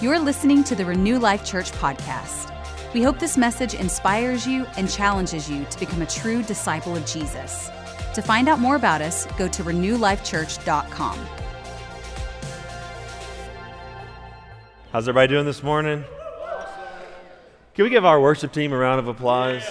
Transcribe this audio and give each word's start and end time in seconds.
You're 0.00 0.20
listening 0.20 0.62
to 0.62 0.76
the 0.76 0.84
Renew 0.84 1.18
Life 1.18 1.44
Church 1.44 1.72
podcast. 1.72 2.54
We 2.94 3.02
hope 3.02 3.18
this 3.18 3.36
message 3.36 3.74
inspires 3.74 4.46
you 4.46 4.64
and 4.76 4.88
challenges 4.88 5.50
you 5.50 5.64
to 5.64 5.80
become 5.80 6.02
a 6.02 6.06
true 6.06 6.44
disciple 6.44 6.94
of 6.94 7.04
Jesus. 7.04 7.68
To 8.14 8.22
find 8.22 8.48
out 8.48 8.60
more 8.60 8.76
about 8.76 9.02
us, 9.02 9.26
go 9.36 9.48
to 9.48 9.64
renewlifechurch.com. 9.64 11.18
How's 14.92 15.08
everybody 15.08 15.32
doing 15.32 15.46
this 15.46 15.64
morning? 15.64 16.04
Can 17.74 17.82
we 17.82 17.90
give 17.90 18.04
our 18.04 18.20
worship 18.20 18.52
team 18.52 18.72
a 18.72 18.78
round 18.78 19.00
of 19.00 19.08
applause? 19.08 19.64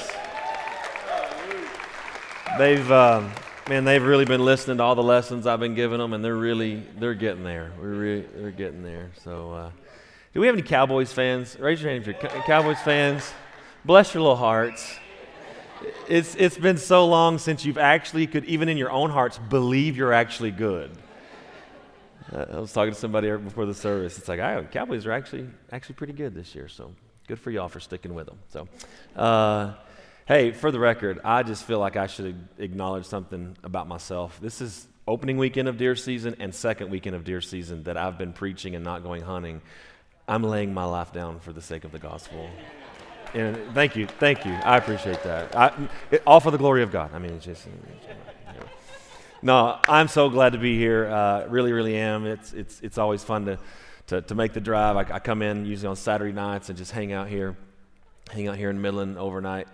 They've, 2.57 2.91
um, 2.91 3.31
man, 3.69 3.85
they've 3.85 4.03
really 4.03 4.25
been 4.25 4.43
listening 4.43 4.75
to 4.75 4.83
all 4.83 4.95
the 4.95 5.03
lessons 5.03 5.47
I've 5.47 5.61
been 5.61 5.73
giving 5.75 5.99
them, 5.99 6.11
and 6.11 6.21
they're 6.21 6.35
really, 6.35 6.83
they're 6.99 7.13
getting 7.13 7.45
there. 7.45 7.71
We're 7.79 7.87
really, 7.87 8.25
they're 8.35 8.51
getting 8.51 8.83
there. 8.83 9.11
So, 9.23 9.53
uh, 9.53 9.71
do 10.37 10.41
we 10.41 10.45
have 10.45 10.55
any 10.55 10.61
Cowboys 10.61 11.11
fans? 11.11 11.57
Raise 11.59 11.81
your 11.81 11.89
hand 11.89 12.05
if 12.05 12.21
you're 12.21 12.43
Cowboys 12.43 12.79
fans. 12.81 13.33
Bless 13.83 14.13
your 14.13 14.21
little 14.21 14.35
hearts. 14.35 14.95
It's, 16.07 16.35
it's 16.35 16.59
been 16.59 16.77
so 16.77 17.07
long 17.07 17.39
since 17.39 17.65
you've 17.65 17.79
actually 17.79 18.27
could, 18.27 18.45
even 18.45 18.69
in 18.69 18.77
your 18.77 18.91
own 18.91 19.09
hearts, 19.09 19.39
believe 19.39 19.97
you're 19.97 20.13
actually 20.13 20.51
good. 20.51 20.91
Uh, 22.31 22.45
I 22.51 22.59
was 22.59 22.71
talking 22.71 22.93
to 22.93 22.99
somebody 22.99 23.35
before 23.35 23.65
the 23.65 23.73
service. 23.73 24.19
It's 24.19 24.27
like, 24.27 24.39
oh, 24.39 24.67
Cowboys 24.71 25.07
are 25.07 25.11
actually 25.11 25.47
actually 25.71 25.95
pretty 25.95 26.13
good 26.13 26.35
this 26.35 26.53
year. 26.53 26.67
So 26.67 26.93
good 27.27 27.39
for 27.39 27.49
y'all 27.49 27.67
for 27.67 27.79
sticking 27.79 28.13
with 28.13 28.27
them. 28.27 28.37
So, 28.49 28.67
uh, 29.15 29.73
hey, 30.27 30.51
for 30.51 30.69
the 30.69 30.79
record, 30.79 31.19
I 31.23 31.41
just 31.41 31.63
feel 31.63 31.79
like 31.79 31.97
I 31.97 32.05
should 32.05 32.47
acknowledge 32.59 33.05
something 33.05 33.57
about 33.63 33.87
myself. 33.87 34.39
This 34.39 34.61
is 34.61 34.87
opening 35.07 35.39
weekend 35.39 35.67
of 35.67 35.79
deer 35.79 35.95
season 35.95 36.35
and 36.37 36.53
second 36.53 36.91
weekend 36.91 37.15
of 37.15 37.23
deer 37.23 37.41
season 37.41 37.81
that 37.85 37.97
I've 37.97 38.19
been 38.19 38.33
preaching 38.33 38.75
and 38.75 38.85
not 38.85 39.01
going 39.01 39.23
hunting. 39.23 39.63
I'm 40.27 40.43
laying 40.43 40.73
my 40.73 40.83
life 40.83 41.13
down 41.13 41.39
for 41.39 41.53
the 41.53 41.61
sake 41.61 41.85
of 41.85 41.91
the 41.91 41.99
gospel. 41.99 42.49
And 43.33 43.57
thank 43.73 43.95
you, 43.95 44.07
thank 44.07 44.45
you. 44.45 44.51
I 44.51 44.77
appreciate 44.77 45.23
that. 45.23 45.55
I, 45.55 45.89
it, 46.11 46.21
all 46.27 46.39
for 46.39 46.51
the 46.51 46.57
glory 46.57 46.83
of 46.83 46.91
God. 46.91 47.11
I 47.13 47.19
mean, 47.19 47.31
it's 47.31 47.45
just. 47.45 47.67
No, 49.41 49.79
I'm 49.87 50.07
so 50.07 50.29
glad 50.29 50.53
to 50.53 50.57
be 50.57 50.77
here. 50.77 51.07
Uh, 51.07 51.45
really, 51.47 51.71
really 51.71 51.95
am. 51.95 52.25
It's, 52.25 52.53
it's, 52.53 52.81
it's 52.81 52.97
always 52.97 53.23
fun 53.23 53.45
to, 53.45 53.59
to, 54.07 54.21
to 54.21 54.35
make 54.35 54.53
the 54.53 54.59
drive. 54.59 54.97
I, 54.97 55.15
I, 55.15 55.19
come 55.19 55.41
in 55.41 55.65
usually 55.65 55.87
on 55.87 55.95
Saturday 55.95 56.33
nights 56.33 56.69
and 56.69 56.77
just 56.77 56.91
hang 56.91 57.13
out 57.13 57.27
here, 57.27 57.55
hang 58.31 58.47
out 58.47 58.57
here 58.57 58.69
in 58.69 58.81
Midland 58.81 59.17
overnight. 59.17 59.67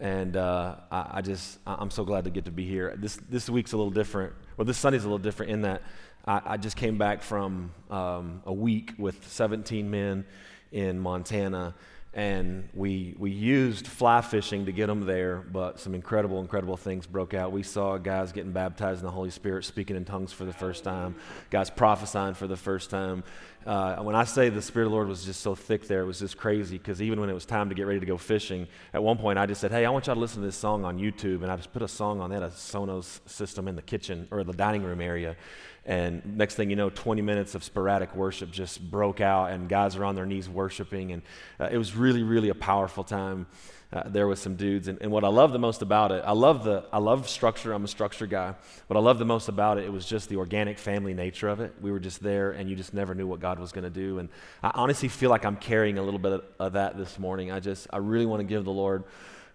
And 0.00 0.36
uh, 0.36 0.76
I, 0.90 1.06
I, 1.14 1.20
just, 1.20 1.58
I'm 1.66 1.90
so 1.90 2.04
glad 2.04 2.24
to 2.24 2.30
get 2.30 2.46
to 2.46 2.50
be 2.50 2.64
here. 2.64 2.94
This, 2.96 3.16
this 3.28 3.50
week's 3.50 3.72
a 3.72 3.76
little 3.76 3.90
different. 3.90 4.32
Well, 4.56 4.64
this 4.64 4.78
Sunday's 4.78 5.04
a 5.04 5.06
little 5.06 5.18
different 5.18 5.52
in 5.52 5.62
that 5.62 5.82
I, 6.26 6.40
I 6.44 6.56
just 6.56 6.76
came 6.76 6.98
back 6.98 7.22
from 7.22 7.72
um, 7.90 8.42
a 8.44 8.52
week 8.52 8.92
with 8.98 9.28
17 9.28 9.90
men 9.90 10.24
in 10.72 10.98
Montana, 10.98 11.74
and 12.12 12.68
we, 12.74 13.14
we 13.18 13.30
used 13.30 13.86
fly 13.86 14.20
fishing 14.20 14.66
to 14.66 14.72
get 14.72 14.88
them 14.88 15.06
there, 15.06 15.36
but 15.36 15.78
some 15.78 15.94
incredible, 15.94 16.40
incredible 16.40 16.76
things 16.76 17.06
broke 17.06 17.34
out. 17.34 17.52
We 17.52 17.62
saw 17.62 17.98
guys 17.98 18.32
getting 18.32 18.52
baptized 18.52 19.00
in 19.00 19.06
the 19.06 19.12
Holy 19.12 19.30
Spirit, 19.30 19.64
speaking 19.64 19.96
in 19.96 20.04
tongues 20.04 20.32
for 20.32 20.44
the 20.44 20.52
first 20.52 20.82
time, 20.82 21.14
guys 21.50 21.70
prophesying 21.70 22.34
for 22.34 22.46
the 22.46 22.56
first 22.56 22.90
time. 22.90 23.22
Uh, 23.66 23.96
when 23.96 24.14
I 24.14 24.24
say 24.24 24.48
the 24.48 24.62
Spirit 24.62 24.86
of 24.86 24.90
the 24.92 24.94
Lord 24.96 25.08
was 25.08 25.22
just 25.24 25.40
so 25.40 25.54
thick 25.54 25.86
there, 25.86 26.00
it 26.00 26.06
was 26.06 26.18
just 26.18 26.38
crazy 26.38 26.78
because 26.78 27.02
even 27.02 27.20
when 27.20 27.28
it 27.28 27.34
was 27.34 27.44
time 27.44 27.68
to 27.68 27.74
get 27.74 27.86
ready 27.86 28.00
to 28.00 28.06
go 28.06 28.16
fishing, 28.16 28.66
at 28.94 29.02
one 29.02 29.18
point 29.18 29.38
I 29.38 29.44
just 29.44 29.60
said, 29.60 29.70
Hey, 29.70 29.84
I 29.84 29.90
want 29.90 30.06
y'all 30.06 30.14
to 30.14 30.20
listen 30.20 30.40
to 30.40 30.46
this 30.46 30.56
song 30.56 30.84
on 30.84 30.98
YouTube. 30.98 31.42
And 31.42 31.52
I 31.52 31.56
just 31.56 31.72
put 31.72 31.82
a 31.82 31.88
song 31.88 32.20
on 32.20 32.30
that, 32.30 32.42
a 32.42 32.48
Sonos 32.48 33.20
system 33.28 33.68
in 33.68 33.76
the 33.76 33.82
kitchen 33.82 34.28
or 34.30 34.44
the 34.44 34.54
dining 34.54 34.82
room 34.82 35.02
area. 35.02 35.36
And 35.84 36.38
next 36.38 36.54
thing 36.54 36.70
you 36.70 36.76
know, 36.76 36.88
20 36.88 37.20
minutes 37.20 37.54
of 37.54 37.62
sporadic 37.62 38.14
worship 38.14 38.50
just 38.50 38.80
broke 38.90 39.20
out, 39.20 39.50
and 39.50 39.68
guys 39.68 39.96
are 39.96 40.04
on 40.04 40.14
their 40.14 40.26
knees 40.26 40.48
worshiping. 40.48 41.12
And 41.12 41.22
uh, 41.58 41.68
it 41.70 41.78
was 41.78 41.94
really, 41.94 42.22
really 42.22 42.48
a 42.48 42.54
powerful 42.54 43.04
time 43.04 43.46
uh, 43.92 44.04
there 44.06 44.28
with 44.28 44.38
some 44.38 44.54
dudes. 44.54 44.88
And, 44.88 44.98
and, 45.00 45.10
what 45.10 45.24
I 45.24 45.28
love 45.28 45.52
the 45.52 45.58
most 45.58 45.82
about 45.82 46.12
it, 46.12 46.22
I 46.24 46.32
love 46.32 46.62
the 46.62 46.84
I 46.92 46.98
love 46.98 47.28
structure. 47.28 47.72
I'm 47.72 47.84
a 47.84 47.88
structure 47.88 48.26
guy. 48.26 48.54
What 48.86 48.96
I 48.96 49.00
love 49.00 49.18
the 49.18 49.24
most 49.24 49.48
about 49.48 49.78
it, 49.78 49.84
it 49.84 49.92
was 49.92 50.06
just 50.06 50.28
the 50.28 50.36
organic 50.36 50.78
family 50.78 51.12
nature 51.12 51.48
of 51.48 51.60
it. 51.60 51.74
We 51.80 51.90
were 51.90 51.98
just 51.98 52.22
there, 52.22 52.52
and 52.52 52.70
you 52.70 52.76
just 52.76 52.94
never 52.94 53.14
knew 53.14 53.26
what 53.26 53.40
God 53.40 53.58
was 53.58 53.72
going 53.72 53.84
to 53.84 53.90
do. 53.90 54.20
And 54.20 54.28
I 54.62 54.70
honestly 54.74 55.08
feel 55.08 55.30
like 55.30 55.44
I'm 55.44 55.56
carrying 55.56 55.98
a 55.98 56.02
little 56.02 56.20
bit 56.20 56.32
of, 56.32 56.44
of 56.60 56.72
that 56.74 56.96
this 56.96 57.18
morning. 57.18 57.50
I 57.50 57.58
just 57.58 57.88
I 57.92 57.96
really 57.96 58.26
want 58.26 58.40
to 58.40 58.44
give 58.44 58.64
the 58.64 58.72
Lord 58.72 59.04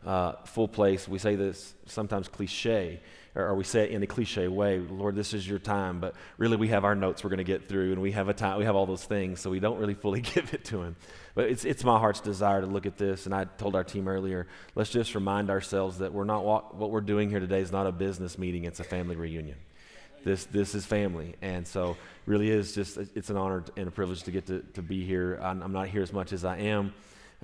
uh, 0.06 0.34
full 0.46 0.68
place. 0.68 1.08
We 1.08 1.20
say 1.20 1.36
this 1.36 1.74
sometimes 1.86 2.28
cliche 2.28 3.02
or 3.36 3.54
we 3.54 3.66
say 3.66 3.84
it 3.84 3.92
in 3.92 4.02
a 4.02 4.08
cliche 4.08 4.48
way, 4.48 4.80
Lord, 4.80 5.16
this 5.16 5.34
is 5.34 5.48
your 5.48 5.60
time, 5.60 6.00
but 6.00 6.16
really 6.38 6.56
we 6.56 6.70
have 6.70 6.86
our 6.86 6.96
notes 6.96 7.24
we're 7.24 7.30
going 7.30 7.40
to 7.40 7.44
get 7.44 7.68
through, 7.68 7.92
and 7.92 8.02
we 8.02 8.14
have 8.14 8.30
a 8.30 8.34
time, 8.34 8.58
we 8.58 8.64
have 8.64 8.76
all 8.76 8.86
those 8.86 9.04
things, 9.04 9.42
so 9.42 9.50
we 9.50 9.60
don't 9.60 9.78
really 9.78 9.94
fully 9.94 10.22
give 10.36 10.54
it 10.54 10.64
to 10.66 10.82
Him. 10.82 10.96
But 11.34 11.50
it's, 11.50 11.66
it's 11.66 11.84
my 11.84 12.00
heart's 12.00 12.22
desire 12.22 12.62
to 12.62 12.68
look 12.68 12.86
at 12.86 12.98
this, 12.98 13.26
and 13.26 13.36
I 13.36 13.44
told 13.44 13.76
our 13.76 13.84
team 13.84 14.08
earlier, 14.08 14.48
let's 14.74 14.90
just 14.90 15.16
remind 15.16 15.50
ourselves 15.50 15.98
that 15.98 16.14
we're 16.14 16.24
not 16.24 16.46
what, 16.46 16.76
what 16.76 16.92
we're 16.92 17.02
doing 17.02 17.30
here 17.30 17.42
today 17.42 17.60
is 17.60 17.74
not 17.74 17.88
a 17.88 17.92
business 17.92 18.38
meeting; 18.38 18.64
it's 18.64 18.80
a 18.80 18.86
family 18.86 19.18
reunion. 19.18 19.58
This 20.24 20.46
this 20.46 20.74
is 20.74 20.86
family, 20.86 21.36
and 21.42 21.68
so 21.68 21.98
really 22.26 22.50
is 22.50 22.74
just 22.74 22.98
it's 22.98 23.30
an 23.30 23.38
honor 23.38 23.66
and 23.76 23.88
a 23.90 23.92
privilege 23.92 24.24
to 24.24 24.32
get 24.32 24.48
to, 24.48 24.62
to 24.74 24.82
be 24.82 25.06
here. 25.06 25.40
I'm, 25.42 25.62
I'm 25.62 25.74
not 25.74 25.90
here 25.90 26.02
as 26.02 26.14
much 26.14 26.32
as 26.32 26.46
I 26.46 26.58
am 26.58 26.94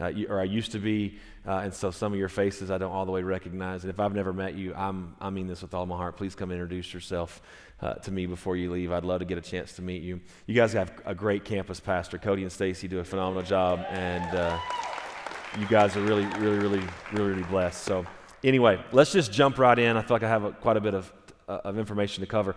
uh, 0.02 0.12
or 0.30 0.40
I 0.40 0.44
used 0.44 0.72
to 0.72 0.80
be, 0.80 1.18
uh, 1.48 1.58
and 1.58 1.74
so 1.74 1.92
some 1.92 2.12
of 2.12 2.20
your 2.20 2.30
faces 2.30 2.72
I 2.72 2.78
don't 2.78 2.92
all 2.92 3.06
the 3.06 3.12
way 3.12 3.22
recognize. 3.22 3.84
And 3.84 3.92
if 3.92 4.00
I've 4.00 4.14
never 4.14 4.34
met 4.34 4.56
you, 4.56 4.74
I'm, 4.74 5.16
I 5.22 5.30
mean 5.30 5.48
this 5.48 5.62
with 5.62 5.74
all 5.74 5.86
my 5.86 5.98
heart. 5.98 6.18
Please 6.18 6.36
come 6.36 6.52
introduce 6.52 6.94
yourself 6.94 7.42
uh, 7.82 7.94
to 7.96 8.12
me 8.12 8.26
before 8.26 8.56
you 8.56 8.72
leave. 8.72 8.92
I'd 8.92 9.06
love 9.06 9.20
to 9.20 9.26
get 9.26 9.38
a 9.38 9.42
chance 9.42 9.74
to 9.74 9.82
meet 9.82 10.02
you. 10.02 10.20
You 10.48 10.56
guys 10.56 10.74
have 10.74 10.92
a 11.06 11.16
great 11.16 11.46
campus 11.46 11.80
pastor. 11.80 12.18
Cody 12.18 12.44
and 12.44 12.52
Stacy 12.52 12.88
do 12.88 13.00
a 13.00 13.04
phenomenal 13.04 13.44
job, 13.44 13.86
and 13.90 14.36
uh, 14.36 14.60
you 15.60 15.68
guys 15.68 15.96
are 15.96 16.02
really, 16.02 16.26
really, 16.40 16.58
really, 16.58 16.84
really, 17.14 17.30
really 17.32 17.44
blessed. 17.44 17.84
So, 17.84 18.06
anyway, 18.44 18.84
let's 18.92 19.12
just 19.12 19.32
jump 19.32 19.58
right 19.58 19.78
in. 19.78 19.98
I 19.98 20.02
feel 20.02 20.16
like 20.16 20.24
I 20.24 20.30
have 20.30 20.44
a, 20.44 20.52
quite 20.52 20.78
a 20.78 20.82
bit 20.82 20.94
of, 20.94 21.12
uh, 21.48 21.60
of 21.66 21.78
information 21.78 22.22
to 22.22 22.28
cover. 22.28 22.56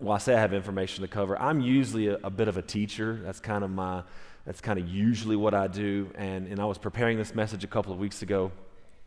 Well, 0.00 0.14
I 0.14 0.18
say 0.18 0.34
I 0.34 0.40
have 0.40 0.54
information 0.54 1.02
to 1.02 1.08
cover. 1.08 1.38
I'm 1.38 1.60
usually 1.60 2.08
a, 2.08 2.18
a 2.24 2.30
bit 2.30 2.48
of 2.48 2.56
a 2.56 2.62
teacher. 2.62 3.20
That's 3.22 3.40
kind 3.40 3.62
of 3.62 3.70
my 3.70 4.02
that's 4.50 4.60
kind 4.60 4.80
of 4.80 4.88
usually 4.88 5.36
what 5.36 5.54
I 5.54 5.68
do. 5.68 6.10
And, 6.16 6.48
and 6.48 6.58
I 6.58 6.64
was 6.64 6.76
preparing 6.76 7.16
this 7.16 7.36
message 7.36 7.62
a 7.62 7.68
couple 7.68 7.92
of 7.92 8.00
weeks 8.00 8.22
ago. 8.22 8.50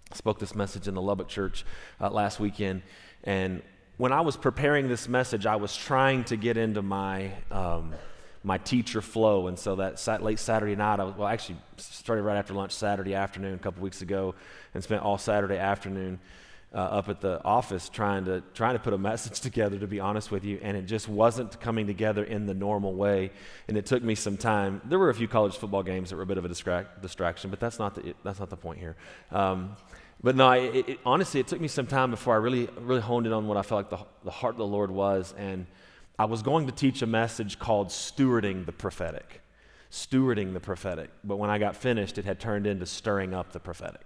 I 0.09 0.15
spoke 0.15 0.39
this 0.39 0.55
message 0.55 0.87
in 0.87 0.93
the 0.93 1.01
Lubbock 1.01 1.27
church 1.27 1.65
uh, 1.99 2.09
last 2.09 2.39
weekend. 2.39 2.81
And 3.25 3.61
when 3.97 4.13
I 4.13 4.21
was 4.21 4.37
preparing 4.37 4.87
this 4.87 5.09
message, 5.09 5.45
I 5.45 5.57
was 5.57 5.75
trying 5.75 6.23
to 6.25 6.37
get 6.37 6.55
into 6.55 6.81
my. 6.81 7.33
Um, 7.51 7.93
my 8.45 8.57
teacher 8.57 9.01
flow. 9.01 9.47
And 9.47 9.57
so 9.57 9.77
that 9.77 9.99
sat, 9.99 10.21
late 10.21 10.37
Saturday 10.37 10.75
night, 10.75 10.99
I 10.99 11.05
was, 11.05 11.15
well, 11.15 11.29
actually 11.29 11.57
started 11.77 12.23
right 12.23 12.35
after 12.35 12.53
lunch 12.53 12.73
Saturday 12.73 13.15
afternoon 13.15 13.53
a 13.53 13.57
couple 13.57 13.81
weeks 13.81 14.01
ago 14.01 14.35
and 14.73 14.83
spent 14.83 15.01
all 15.01 15.17
Saturday 15.17 15.57
afternoon 15.57 16.19
uh, 16.73 16.77
up 16.77 17.09
at 17.09 17.21
the 17.21 17.43
office 17.43 17.87
trying 17.87 18.25
to 18.25 18.41
trying 18.53 18.73
to 18.73 18.79
put 18.79 18.93
a 18.93 18.97
message 18.97 19.39
together 19.49 19.77
to 19.77 19.87
be 19.87 19.99
honest 19.99 20.31
with 20.31 20.43
you 20.43 20.59
and 20.63 20.75
it 20.75 20.83
just 20.83 21.07
wasn't 21.07 21.59
coming 21.59 21.85
together 21.85 22.23
in 22.23 22.45
the 22.45 22.53
normal 22.53 22.93
way. 22.93 23.31
And 23.67 23.77
it 23.77 23.85
took 23.85 24.03
me 24.03 24.15
some 24.15 24.37
time. 24.37 24.81
There 24.85 24.99
were 24.99 25.09
a 25.09 25.13
few 25.13 25.27
college 25.27 25.57
football 25.57 25.83
games 25.83 26.09
that 26.09 26.15
were 26.15 26.23
a 26.23 26.25
bit 26.25 26.37
of 26.37 26.45
a 26.45 26.47
distract, 26.47 27.01
distraction 27.01 27.49
but 27.49 27.59
that's 27.59 27.79
not 27.79 27.95
the 27.95 28.15
that's 28.23 28.39
not 28.39 28.49
the 28.49 28.57
point 28.57 28.79
here. 28.79 28.95
Um, 29.31 29.75
but 30.23 30.35
no 30.35 30.51
it, 30.51 30.89
it, 30.89 30.99
honestly 31.05 31.39
it 31.39 31.47
took 31.47 31.59
me 31.59 31.67
some 31.67 31.85
time 31.85 32.09
before 32.09 32.33
i 32.33 32.37
really 32.37 32.69
really 32.79 33.01
honed 33.01 33.27
in 33.27 33.33
on 33.33 33.45
what 33.45 33.57
i 33.57 33.61
felt 33.61 33.79
like 33.79 33.99
the, 33.99 34.05
the 34.23 34.31
heart 34.31 34.53
of 34.53 34.59
the 34.59 34.65
lord 34.65 34.89
was 34.89 35.33
and 35.37 35.65
i 36.17 36.23
was 36.23 36.41
going 36.41 36.65
to 36.65 36.71
teach 36.71 37.01
a 37.01 37.05
message 37.05 37.59
called 37.59 37.89
stewarding 37.89 38.65
the 38.65 38.71
prophetic. 38.71 39.41
Stewarding 39.91 40.53
the 40.53 40.59
prophetic. 40.59 41.09
But 41.23 41.37
when 41.37 41.49
i 41.49 41.57
got 41.57 41.75
finished 41.75 42.17
it 42.17 42.25
had 42.25 42.39
turned 42.39 42.65
into 42.65 42.85
stirring 42.85 43.33
up 43.33 43.51
the 43.51 43.59
prophetic 43.59 44.01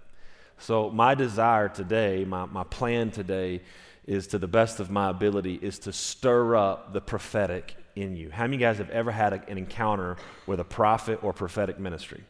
so, 0.58 0.90
my 0.90 1.14
desire 1.14 1.68
today, 1.68 2.24
my, 2.24 2.46
my 2.46 2.64
plan 2.64 3.10
today, 3.10 3.62
is 4.06 4.26
to 4.28 4.38
the 4.38 4.48
best 4.48 4.80
of 4.80 4.90
my 4.90 5.10
ability, 5.10 5.58
is 5.60 5.78
to 5.80 5.92
stir 5.92 6.56
up 6.56 6.92
the 6.92 7.00
prophetic 7.00 7.76
in 7.94 8.16
you. 8.16 8.30
How 8.30 8.44
many 8.44 8.56
of 8.56 8.60
you 8.60 8.66
guys 8.66 8.78
have 8.78 8.90
ever 8.90 9.10
had 9.10 9.32
a, 9.32 9.48
an 9.48 9.58
encounter 9.58 10.16
with 10.46 10.60
a 10.60 10.64
prophet 10.64 11.22
or 11.22 11.32
prophetic 11.32 11.78
ministry? 11.78 12.24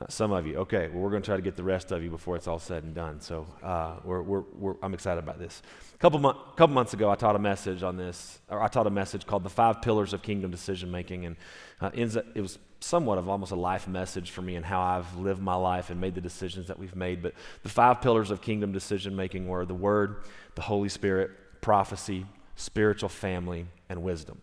Uh, 0.00 0.06
some 0.08 0.30
of 0.30 0.46
you. 0.46 0.56
Okay, 0.56 0.88
well, 0.88 1.02
we're 1.02 1.10
going 1.10 1.22
to 1.22 1.26
try 1.26 1.36
to 1.36 1.42
get 1.42 1.56
the 1.56 1.64
rest 1.64 1.90
of 1.90 2.02
you 2.02 2.10
before 2.10 2.36
it's 2.36 2.46
all 2.46 2.58
said 2.58 2.84
and 2.84 2.94
done. 2.94 3.20
So 3.20 3.46
uh, 3.62 3.96
we're, 4.04 4.22
we're, 4.22 4.44
we're, 4.54 4.74
I'm 4.82 4.94
excited 4.94 5.18
about 5.18 5.38
this. 5.38 5.62
A 5.94 5.98
couple, 5.98 6.20
mo- 6.20 6.38
couple 6.56 6.74
months 6.74 6.94
ago, 6.94 7.10
I 7.10 7.16
taught 7.16 7.34
a 7.34 7.40
message 7.40 7.82
on 7.82 7.96
this, 7.96 8.38
or 8.48 8.62
I 8.62 8.68
taught 8.68 8.86
a 8.86 8.90
message 8.90 9.26
called 9.26 9.42
The 9.42 9.50
Five 9.50 9.82
Pillars 9.82 10.12
of 10.12 10.22
Kingdom 10.22 10.50
Decision 10.50 10.90
Making. 10.90 11.26
And 11.26 11.36
uh, 11.80 11.90
it 11.92 12.40
was 12.40 12.58
somewhat 12.80 13.18
of 13.18 13.28
almost 13.28 13.52
a 13.52 13.56
life 13.56 13.86
message 13.86 14.30
for 14.30 14.42
me 14.42 14.56
and 14.56 14.64
how 14.64 14.80
I've 14.80 15.16
lived 15.16 15.40
my 15.40 15.54
life 15.54 15.90
and 15.90 16.00
made 16.00 16.14
the 16.14 16.20
decisions 16.20 16.68
that 16.68 16.78
we've 16.78 16.96
made. 16.96 17.22
But 17.22 17.34
the 17.62 17.68
five 17.68 18.00
pillars 18.00 18.30
of 18.30 18.40
kingdom 18.40 18.72
decision 18.72 19.14
making 19.14 19.46
were 19.46 19.64
the 19.64 19.74
Word, 19.74 20.24
the 20.54 20.62
Holy 20.62 20.88
Spirit, 20.88 21.30
prophecy, 21.60 22.26
spiritual 22.56 23.08
family, 23.08 23.66
and 23.88 24.02
wisdom. 24.02 24.40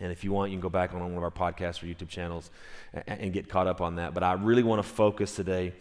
And 0.00 0.10
if 0.10 0.24
you 0.24 0.32
want, 0.32 0.50
you 0.50 0.56
can 0.56 0.62
go 0.62 0.68
back 0.68 0.92
on 0.92 1.00
one 1.00 1.12
of 1.16 1.22
our 1.22 1.30
podcasts 1.30 1.82
or 1.82 1.86
YouTube 1.86 2.08
channels 2.08 2.50
and, 2.92 3.20
and 3.20 3.32
get 3.32 3.48
caught 3.48 3.68
up 3.68 3.80
on 3.80 3.96
that. 3.96 4.14
But 4.14 4.24
I 4.24 4.32
really 4.32 4.64
want 4.64 4.82
to 4.82 4.88
focus 4.88 5.36
today 5.36 5.74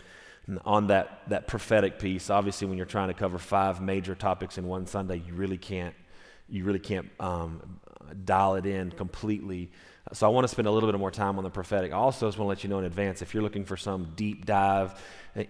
on 0.64 0.88
that, 0.88 1.22
that 1.30 1.48
prophetic 1.48 1.98
piece. 1.98 2.30
Obviously, 2.30 2.68
when 2.68 2.78
you're 2.78 2.86
trying 2.86 3.08
to 3.08 3.14
cover 3.16 3.40
five 3.40 3.82
major 3.82 4.14
topics 4.14 4.58
in 4.60 4.68
one 4.68 4.86
Sunday, 4.86 5.24
you 5.26 5.34
really 5.34 5.58
can't, 5.58 5.96
you 6.48 6.64
really 6.64 6.80
can't 6.80 7.10
um, 7.20 7.80
dial 8.26 8.56
it 8.56 8.66
in 8.68 8.92
completely 8.92 9.72
So 10.14 10.28
I 10.28 10.30
want 10.30 10.44
to 10.44 10.50
spend 10.50 10.68
a 10.68 10.72
little 10.72 10.92
bit 10.92 11.00
more 11.00 11.12
time 11.12 11.38
on 11.38 11.44
the 11.46 11.50
prophetic. 11.50 11.94
I 11.94 11.96
also 11.96 12.28
just 12.28 12.38
want 12.38 12.48
to 12.48 12.50
let 12.50 12.64
you 12.64 12.70
know 12.70 12.80
in 12.80 12.86
advance 12.86 13.22
if 13.22 13.34
you're 13.34 13.44
looking 13.44 13.64
for 13.64 13.78
some 13.78 14.12
deep 14.16 14.46
dive 14.46 15.00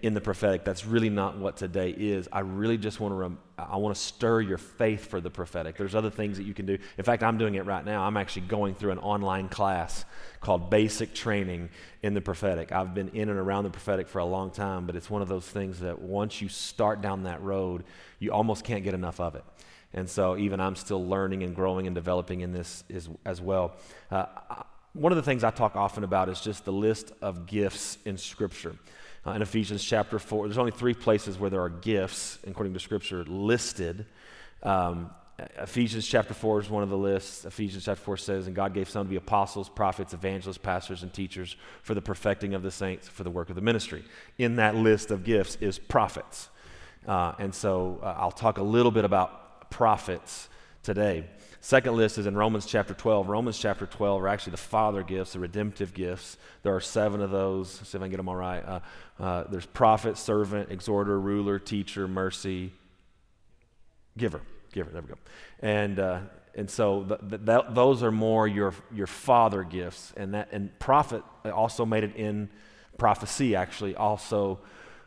in 0.02 0.14
the 0.14 0.20
prophetic, 0.20 0.64
that's 0.64 0.86
really 0.86 1.10
not 1.10 1.36
what 1.36 1.56
today 1.56 1.90
is. 1.90 2.28
I 2.32 2.40
really 2.40 2.78
just 2.78 3.00
want 3.00 3.10
to 3.10 3.16
rem- 3.16 3.38
I 3.58 3.76
want 3.76 3.96
to 3.96 4.00
stir 4.00 4.40
your 4.40 4.58
faith 4.58 5.06
for 5.06 5.20
the 5.20 5.30
prophetic. 5.30 5.76
There's 5.76 5.96
other 5.96 6.10
things 6.10 6.36
that 6.36 6.44
you 6.44 6.54
can 6.54 6.66
do. 6.66 6.78
In 6.96 7.04
fact, 7.04 7.24
I'm 7.24 7.38
doing 7.38 7.56
it 7.56 7.64
right 7.66 7.84
now. 7.84 8.04
I'm 8.04 8.16
actually 8.16 8.42
going 8.42 8.76
through 8.76 8.92
an 8.92 8.98
online 8.98 9.48
class 9.48 10.04
called 10.40 10.70
Basic 10.70 11.12
Training 11.12 11.68
in 12.02 12.14
the 12.14 12.20
Prophetic. 12.20 12.70
I've 12.70 12.94
been 12.94 13.08
in 13.08 13.28
and 13.28 13.38
around 13.38 13.64
the 13.64 13.70
prophetic 13.70 14.08
for 14.08 14.20
a 14.20 14.24
long 14.24 14.52
time, 14.52 14.86
but 14.86 14.94
it's 14.94 15.10
one 15.10 15.22
of 15.22 15.28
those 15.28 15.46
things 15.46 15.80
that 15.80 16.00
once 16.00 16.40
you 16.40 16.48
start 16.48 17.00
down 17.00 17.24
that 17.24 17.42
road, 17.42 17.82
you 18.20 18.30
almost 18.30 18.64
can't 18.64 18.84
get 18.84 18.94
enough 18.94 19.18
of 19.18 19.34
it. 19.34 19.44
And 19.94 20.08
so 20.08 20.36
even 20.36 20.60
I'm 20.60 20.76
still 20.76 21.06
learning 21.06 21.42
and 21.42 21.54
growing 21.54 21.86
and 21.86 21.94
developing 21.94 22.40
in 22.40 22.52
this 22.52 22.84
as, 22.92 23.08
as 23.24 23.40
well. 23.40 23.76
Uh, 24.10 24.26
one 24.94 25.12
of 25.12 25.16
the 25.16 25.22
things 25.22 25.42
I 25.42 25.50
talk 25.50 25.76
often 25.76 26.04
about 26.04 26.28
is 26.28 26.40
just 26.40 26.64
the 26.64 26.72
list 26.72 27.12
of 27.22 27.46
gifts 27.46 27.98
in 28.04 28.18
Scripture. 28.18 28.76
Uh, 29.26 29.32
in 29.32 29.42
Ephesians 29.42 29.82
chapter 29.82 30.18
4, 30.18 30.48
there's 30.48 30.58
only 30.58 30.72
three 30.72 30.94
places 30.94 31.38
where 31.38 31.48
there 31.48 31.62
are 31.62 31.70
gifts, 31.70 32.38
according 32.46 32.74
to 32.74 32.80
Scripture, 32.80 33.24
listed. 33.24 34.06
Um, 34.62 35.10
Ephesians 35.58 36.06
chapter 36.06 36.34
4 36.34 36.60
is 36.60 36.70
one 36.70 36.82
of 36.82 36.90
the 36.90 36.96
lists. 36.96 37.44
Ephesians 37.44 37.84
chapter 37.84 38.02
4 38.02 38.16
says, 38.16 38.46
And 38.46 38.56
God 38.56 38.74
gave 38.74 38.88
some 38.88 39.06
to 39.06 39.10
be 39.10 39.16
apostles, 39.16 39.68
prophets, 39.68 40.12
evangelists, 40.12 40.58
pastors, 40.58 41.02
and 41.02 41.12
teachers 41.12 41.56
for 41.82 41.94
the 41.94 42.02
perfecting 42.02 42.54
of 42.54 42.62
the 42.62 42.70
saints, 42.70 43.08
for 43.08 43.24
the 43.24 43.30
work 43.30 43.48
of 43.48 43.56
the 43.56 43.62
ministry. 43.62 44.04
In 44.38 44.56
that 44.56 44.74
list 44.74 45.10
of 45.10 45.24
gifts 45.24 45.56
is 45.60 45.78
prophets. 45.78 46.48
Uh, 47.06 47.32
and 47.38 47.54
so 47.54 47.98
uh, 48.02 48.14
I'll 48.18 48.30
talk 48.30 48.58
a 48.58 48.62
little 48.62 48.92
bit 48.92 49.04
about 49.04 49.41
prophets 49.72 50.50
today. 50.82 51.24
Second 51.62 51.96
list 51.96 52.18
is 52.18 52.26
in 52.26 52.36
Romans 52.36 52.66
chapter 52.66 52.92
12. 52.92 53.28
Romans 53.28 53.58
chapter 53.58 53.86
12 53.86 54.22
are 54.22 54.28
actually 54.28 54.50
the 54.50 54.58
father 54.58 55.02
gifts, 55.02 55.32
the 55.32 55.38
redemptive 55.38 55.94
gifts. 55.94 56.36
There 56.62 56.74
are 56.74 56.80
seven 56.80 57.22
of 57.22 57.30
those. 57.30 57.78
Let's 57.78 57.90
see 57.90 57.96
if 57.96 58.02
I 58.02 58.04
can 58.04 58.10
get 58.10 58.16
them 58.18 58.28
all 58.28 58.36
right. 58.36 58.64
Uh, 58.64 58.80
uh, 59.18 59.44
there's 59.44 59.64
prophet, 59.64 60.18
servant, 60.18 60.70
exhorter, 60.70 61.18
ruler, 61.18 61.58
teacher, 61.58 62.06
mercy, 62.06 62.72
giver. 64.18 64.42
Giver, 64.72 64.90
there 64.90 65.02
we 65.02 65.08
go. 65.08 65.18
And, 65.60 65.98
uh, 65.98 66.20
and 66.54 66.68
so 66.68 67.04
the, 67.04 67.38
the, 67.38 67.64
those 67.70 68.02
are 68.02 68.12
more 68.12 68.46
your, 68.46 68.74
your 68.92 69.06
father 69.06 69.62
gifts. 69.62 70.12
And, 70.16 70.34
that, 70.34 70.48
and 70.52 70.78
prophet 70.78 71.22
also 71.44 71.86
made 71.86 72.04
it 72.04 72.14
in 72.16 72.50
prophecy, 72.98 73.56
actually, 73.56 73.96
also 73.96 74.58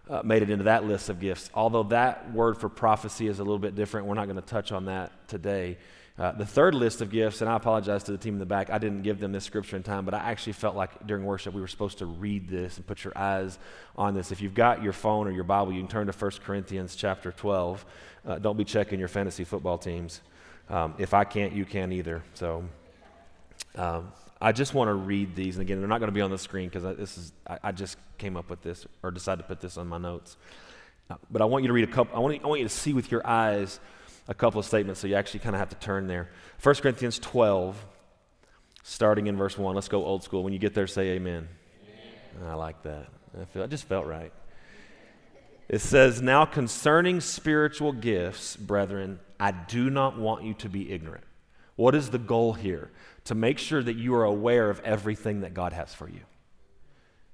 uh, 0.09 0.21
made 0.23 0.43
it 0.43 0.49
into 0.49 0.65
that 0.65 0.85
list 0.85 1.09
of 1.09 1.19
gifts. 1.19 1.49
Although 1.53 1.83
that 1.83 2.31
word 2.31 2.57
for 2.57 2.69
prophecy 2.69 3.27
is 3.27 3.39
a 3.39 3.43
little 3.43 3.59
bit 3.59 3.75
different, 3.75 4.07
we're 4.07 4.15
not 4.15 4.25
going 4.25 4.35
to 4.35 4.41
touch 4.41 4.71
on 4.71 4.85
that 4.85 5.27
today. 5.27 5.77
Uh, 6.17 6.31
the 6.31 6.45
third 6.45 6.73
list 6.73 7.01
of 7.01 7.09
gifts, 7.09 7.41
and 7.41 7.49
I 7.49 7.57
apologize 7.57 8.03
to 8.03 8.13
the 8.13 8.17
team 8.17 8.35
in 8.35 8.39
the 8.39 8.45
back, 8.45 8.69
I 8.69 8.77
didn't 8.77 9.01
give 9.01 9.19
them 9.19 9.33
this 9.33 9.43
scripture 9.43 9.75
in 9.75 9.83
time, 9.83 10.05
but 10.05 10.13
I 10.13 10.19
actually 10.19 10.53
felt 10.53 10.75
like 10.75 11.05
during 11.05 11.25
worship 11.25 11.53
we 11.53 11.59
were 11.59 11.67
supposed 11.67 11.97
to 11.97 12.05
read 12.05 12.47
this 12.47 12.77
and 12.77 12.87
put 12.87 13.03
your 13.03 13.17
eyes 13.17 13.59
on 13.97 14.13
this. 14.13 14.31
If 14.31 14.39
you've 14.39 14.53
got 14.53 14.81
your 14.81 14.93
phone 14.93 15.27
or 15.27 15.31
your 15.31 15.43
Bible, 15.43 15.73
you 15.73 15.81
can 15.81 15.89
turn 15.89 16.07
to 16.07 16.13
1 16.13 16.31
Corinthians 16.45 16.95
chapter 16.95 17.33
12. 17.33 17.85
Uh, 18.25 18.39
don't 18.39 18.55
be 18.55 18.63
checking 18.63 18.97
your 18.97 19.09
fantasy 19.09 19.43
football 19.43 19.77
teams. 19.77 20.21
Um, 20.69 20.93
if 20.97 21.13
I 21.13 21.25
can't, 21.25 21.51
you 21.51 21.65
can't 21.65 21.91
either. 21.91 22.23
So 22.33 22.63
um, 23.75 24.11
I 24.41 24.51
just 24.51 24.73
want 24.73 24.89
to 24.89 24.93
read 24.93 25.35
these. 25.35 25.55
And 25.55 25.61
again, 25.61 25.79
they're 25.79 25.87
not 25.87 25.99
going 25.99 26.09
to 26.09 26.15
be 26.15 26.21
on 26.21 26.31
the 26.31 26.37
screen 26.37 26.69
because 26.69 26.83
this 26.97 27.17
is, 27.17 27.31
I, 27.47 27.59
I, 27.63 27.71
just 27.71 27.97
came 28.17 28.35
up 28.35 28.49
with 28.49 28.61
this 28.61 28.85
or 29.01 29.11
decided 29.11 29.43
to 29.43 29.47
put 29.47 29.61
this 29.61 29.77
on 29.77 29.87
my 29.87 29.97
notes. 29.97 30.35
Uh, 31.09 31.15
but 31.31 31.41
I 31.41 31.45
want 31.45 31.63
you 31.63 31.67
to 31.69 31.73
read 31.73 31.87
a 31.87 31.91
couple, 31.91 32.15
I 32.15 32.19
want, 32.19 32.43
I 32.43 32.47
want 32.47 32.59
you 32.59 32.67
to 32.67 32.73
see 32.73 32.93
with 32.93 33.11
your 33.11 33.25
eyes 33.25 33.79
a 34.27 34.33
couple 34.33 34.59
of 34.59 34.65
statements, 34.65 34.99
so 34.99 35.07
you 35.07 35.15
actually 35.15 35.41
kind 35.41 35.55
of 35.55 35.59
have 35.59 35.69
to 35.69 35.75
turn 35.75 36.07
there. 36.07 36.29
1 36.61 36.75
Corinthians 36.75 37.19
12, 37.19 37.85
starting 38.83 39.27
in 39.27 39.37
verse 39.37 39.57
1. 39.57 39.75
Let's 39.75 39.87
go 39.87 40.03
old 40.03 40.23
school. 40.23 40.43
When 40.43 40.51
you 40.51 40.59
get 40.59 40.73
there, 40.73 40.87
say 40.87 41.09
amen. 41.11 41.47
amen. 41.83 42.49
I 42.49 42.55
like 42.55 42.81
that. 42.83 43.07
I, 43.39 43.45
feel, 43.45 43.63
I 43.63 43.67
just 43.67 43.85
felt 43.85 44.05
right. 44.05 44.33
It 45.69 45.79
says, 45.79 46.21
Now 46.21 46.45
concerning 46.45 47.21
spiritual 47.21 47.93
gifts, 47.93 48.55
brethren, 48.55 49.19
I 49.39 49.51
do 49.51 49.89
not 49.89 50.17
want 50.17 50.43
you 50.43 50.53
to 50.55 50.69
be 50.69 50.91
ignorant. 50.91 51.23
What 51.75 51.95
is 51.95 52.09
the 52.09 52.17
goal 52.17 52.53
here? 52.53 52.91
To 53.25 53.35
make 53.35 53.57
sure 53.57 53.81
that 53.81 53.95
you 53.95 54.15
are 54.15 54.23
aware 54.23 54.69
of 54.69 54.79
everything 54.81 55.41
that 55.41 55.53
God 55.53 55.73
has 55.73 55.93
for 55.93 56.07
you. 56.07 56.21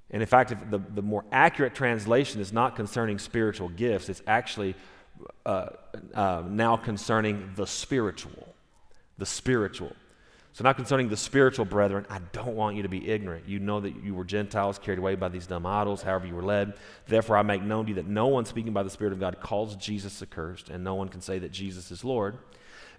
And 0.09 0.21
in 0.21 0.27
fact, 0.27 0.53
the, 0.69 0.77
the 0.77 1.01
more 1.01 1.23
accurate 1.31 1.75
translation 1.75 2.41
is 2.41 2.51
not 2.51 2.75
concerning 2.75 3.17
spiritual 3.19 3.69
gifts, 3.69 4.09
it's 4.09 4.21
actually 4.27 4.75
uh, 5.45 5.69
uh, 6.13 6.43
now 6.47 6.75
concerning 6.75 7.51
the 7.55 7.67
spiritual. 7.67 8.53
The 9.17 9.25
spiritual. 9.25 9.93
So, 10.53 10.65
not 10.65 10.75
concerning 10.75 11.07
the 11.07 11.15
spiritual 11.15 11.63
brethren, 11.63 12.05
I 12.09 12.19
don't 12.33 12.55
want 12.55 12.75
you 12.75 12.83
to 12.83 12.89
be 12.89 13.09
ignorant. 13.09 13.47
You 13.47 13.59
know 13.59 13.79
that 13.79 14.03
you 14.03 14.13
were 14.13 14.25
Gentiles 14.25 14.77
carried 14.77 14.99
away 14.99 15.15
by 15.15 15.29
these 15.29 15.47
dumb 15.47 15.65
idols, 15.65 16.01
however 16.01 16.27
you 16.27 16.35
were 16.35 16.43
led. 16.43 16.73
Therefore, 17.07 17.37
I 17.37 17.41
make 17.41 17.61
known 17.61 17.85
to 17.85 17.89
you 17.89 17.95
that 17.95 18.07
no 18.07 18.27
one 18.27 18.43
speaking 18.43 18.73
by 18.73 18.83
the 18.83 18.89
Spirit 18.89 19.13
of 19.13 19.19
God 19.19 19.39
calls 19.39 19.77
Jesus 19.77 20.21
accursed, 20.21 20.69
and 20.69 20.83
no 20.83 20.95
one 20.95 21.07
can 21.07 21.21
say 21.21 21.39
that 21.39 21.53
Jesus 21.53 21.89
is 21.89 22.03
Lord 22.03 22.37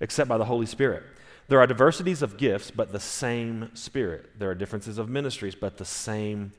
except 0.00 0.28
by 0.28 0.38
the 0.38 0.44
Holy 0.44 0.66
Spirit. 0.66 1.02
There 1.48 1.60
are 1.60 1.66
diversities 1.66 2.22
of 2.22 2.36
gifts, 2.36 2.70
but 2.70 2.92
the 2.92 3.00
same 3.00 3.70
Spirit. 3.74 4.38
There 4.38 4.50
are 4.50 4.54
differences 4.54 4.98
of 4.98 5.08
ministries, 5.08 5.54
but 5.54 5.76
the 5.76 5.84
same 5.84 6.52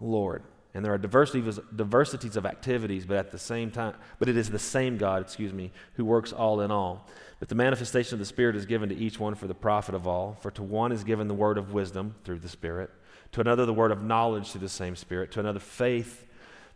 Lord. 0.00 0.42
And 0.74 0.84
there 0.84 0.92
are 0.92 0.98
diversities, 0.98 1.60
diversities 1.74 2.36
of 2.36 2.44
activities, 2.44 3.06
but 3.06 3.16
at 3.16 3.30
the 3.30 3.38
same 3.38 3.70
time, 3.70 3.94
but 4.18 4.28
it 4.28 4.36
is 4.36 4.50
the 4.50 4.58
same 4.58 4.98
God, 4.98 5.22
excuse 5.22 5.52
me, 5.52 5.70
who 5.94 6.04
works 6.04 6.32
all 6.32 6.60
in 6.62 6.72
all. 6.72 7.06
But 7.38 7.48
the 7.48 7.54
manifestation 7.54 8.14
of 8.14 8.18
the 8.18 8.24
Spirit 8.24 8.56
is 8.56 8.66
given 8.66 8.88
to 8.88 8.96
each 8.96 9.20
one 9.20 9.36
for 9.36 9.46
the 9.46 9.54
profit 9.54 9.94
of 9.94 10.08
all. 10.08 10.36
For 10.40 10.50
to 10.52 10.64
one 10.64 10.90
is 10.90 11.04
given 11.04 11.28
the 11.28 11.34
word 11.34 11.58
of 11.58 11.72
wisdom 11.72 12.16
through 12.24 12.40
the 12.40 12.48
Spirit, 12.48 12.90
to 13.32 13.40
another 13.40 13.66
the 13.66 13.72
word 13.72 13.92
of 13.92 14.02
knowledge 14.02 14.50
through 14.50 14.62
the 14.62 14.68
same 14.68 14.96
Spirit, 14.96 15.30
to 15.32 15.40
another 15.40 15.60
faith 15.60 16.26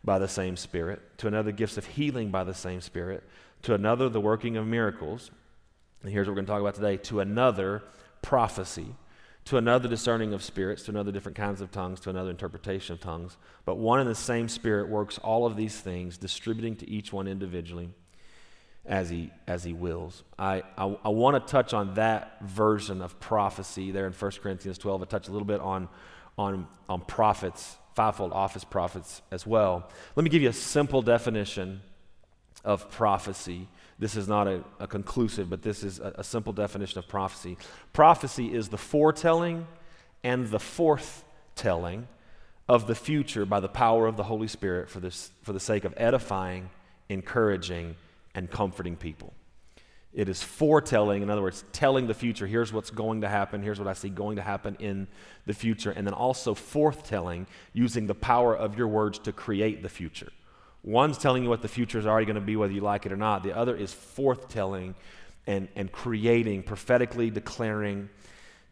by 0.05 0.21
the 0.21 0.29
same 0.29 0.57
Spirit, 0.57 1.01
to 1.19 1.27
another 1.27 1.51
gifts 1.51 1.77
of 1.77 1.87
healing 1.87 2.31
by 2.31 2.45
the 2.45 2.55
same 2.55 2.81
Spirit, 2.81 3.25
to 3.63 3.75
another 3.75 4.09
the 4.09 4.21
working 4.21 4.57
of 4.57 4.67
miracles. 4.67 5.33
And 6.03 6.13
here's 6.13 6.27
what 6.27 6.33
we're 6.33 6.43
going 6.43 6.47
to 6.47 6.53
talk 6.53 6.61
about 6.61 6.75
today 6.75 6.97
to 6.97 7.21
another 7.21 7.83
prophecy 8.23 8.95
to 9.49 9.57
another 9.57 9.89
discerning 9.89 10.35
of 10.35 10.43
spirits, 10.43 10.83
to 10.83 10.91
another 10.91 11.11
different 11.11 11.35
kinds 11.35 11.63
of 11.63 11.71
tongues, 11.71 12.01
to 12.01 12.11
another 12.11 12.29
interpretation 12.29 12.93
of 12.93 13.01
tongues. 13.01 13.39
But 13.65 13.79
one 13.79 13.99
and 13.99 14.07
the 14.07 14.15
same 14.15 14.47
Spirit 14.47 14.91
works 14.91 15.17
all 15.17 15.47
of 15.47 15.57
these 15.57 15.75
things, 15.75 16.19
distributing 16.19 16.77
to 16.77 16.91
each 16.91 17.15
one 17.15 17.27
individually 17.27 17.89
as 18.85 19.09
he, 19.09 19.31
as 19.47 19.65
he 19.65 19.73
wills. 19.73 20.23
I, 20.39 20.65
I, 20.77 20.95
I 21.03 21.09
want 21.09 21.47
to 21.47 21.51
touch 21.51 21.73
on 21.73 21.95
that 21.95 22.43
version 22.43 23.01
of 23.01 23.19
prophecy 23.21 23.91
there 23.91 24.07
in 24.07 24.13
1 24.13 24.31
Corinthians 24.43 24.77
12. 24.77 25.01
I 25.01 25.05
touch 25.07 25.29
a 25.29 25.33
little 25.33 25.47
bit 25.47 25.63
on, 25.63 25.89
on, 26.37 26.69
on 26.87 27.01
prophets, 27.01 27.79
fivefold 27.95 28.35
office 28.35 28.65
prophets 28.65 29.23
as 29.31 29.47
well. 29.47 29.89
Let 30.15 30.25
me 30.25 30.29
give 30.29 30.43
you 30.43 30.51
a 30.51 30.53
simple 30.53 31.01
definition 31.01 31.81
of 32.67 32.91
prophecy 32.91 33.67
this 33.99 34.17
is 34.17 34.29
not 34.29 34.47
a, 34.47 34.63
a 34.79 34.87
conclusive, 34.87 35.51
but 35.51 35.63
this 35.63 35.83
is 35.83 35.99
a, 35.99 36.15
a 36.19 36.25
simple 36.25 36.53
definition 36.53 36.99
of 36.99 37.09
prophecy. 37.09 37.57
Prophecy 37.93 38.55
is 38.55 38.69
the 38.69 38.79
foretelling 38.79 39.67
and 40.23 40.49
the 40.49 40.59
forthtelling 40.59 42.05
of 42.69 42.87
the 42.87 42.95
future 42.95 43.45
by 43.45 43.61
the 43.61 43.69
power 43.69 44.07
of 44.07 44.17
the 44.17 44.25
Holy 44.25 44.49
Spirit 44.49 44.89
for, 44.89 45.01
this, 45.01 45.31
for 45.43 45.53
the 45.53 45.61
sake 45.61 45.85
of 45.85 45.95
edifying, 45.97 46.71
encouraging, 47.09 47.97
and 48.35 48.51
comforting 48.51 48.95
people. 48.95 49.33
It 50.13 50.29
is 50.29 50.43
foretelling, 50.43 51.23
in 51.23 51.31
other 51.31 51.43
words, 51.43 51.65
telling 51.73 52.07
the 52.07 52.15
future. 52.15 52.47
Here's 52.47 52.73
what's 52.73 52.91
going 52.91 53.21
to 53.23 53.29
happen. 53.29 53.63
Here's 53.63 53.79
what 53.79 53.89
I 53.89 53.93
see 53.93 54.09
going 54.09 54.37
to 54.37 54.43
happen 54.43 54.77
in 54.81 55.07
the 55.47 55.53
future. 55.53 55.91
And 55.91 56.07
then 56.07 56.15
also 56.15 56.55
forthtelling, 56.55 57.47
using 57.73 58.07
the 58.07 58.15
power 58.15 58.57
of 58.57 58.77
your 58.79 58.89
words 58.89 59.19
to 59.21 59.33
create 59.33 59.83
the 59.83 59.89
future. 59.89 60.29
One's 60.83 61.19
telling 61.19 61.43
you 61.43 61.49
what 61.49 61.63
the 61.63 61.69
future 61.69 61.99
is 61.99 62.07
already 62.07 62.27
going 62.27 62.37
to 62.37 62.41
be, 62.41 62.57
whether 62.57 62.73
you 62.73 62.81
like 62.81 63.05
it 63.07 63.13
or 63.13 63.17
not. 63.17 63.43
The 63.43 63.57
other 63.57 63.77
is 63.77 63.93
forthtelling 63.93 64.95
and, 65.47 65.69
and 65.75 65.91
creating, 65.91 66.63
prophetically 66.63 67.31
declaring 67.31 68.09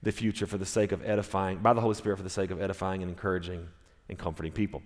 the 0.02 0.12
future 0.12 0.46
for 0.46 0.58
the 0.58 0.66
sake 0.66 0.92
of 0.92 1.04
edifying, 1.04 1.58
by 1.58 1.72
the 1.72 1.80
Holy 1.80 1.94
Spirit, 1.94 2.16
for 2.16 2.22
the 2.22 2.30
sake 2.30 2.50
of 2.50 2.60
edifying 2.60 3.02
and 3.02 3.10
encouraging 3.10 3.66
and 4.08 4.18
comforting 4.18 4.52
people. 4.52 4.82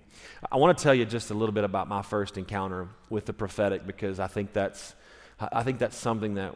I 0.51 0.57
want 0.57 0.77
to 0.77 0.83
tell 0.83 0.95
you 0.95 1.05
just 1.05 1.31
a 1.31 1.35
little 1.35 1.53
bit 1.53 1.65
about 1.65 1.89
my 1.89 2.03
first 2.03 2.39
encounter 2.39 2.89
with 3.11 3.27
the 3.27 3.33
prophetic 3.33 3.87
because 3.87 4.19
I 4.19 4.29
think 4.29 4.53
that's, 4.53 4.95
I 5.41 5.63
think 5.63 5.79
that's 5.79 5.97
something 5.97 6.35
that, 6.35 6.55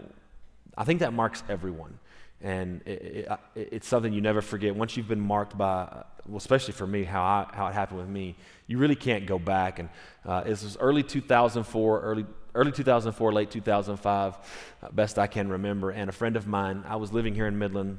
I 0.76 0.85
think 0.85 1.00
that 1.00 1.12
marks 1.12 1.42
everyone. 1.49 1.99
And 2.44 2.82
it, 2.84 3.26
it, 3.56 3.68
it's 3.72 3.88
something 3.88 4.12
you 4.12 4.20
never 4.20 4.42
forget. 4.42 4.76
Once 4.76 4.98
you've 4.98 5.08
been 5.08 5.18
marked 5.18 5.56
by, 5.56 6.04
well, 6.28 6.36
especially 6.36 6.74
for 6.74 6.86
me, 6.86 7.02
how, 7.02 7.22
I, 7.22 7.46
how 7.50 7.68
it 7.68 7.72
happened 7.72 8.00
with 8.00 8.08
me, 8.08 8.36
you 8.66 8.76
really 8.76 8.96
can't 8.96 9.24
go 9.24 9.38
back. 9.38 9.78
And 9.78 9.88
uh, 10.26 10.42
this 10.42 10.62
was 10.62 10.76
early 10.76 11.02
2004, 11.02 12.00
early, 12.02 12.26
early 12.54 12.70
2004, 12.70 13.32
late 13.32 13.50
2005, 13.50 14.34
uh, 14.82 14.88
best 14.90 15.18
I 15.18 15.26
can 15.26 15.48
remember. 15.48 15.90
And 15.90 16.10
a 16.10 16.12
friend 16.12 16.36
of 16.36 16.46
mine, 16.46 16.84
I 16.86 16.96
was 16.96 17.14
living 17.14 17.34
here 17.34 17.46
in 17.46 17.58
Midland, 17.58 17.98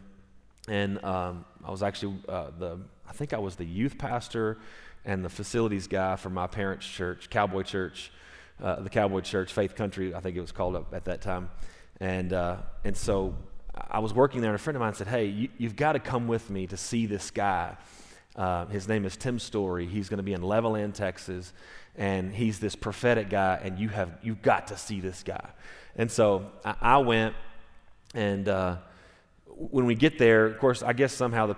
and 0.70 1.04
um, 1.04 1.44
I 1.64 1.72
was 1.72 1.82
actually 1.82 2.16
uh, 2.30 2.52
the, 2.60 2.78
I 3.10 3.14
think 3.14 3.34
I 3.34 3.40
was 3.40 3.56
the 3.56 3.66
youth 3.66 3.98
pastor 3.98 4.60
and 5.06 5.26
the 5.26 5.30
facilities 5.30 5.88
guy 5.88 6.18
for 6.18 6.30
my 6.30 6.46
parents' 6.46 6.86
church, 6.86 7.32
Cowboy 7.32 7.64
Church, 7.64 8.12
uh, 8.62 8.76
the 8.76 8.92
Cowboy 8.92 9.22
Church, 9.22 9.52
Faith 9.52 9.74
Country, 9.74 10.14
I 10.14 10.20
think 10.20 10.38
it 10.38 10.42
was 10.42 10.52
called 10.52 10.76
up 10.76 10.94
at 10.94 11.06
that 11.06 11.22
time. 11.22 11.50
And, 12.00 12.32
uh, 12.32 12.58
and 12.84 12.96
so 12.96 13.36
I 13.76 14.00
was 14.00 14.14
working 14.14 14.42
there, 14.42 14.52
and 14.52 14.60
a 14.60 14.62
friend 14.64 14.76
of 14.76 14.82
mine 14.82 14.94
said, 14.94 15.08
Hey, 15.08 15.26
you, 15.26 15.50
have 15.62 15.76
got 15.76 15.94
to 15.94 16.00
come 16.00 16.28
with 16.28 16.50
me 16.50 16.68
to 16.68 16.78
see 16.78 17.06
this 17.06 17.32
guy. 17.32 17.76
Uh, 18.36 18.66
his 18.66 18.88
name 18.88 19.06
is 19.06 19.16
Tim 19.16 19.40
Story. 19.40 19.86
He's 19.86 20.10
going 20.10 20.18
to 20.18 20.24
be 20.24 20.34
in 20.34 20.42
Levelland, 20.42 20.94
Texas, 20.94 21.54
and 21.96 22.34
he's 22.34 22.60
this 22.60 22.76
prophetic 22.76 23.30
guy, 23.30 23.60
and 23.64 23.80
you 23.80 23.90
have 23.90 24.18
you've 24.22 24.42
got 24.42 24.68
to 24.68 24.78
see 24.78 25.00
this 25.00 25.24
guy. 25.24 25.50
And 25.96 26.12
so 26.12 26.52
I, 26.64 26.76
I 26.82 26.98
went, 26.98 27.36
and 28.14 28.48
uh, 28.50 28.78
when 29.48 29.86
we 29.86 29.96
get 29.96 30.18
there, 30.18 30.46
of 30.46 30.60
course, 30.60 30.84
I 30.84 30.94
guess 30.94 31.14
somehow 31.14 31.48
the 31.48 31.56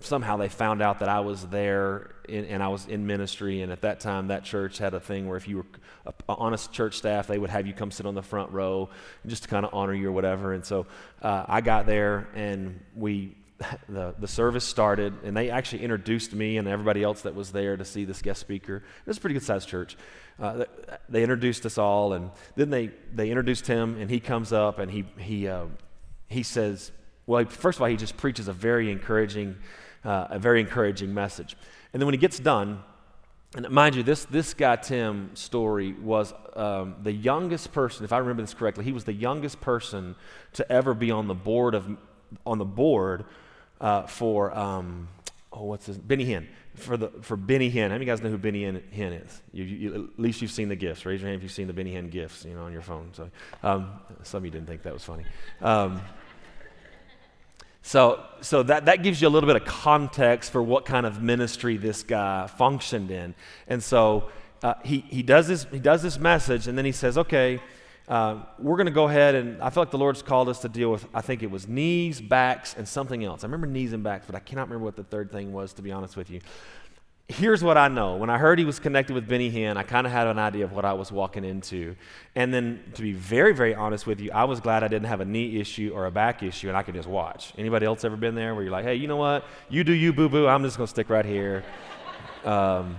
somehow 0.00 0.36
they 0.36 0.48
found 0.48 0.82
out 0.82 1.00
that 1.00 1.08
I 1.08 1.20
was 1.20 1.46
there 1.46 2.10
in, 2.28 2.44
and 2.46 2.62
I 2.62 2.68
was 2.68 2.86
in 2.86 3.06
ministry. 3.06 3.62
And 3.62 3.72
at 3.72 3.82
that 3.82 4.00
time, 4.00 4.28
that 4.28 4.44
church 4.44 4.78
had 4.78 4.94
a 4.94 5.00
thing 5.00 5.28
where 5.28 5.36
if 5.36 5.48
you 5.48 5.58
were 5.58 5.66
on 6.06 6.14
a 6.28 6.34
honest 6.34 6.72
church 6.72 6.96
staff, 6.96 7.26
they 7.26 7.38
would 7.38 7.50
have 7.50 7.66
you 7.66 7.72
come 7.72 7.90
sit 7.90 8.06
on 8.06 8.14
the 8.14 8.22
front 8.22 8.52
row 8.52 8.88
just 9.26 9.44
to 9.44 9.48
kind 9.48 9.64
of 9.66 9.74
honor 9.74 9.94
you 9.94 10.08
or 10.08 10.12
whatever. 10.12 10.52
And 10.52 10.64
so 10.64 10.86
uh, 11.22 11.44
I 11.46 11.60
got 11.60 11.86
there 11.86 12.28
and 12.34 12.80
we. 12.94 13.34
The, 13.88 14.14
the 14.16 14.28
service 14.28 14.64
started, 14.64 15.14
and 15.24 15.36
they 15.36 15.50
actually 15.50 15.82
introduced 15.82 16.32
me 16.32 16.58
and 16.58 16.68
everybody 16.68 17.02
else 17.02 17.22
that 17.22 17.34
was 17.34 17.50
there 17.50 17.76
to 17.76 17.84
see 17.84 18.04
this 18.04 18.22
guest 18.22 18.40
speaker. 18.40 18.76
It 18.76 19.06
was 19.06 19.16
a 19.16 19.20
pretty 19.20 19.34
good 19.34 19.42
sized 19.42 19.68
church. 19.68 19.96
Uh, 20.38 20.66
they 21.08 21.24
introduced 21.24 21.66
us 21.66 21.76
all, 21.76 22.12
and 22.12 22.30
then 22.54 22.70
they, 22.70 22.92
they 23.12 23.30
introduced 23.30 23.66
him, 23.66 24.00
and 24.00 24.08
he 24.08 24.20
comes 24.20 24.52
up 24.52 24.78
and 24.78 24.88
he, 24.88 25.04
he, 25.16 25.48
uh, 25.48 25.64
he 26.28 26.44
says, 26.44 26.92
well, 27.28 27.44
first 27.44 27.76
of 27.76 27.82
all, 27.82 27.88
he 27.88 27.96
just 27.96 28.16
preaches 28.16 28.48
a 28.48 28.54
very 28.54 28.90
encouraging 28.90 29.56
uh, 30.04 30.28
a 30.30 30.38
very 30.38 30.60
encouraging 30.60 31.12
message. 31.12 31.56
And 31.92 32.00
then 32.00 32.06
when 32.06 32.14
he 32.14 32.18
gets 32.18 32.38
done, 32.38 32.82
and 33.54 33.68
mind 33.70 33.94
you, 33.94 34.02
this, 34.02 34.26
this 34.26 34.52
guy, 34.52 34.76
Tim 34.76 35.34
Story, 35.34 35.94
was 35.94 36.34
um, 36.54 36.96
the 37.02 37.12
youngest 37.12 37.72
person, 37.72 38.04
if 38.04 38.12
I 38.12 38.18
remember 38.18 38.42
this 38.42 38.52
correctly, 38.52 38.84
he 38.84 38.92
was 38.92 39.04
the 39.04 39.12
youngest 39.12 39.60
person 39.60 40.16
to 40.54 40.70
ever 40.70 40.92
be 40.92 41.10
on 41.10 41.28
the 41.28 41.34
board 41.34 41.74
of, 41.74 41.88
on 42.44 42.58
the 42.58 42.66
board 42.66 43.24
uh, 43.80 44.02
for, 44.02 44.56
um, 44.56 45.08
oh, 45.50 45.64
what's 45.64 45.86
his, 45.86 45.96
Benny 45.96 46.26
Hinn, 46.26 46.46
for, 46.74 46.98
the, 46.98 47.08
for 47.22 47.38
Benny 47.38 47.70
Hinn. 47.70 47.88
How 47.88 47.94
many 47.94 47.96
of 47.96 48.00
you 48.02 48.06
guys 48.06 48.22
know 48.22 48.28
who 48.28 48.36
Benny 48.36 48.64
Hinn 48.64 49.24
is? 49.24 49.42
You, 49.52 49.64
you, 49.64 49.94
at 49.94 50.20
least 50.20 50.42
you've 50.42 50.50
seen 50.50 50.68
the 50.68 50.76
gifts. 50.76 51.06
Raise 51.06 51.22
your 51.22 51.28
hand 51.30 51.38
if 51.38 51.42
you've 51.42 51.52
seen 51.52 51.68
the 51.68 51.72
Benny 51.72 51.94
Hinn 51.94 52.10
gifts, 52.10 52.44
you 52.44 52.52
know, 52.52 52.64
on 52.64 52.72
your 52.72 52.82
phone. 52.82 53.08
So, 53.14 53.30
um, 53.62 53.92
some 54.24 54.38
of 54.38 54.44
you 54.44 54.50
didn't 54.50 54.66
think 54.66 54.82
that 54.82 54.92
was 54.92 55.04
funny. 55.04 55.24
So, 57.88 58.22
so 58.42 58.62
that, 58.64 58.84
that 58.84 59.02
gives 59.02 59.22
you 59.22 59.28
a 59.28 59.30
little 59.30 59.46
bit 59.46 59.56
of 59.56 59.64
context 59.64 60.52
for 60.52 60.62
what 60.62 60.84
kind 60.84 61.06
of 61.06 61.22
ministry 61.22 61.78
this 61.78 62.02
guy 62.02 62.46
functioned 62.46 63.10
in. 63.10 63.34
And 63.66 63.82
so 63.82 64.28
uh, 64.62 64.74
he, 64.84 64.98
he, 65.08 65.22
does 65.22 65.48
this, 65.48 65.66
he 65.70 65.78
does 65.78 66.02
this 66.02 66.18
message, 66.18 66.68
and 66.68 66.76
then 66.76 66.84
he 66.84 66.92
says, 66.92 67.16
okay, 67.16 67.62
uh, 68.06 68.42
we're 68.58 68.76
going 68.76 68.88
to 68.88 68.92
go 68.92 69.08
ahead 69.08 69.34
and 69.34 69.62
I 69.62 69.70
feel 69.70 69.80
like 69.80 69.90
the 69.90 69.96
Lord's 69.96 70.20
called 70.20 70.50
us 70.50 70.58
to 70.60 70.68
deal 70.68 70.90
with, 70.90 71.06
I 71.14 71.22
think 71.22 71.42
it 71.42 71.50
was 71.50 71.66
knees, 71.66 72.20
backs, 72.20 72.74
and 72.76 72.86
something 72.86 73.24
else. 73.24 73.42
I 73.42 73.46
remember 73.46 73.66
knees 73.66 73.94
and 73.94 74.02
backs, 74.02 74.26
but 74.26 74.34
I 74.34 74.40
cannot 74.40 74.68
remember 74.68 74.84
what 74.84 74.96
the 74.96 75.04
third 75.04 75.32
thing 75.32 75.54
was, 75.54 75.72
to 75.72 75.80
be 75.80 75.90
honest 75.90 76.14
with 76.14 76.28
you 76.28 76.40
here's 77.28 77.62
what 77.62 77.76
I 77.76 77.88
know. 77.88 78.16
When 78.16 78.30
I 78.30 78.38
heard 78.38 78.58
he 78.58 78.64
was 78.64 78.78
connected 78.78 79.12
with 79.12 79.28
Benny 79.28 79.50
Hinn, 79.50 79.76
I 79.76 79.82
kind 79.82 80.06
of 80.06 80.12
had 80.12 80.26
an 80.26 80.38
idea 80.38 80.64
of 80.64 80.72
what 80.72 80.86
I 80.86 80.94
was 80.94 81.12
walking 81.12 81.44
into. 81.44 81.94
And 82.34 82.52
then, 82.52 82.82
to 82.94 83.02
be 83.02 83.12
very, 83.12 83.54
very 83.54 83.74
honest 83.74 84.06
with 84.06 84.18
you, 84.18 84.32
I 84.32 84.44
was 84.44 84.60
glad 84.60 84.82
I 84.82 84.88
didn't 84.88 85.08
have 85.08 85.20
a 85.20 85.26
knee 85.26 85.60
issue 85.60 85.92
or 85.94 86.06
a 86.06 86.10
back 86.10 86.42
issue 86.42 86.68
and 86.68 86.76
I 86.76 86.82
could 86.82 86.94
just 86.94 87.08
watch. 87.08 87.52
Anybody 87.58 87.84
else 87.84 88.04
ever 88.04 88.16
been 88.16 88.34
there 88.34 88.54
where 88.54 88.64
you're 88.64 88.72
like, 88.72 88.84
hey, 88.84 88.94
you 88.94 89.08
know 89.08 89.16
what? 89.16 89.44
You 89.68 89.84
do 89.84 89.92
you, 89.92 90.12
boo 90.12 90.28
boo. 90.28 90.46
I'm 90.46 90.62
just 90.62 90.78
to 90.78 90.86
stick 90.86 91.10
right 91.10 91.24
here. 91.24 91.64
Um, 92.44 92.98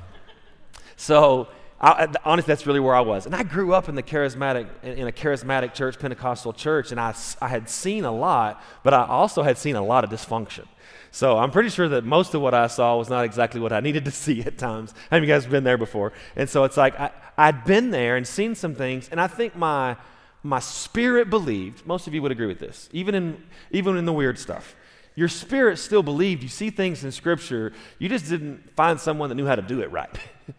so, 0.98 1.48
I, 1.82 2.08
honestly, 2.26 2.52
that's 2.52 2.68
really 2.68 2.80
where 2.80 2.96
I 2.96 3.02
was. 3.02 3.26
And 3.26 3.34
I 3.34 3.44
grew 3.44 3.74
up 3.74 3.88
in 3.88 3.96
the 3.96 4.04
charismatic, 4.04 4.68
in 4.84 5.08
a 5.08 5.12
charismatic 5.12 5.74
church, 5.74 5.98
Pentecostal 5.98 6.52
church, 6.52 6.92
and 6.92 7.00
I, 7.00 7.16
I 7.42 7.48
had 7.48 7.70
seen 7.70 8.04
a 8.04 8.12
lot, 8.12 8.62
but 8.84 8.94
I 8.94 9.06
also 9.06 9.44
had 9.44 9.58
seen 9.58 9.76
a 9.76 9.84
lot 9.84 10.04
of 10.04 10.10
dysfunction. 10.10 10.66
So 11.12 11.38
I'm 11.38 11.52
pretty 11.52 11.70
sure 11.70 11.88
that 11.90 12.04
most 12.04 12.34
of 12.34 12.42
what 12.42 12.54
I 12.54 12.68
saw 12.68 12.98
was 12.98 13.10
not 13.10 13.24
exactly 13.24 13.62
what 13.62 13.72
I 13.72 13.80
needed 13.88 14.06
to 14.06 14.12
see 14.12 14.42
at 14.42 14.58
times. 14.58 14.94
Have 15.10 15.24
you 15.24 15.28
guys 15.28 15.46
been 15.46 15.64
there 15.64 15.78
before? 15.78 16.12
And 16.36 16.50
so 16.50 16.66
it's 16.66 16.78
like 16.78 17.00
I, 17.00 17.12
I'd 17.38 17.64
been 17.64 17.92
there 17.92 18.18
and 18.18 18.28
seen 18.28 18.56
some 18.56 18.76
things, 18.76 19.08
and 19.10 19.20
I 19.20 19.28
think 19.28 19.56
my 19.56 19.96
my 20.44 20.60
spirit 20.60 21.30
believed. 21.30 21.86
Most 21.86 22.08
of 22.08 22.14
you 22.14 22.22
would 22.22 22.32
agree 22.32 22.48
with 22.48 22.60
this, 22.60 22.90
even 22.92 23.16
in 23.16 23.44
even 23.72 23.98
in 23.98 24.06
the 24.06 24.14
weird 24.14 24.38
stuff. 24.38 24.76
Your 25.16 25.28
spirit 25.28 25.80
still 25.80 26.04
believed. 26.04 26.44
You 26.44 26.50
see 26.50 26.70
things 26.70 27.04
in 27.04 27.12
Scripture. 27.12 27.74
You 27.98 28.08
just 28.08 28.30
didn't 28.30 28.74
find 28.76 29.00
someone 29.00 29.30
that 29.30 29.36
knew 29.36 29.46
how 29.46 29.56
to 29.56 29.62
do 29.62 29.82
it 29.82 29.92
right. 29.92 30.10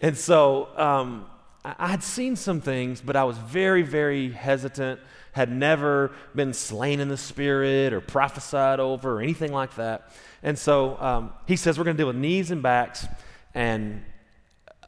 and 0.00 0.16
so 0.16 0.68
um, 0.76 1.26
I, 1.64 1.88
had 1.88 2.02
seen 2.02 2.36
some 2.36 2.60
things, 2.60 3.00
but 3.00 3.16
I 3.16 3.24
was 3.24 3.38
very, 3.38 3.82
very 3.82 4.30
hesitant 4.30 5.00
had 5.32 5.52
never 5.52 6.12
been 6.34 6.54
slain 6.54 6.98
in 6.98 7.08
the 7.08 7.16
spirit 7.16 7.92
or 7.92 8.00
prophesied 8.00 8.80
over 8.80 9.18
or 9.18 9.20
anything 9.20 9.52
like 9.52 9.74
that. 9.76 10.10
And 10.42 10.58
so 10.58 10.96
um, 10.98 11.32
he 11.46 11.56
says, 11.56 11.76
We're 11.76 11.84
going 11.84 11.96
to 11.96 12.00
deal 12.00 12.06
with 12.06 12.16
knees 12.16 12.50
and 12.50 12.62
backs 12.62 13.06
and 13.54 14.02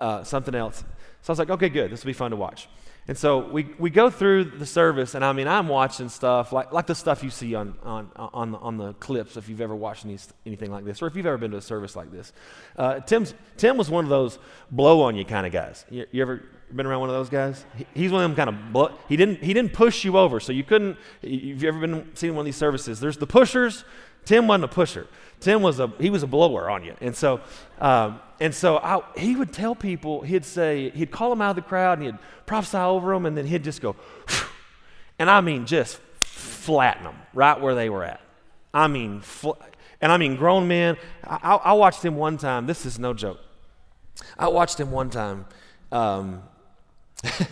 uh, 0.00 0.24
something 0.24 0.54
else. 0.54 0.84
So 1.20 1.30
I 1.30 1.32
was 1.32 1.38
like, 1.38 1.50
Okay, 1.50 1.68
good. 1.68 1.90
This 1.90 2.02
will 2.02 2.08
be 2.08 2.14
fun 2.14 2.30
to 2.30 2.36
watch. 2.36 2.66
And 3.08 3.16
so 3.16 3.38
we, 3.38 3.66
we 3.78 3.88
go 3.88 4.10
through 4.10 4.44
the 4.44 4.66
service, 4.66 5.14
and 5.14 5.24
I 5.24 5.32
mean, 5.32 5.48
I'm 5.48 5.66
watching 5.66 6.10
stuff 6.10 6.52
like, 6.52 6.72
like 6.72 6.86
the 6.86 6.94
stuff 6.94 7.24
you 7.24 7.30
see 7.30 7.54
on, 7.54 7.74
on, 7.82 8.10
on, 8.14 8.52
the, 8.52 8.58
on 8.58 8.76
the 8.76 8.92
clips 8.94 9.38
if 9.38 9.48
you've 9.48 9.62
ever 9.62 9.74
watched 9.74 10.04
any, 10.04 10.18
anything 10.44 10.70
like 10.70 10.84
this, 10.84 11.00
or 11.00 11.06
if 11.06 11.16
you've 11.16 11.24
ever 11.24 11.38
been 11.38 11.52
to 11.52 11.56
a 11.56 11.62
service 11.62 11.96
like 11.96 12.12
this. 12.12 12.34
Uh, 12.76 13.00
Tim's, 13.00 13.32
Tim 13.56 13.78
was 13.78 13.88
one 13.88 14.04
of 14.04 14.10
those 14.10 14.38
blow 14.70 15.00
on 15.00 15.16
you 15.16 15.24
kind 15.24 15.46
of 15.46 15.52
guys. 15.52 15.86
You, 15.88 16.04
you 16.12 16.20
ever 16.20 16.42
been 16.70 16.84
around 16.84 17.00
one 17.00 17.08
of 17.08 17.14
those 17.14 17.30
guys? 17.30 17.64
he's 17.94 18.12
one 18.12 18.22
of 18.22 18.30
them 18.30 18.36
kind 18.36 18.50
of, 18.50 18.72
blow, 18.74 18.92
he, 19.08 19.16
didn't, 19.16 19.42
he 19.42 19.54
didn't 19.54 19.72
push 19.72 20.04
you 20.04 20.18
over, 20.18 20.38
so 20.38 20.52
you 20.52 20.62
couldn't, 20.62 20.98
if 21.22 21.42
you've 21.42 21.64
ever 21.64 21.80
been 21.80 22.14
seen 22.14 22.34
one 22.34 22.40
of 22.40 22.44
these 22.44 22.56
services, 22.56 23.00
there's 23.00 23.16
the 23.16 23.26
pushers. 23.26 23.84
Tim 24.26 24.46
wasn't 24.46 24.64
a 24.64 24.68
pusher. 24.68 25.06
Tim 25.40 25.62
was 25.62 25.80
a, 25.80 25.92
he 25.98 26.10
was 26.10 26.22
a 26.22 26.26
blower 26.26 26.68
on 26.68 26.84
you. 26.84 26.94
And 27.00 27.14
so, 27.14 27.40
um, 27.80 28.20
and 28.40 28.54
so 28.54 28.78
I, 28.78 29.00
he 29.16 29.36
would 29.36 29.52
tell 29.52 29.74
people, 29.74 30.22
he'd 30.22 30.44
say, 30.44 30.90
he'd 30.90 31.10
call 31.10 31.30
them 31.30 31.40
out 31.40 31.50
of 31.50 31.56
the 31.56 31.62
crowd 31.62 31.98
and 31.98 32.06
he'd 32.06 32.18
prophesy 32.46 32.78
over 32.78 33.12
them, 33.12 33.26
and 33.26 33.36
then 33.36 33.46
he'd 33.46 33.64
just 33.64 33.80
go, 33.80 33.96
and 35.18 35.30
I 35.30 35.40
mean, 35.40 35.66
just 35.66 35.98
flatten 36.20 37.04
them 37.04 37.16
right 37.34 37.60
where 37.60 37.74
they 37.74 37.88
were 37.88 38.04
at. 38.04 38.20
I 38.72 38.86
mean, 38.86 39.20
fl- 39.20 39.52
and 40.00 40.12
I 40.12 40.16
mean, 40.16 40.36
grown 40.36 40.68
men. 40.68 40.96
I, 41.24 41.54
I, 41.56 41.72
watched 41.72 42.04
him 42.04 42.16
one 42.16 42.36
time. 42.36 42.66
This 42.66 42.86
is 42.86 42.98
no 42.98 43.14
joke. 43.14 43.40
I 44.38 44.48
watched 44.48 44.78
him 44.78 44.90
one 44.90 45.10
time. 45.10 45.46
Um, 45.90 46.42
this 47.22 47.48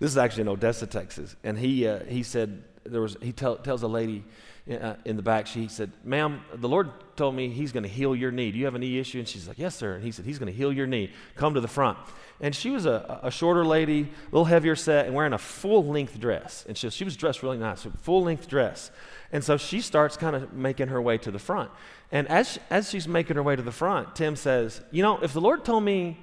is 0.00 0.16
actually 0.16 0.42
in 0.42 0.48
Odessa, 0.48 0.86
Texas, 0.86 1.36
and 1.44 1.58
he 1.58 1.86
uh, 1.86 2.04
he 2.04 2.22
said 2.22 2.64
there 2.84 3.00
was 3.00 3.16
he 3.20 3.32
tell, 3.32 3.56
tells 3.56 3.82
a 3.82 3.88
lady 3.88 4.24
Uh, 4.70 4.94
in 5.04 5.16
the 5.16 5.22
back, 5.22 5.46
she 5.46 5.68
said, 5.68 5.92
Ma'am, 6.04 6.42
the 6.54 6.68
Lord 6.68 6.90
told 7.16 7.34
me 7.34 7.50
He's 7.50 7.70
going 7.70 7.82
to 7.82 7.88
heal 7.88 8.16
your 8.16 8.30
knee. 8.30 8.50
Do 8.50 8.58
you 8.58 8.64
have 8.64 8.74
a 8.74 8.78
knee 8.78 8.98
issue? 8.98 9.18
And 9.18 9.28
she's 9.28 9.46
like, 9.46 9.58
Yes, 9.58 9.76
sir. 9.76 9.94
And 9.94 10.02
He 10.02 10.10
said, 10.10 10.24
He's 10.24 10.38
going 10.38 10.50
to 10.50 10.56
heal 10.56 10.72
your 10.72 10.86
knee. 10.86 11.12
Come 11.34 11.52
to 11.52 11.60
the 11.60 11.68
front. 11.68 11.98
And 12.40 12.54
she 12.54 12.70
was 12.70 12.86
a, 12.86 13.20
a 13.22 13.30
shorter 13.30 13.64
lady, 13.64 14.00
a 14.02 14.24
little 14.32 14.46
heavier 14.46 14.74
set, 14.74 15.06
and 15.06 15.14
wearing 15.14 15.34
a 15.34 15.38
full 15.38 15.84
length 15.84 16.18
dress. 16.18 16.64
And 16.66 16.78
she, 16.78 16.88
she 16.90 17.04
was 17.04 17.16
dressed 17.16 17.42
really 17.42 17.58
nice, 17.58 17.86
full 18.00 18.24
length 18.24 18.48
dress. 18.48 18.90
And 19.32 19.44
so 19.44 19.56
she 19.56 19.80
starts 19.82 20.16
kind 20.16 20.34
of 20.34 20.52
making 20.54 20.88
her 20.88 21.00
way 21.00 21.18
to 21.18 21.30
the 21.30 21.38
front. 21.38 21.70
And 22.10 22.26
as, 22.28 22.58
as 22.70 22.88
she's 22.88 23.06
making 23.06 23.36
her 23.36 23.42
way 23.42 23.56
to 23.56 23.62
the 23.62 23.72
front, 23.72 24.16
Tim 24.16 24.34
says, 24.34 24.80
You 24.90 25.02
know, 25.02 25.18
if 25.18 25.34
the 25.34 25.40
Lord 25.40 25.64
told 25.64 25.84
me, 25.84 26.18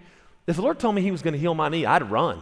if 0.48 0.56
the 0.56 0.64
Lord 0.64 0.80
told 0.80 0.96
me 0.96 1.04
He 1.04 1.12
was 1.12 1.22
going 1.22 1.34
to 1.34 1.40
heal 1.40 1.54
my 1.54 1.70
knee, 1.70 1.86
I'd 1.86 2.10
run. 2.10 2.42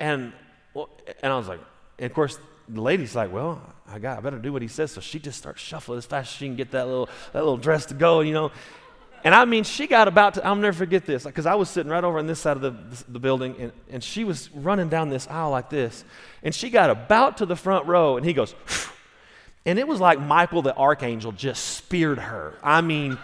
And, 0.00 0.32
well, 0.72 0.88
and 1.22 1.32
I 1.32 1.36
was 1.36 1.46
like, 1.46 1.60
and 1.98 2.06
of 2.06 2.14
course, 2.14 2.38
the 2.68 2.80
lady's 2.80 3.14
like, 3.14 3.32
well, 3.32 3.62
I 3.92 3.98
got, 3.98 4.18
I 4.18 4.20
better 4.20 4.38
do 4.38 4.52
what 4.52 4.62
he 4.62 4.68
says. 4.68 4.90
So 4.90 5.00
she 5.00 5.18
just 5.18 5.38
starts 5.38 5.60
shuffling 5.60 5.98
as 5.98 6.06
fast 6.06 6.32
as 6.32 6.36
she 6.38 6.46
can 6.46 6.56
get 6.56 6.70
that 6.70 6.86
little, 6.86 7.08
that 7.32 7.40
little 7.40 7.56
dress 7.56 7.86
to 7.86 7.94
go, 7.94 8.20
you 8.20 8.32
know. 8.32 8.50
And 9.24 9.34
I 9.34 9.44
mean, 9.44 9.62
she 9.62 9.86
got 9.86 10.08
about 10.08 10.34
to, 10.34 10.44
I'll 10.44 10.56
never 10.56 10.76
forget 10.76 11.06
this, 11.06 11.22
because 11.24 11.46
I 11.46 11.54
was 11.54 11.70
sitting 11.70 11.92
right 11.92 12.02
over 12.02 12.18
on 12.18 12.26
this 12.26 12.40
side 12.40 12.56
of 12.56 12.62
the, 12.62 13.04
the 13.08 13.20
building, 13.20 13.54
and, 13.58 13.72
and 13.88 14.02
she 14.02 14.24
was 14.24 14.50
running 14.52 14.88
down 14.88 15.10
this 15.10 15.28
aisle 15.28 15.50
like 15.50 15.70
this. 15.70 16.04
And 16.42 16.52
she 16.52 16.70
got 16.70 16.90
about 16.90 17.36
to 17.36 17.46
the 17.46 17.54
front 17.54 17.86
row, 17.86 18.16
and 18.16 18.26
he 18.26 18.32
goes, 18.32 18.54
and 19.64 19.78
it 19.78 19.86
was 19.86 20.00
like 20.00 20.20
Michael 20.20 20.62
the 20.62 20.74
archangel 20.74 21.30
just 21.30 21.64
speared 21.64 22.18
her. 22.18 22.54
I 22.64 22.80
mean, 22.80 23.16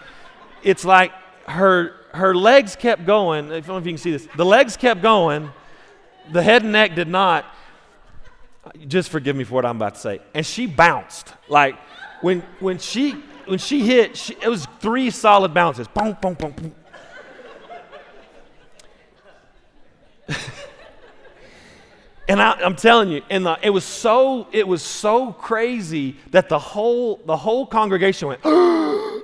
it's 0.63 0.85
like 0.85 1.11
her, 1.47 1.95
her 2.13 2.33
legs 2.33 2.77
kept 2.77 3.05
going. 3.05 3.51
I 3.51 3.59
don't 3.59 3.67
know 3.67 3.77
if 3.77 3.85
you 3.85 3.91
can 3.91 3.97
see 3.97 4.11
this. 4.11 4.25
The 4.37 4.45
legs 4.45 4.77
kept 4.77 5.01
going, 5.01 5.51
the 6.31 6.41
head 6.41 6.63
and 6.63 6.71
neck 6.71 6.95
did 6.95 7.09
not 7.09 7.45
just 8.87 9.09
forgive 9.09 9.35
me 9.35 9.43
for 9.43 9.55
what 9.55 9.65
I'm 9.65 9.75
about 9.75 9.95
to 9.95 9.99
say. 9.99 10.21
And 10.33 10.45
she 10.45 10.65
bounced. 10.65 11.33
Like 11.47 11.75
when 12.21 12.41
when 12.59 12.77
she 12.77 13.11
when 13.45 13.59
she 13.59 13.81
hit, 13.81 14.15
she, 14.17 14.35
it 14.41 14.47
was 14.47 14.65
three 14.79 15.09
solid 15.09 15.53
bounces. 15.53 15.87
Boom, 15.87 16.15
boom, 16.21 16.35
boom, 16.35 16.51
boom. 16.51 16.75
and 22.27 22.41
I, 22.41 22.61
am 22.61 22.75
telling 22.75 23.09
you, 23.09 23.23
and 23.29 23.45
the, 23.45 23.57
it 23.61 23.71
was 23.71 23.83
so 23.83 24.47
it 24.51 24.67
was 24.67 24.83
so 24.83 25.31
crazy 25.31 26.17
that 26.31 26.49
the 26.49 26.59
whole 26.59 27.21
the 27.25 27.37
whole 27.37 27.65
congregation 27.65 28.27
went. 28.27 28.41
and 28.45 29.23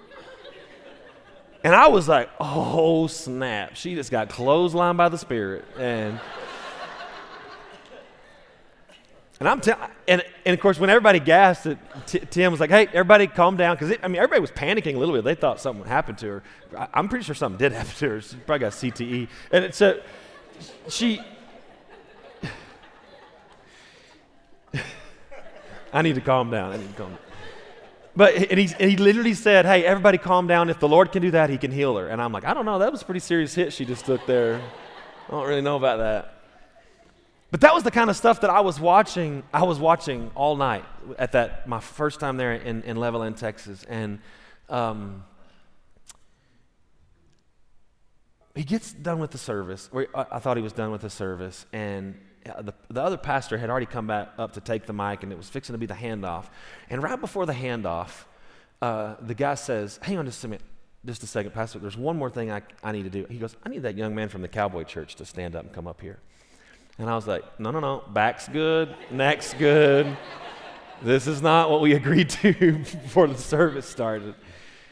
I 1.75 1.87
was 1.87 2.07
like, 2.07 2.29
oh 2.39 3.07
snap! 3.07 3.75
She 3.75 3.95
just 3.95 4.11
got 4.11 4.29
clotheslined 4.29 4.97
by 4.97 5.09
the 5.09 5.17
Spirit, 5.17 5.65
and. 5.77 6.19
And 9.39 9.49
I'm 9.49 9.59
telling 9.59 9.89
and, 10.07 10.23
and 10.45 10.53
of 10.53 10.59
course, 10.59 10.79
when 10.79 10.89
everybody 10.89 11.19
gasped, 11.19 11.75
T- 12.05 12.19
Tim 12.19 12.51
was 12.51 12.61
like, 12.61 12.69
hey, 12.69 12.87
everybody 12.87 13.27
calm 13.27 13.57
down. 13.57 13.75
Because, 13.75 13.97
I 14.01 14.07
mean, 14.07 14.17
everybody 14.17 14.39
was 14.39 14.51
panicking 14.51 14.95
a 14.95 14.97
little 14.97 15.13
bit. 15.15 15.23
They 15.23 15.35
thought 15.35 15.59
something 15.59 15.85
happened 15.85 16.19
to 16.19 16.27
her. 16.27 16.43
I, 16.77 16.87
am 16.99 17.09
pretty 17.09 17.25
sure 17.25 17.35
something 17.35 17.57
did 17.57 17.71
happen 17.77 17.93
to 17.97 18.09
her. 18.09 18.21
She 18.21 18.37
probably 18.37 18.59
got 18.59 18.71
CTE. 18.71 19.27
And 19.51 19.73
so 19.73 19.91
uh, 19.91 20.01
she, 20.89 21.19
I 25.93 26.01
need 26.01 26.15
to 26.15 26.21
calm 26.21 26.49
down. 26.51 26.71
I 26.71 26.77
need 26.77 26.89
to 26.89 26.97
calm 26.97 27.09
down. 27.09 27.19
But 28.17 28.35
and 28.35 28.57
he, 28.57 28.69
and 28.79 28.89
he 28.89 28.95
literally 28.95 29.33
said, 29.33 29.65
Hey, 29.65 29.83
everybody 29.83 30.17
calm 30.17 30.47
down. 30.47 30.69
If 30.69 30.79
the 30.79 30.87
Lord 30.87 31.11
can 31.11 31.21
do 31.21 31.31
that, 31.31 31.49
he 31.49 31.57
can 31.57 31.71
heal 31.71 31.97
her. 31.97 32.07
And 32.07 32.21
I'm 32.21 32.31
like, 32.31 32.45
I 32.45 32.53
don't 32.53 32.63
know. 32.63 32.79
That 32.79 32.89
was 32.91 33.01
a 33.01 33.05
pretty 33.05 33.19
serious 33.19 33.53
hit 33.53 33.73
she 33.73 33.83
just 33.83 34.05
took 34.05 34.25
there. 34.25 34.61
I 35.27 35.31
don't 35.31 35.45
really 35.45 35.61
know 35.61 35.75
about 35.75 35.97
that. 35.97 36.34
But 37.51 37.61
that 37.61 37.73
was 37.73 37.83
the 37.83 37.91
kind 37.91 38.09
of 38.09 38.15
stuff 38.15 38.41
that 38.41 38.49
I 38.49 38.61
was 38.61 38.79
watching. 38.79 39.43
I 39.53 39.63
was 39.63 39.79
watching 39.79 40.31
all 40.35 40.55
night 40.55 40.83
at 41.17 41.33
that 41.33 41.67
my 41.67 41.79
first 41.79 42.19
time 42.19 42.37
there 42.37 42.53
in, 42.53 42.81
in 42.83 42.97
Levelland, 42.97 43.37
Texas. 43.37 43.83
And 43.87 44.19
um, 44.69 45.23
he 48.55 48.63
gets 48.63 48.91
done 48.93 49.19
with 49.19 49.31
the 49.31 49.37
service. 49.37 49.89
I 50.13 50.39
thought 50.39 50.57
he 50.57 50.63
was 50.63 50.73
done 50.73 50.91
with 50.91 51.01
the 51.01 51.09
service, 51.09 51.65
and 51.73 52.17
the, 52.45 52.73
the 52.89 53.01
other 53.01 53.17
pastor 53.17 53.57
had 53.57 53.69
already 53.69 53.85
come 53.85 54.07
back 54.07 54.29
up 54.37 54.53
to 54.53 54.61
take 54.61 54.85
the 54.85 54.93
mic, 54.93 55.23
and 55.23 55.31
it 55.31 55.37
was 55.37 55.49
fixing 55.49 55.73
to 55.73 55.77
be 55.77 55.85
the 55.85 55.93
handoff. 55.93 56.45
And 56.89 57.03
right 57.03 57.19
before 57.19 57.45
the 57.45 57.53
handoff, 57.53 58.25
uh, 58.81 59.15
the 59.19 59.33
guy 59.33 59.55
says, 59.55 59.99
Hang 60.01 60.17
on 60.17 60.25
just 60.25 60.43
a 60.43 60.47
minute, 60.47 60.63
just 61.05 61.23
a 61.23 61.27
second, 61.27 61.51
Pastor, 61.51 61.79
there's 61.79 61.97
one 61.97 62.17
more 62.17 62.29
thing 62.29 62.51
I, 62.51 62.61
I 62.83 62.91
need 62.91 63.03
to 63.03 63.09
do. 63.09 63.25
He 63.29 63.37
goes, 63.37 63.55
I 63.63 63.69
need 63.69 63.83
that 63.83 63.97
young 63.97 64.15
man 64.15 64.29
from 64.29 64.41
the 64.41 64.47
cowboy 64.47 64.83
church 64.83 65.15
to 65.15 65.25
stand 65.25 65.55
up 65.55 65.65
and 65.65 65.73
come 65.73 65.87
up 65.87 65.99
here. 66.01 66.19
And 66.97 67.09
I 67.09 67.15
was 67.15 67.27
like, 67.27 67.43
No, 67.59 67.71
no, 67.71 67.79
no, 67.79 68.03
back's 68.13 68.47
good, 68.47 68.95
neck's 69.11 69.53
good. 69.53 70.17
this 71.01 71.27
is 71.27 71.41
not 71.41 71.69
what 71.69 71.81
we 71.81 71.93
agreed 72.01 72.29
to 72.29 72.53
before 72.79 73.27
the 73.27 73.37
service 73.37 73.85
started. 73.85 74.35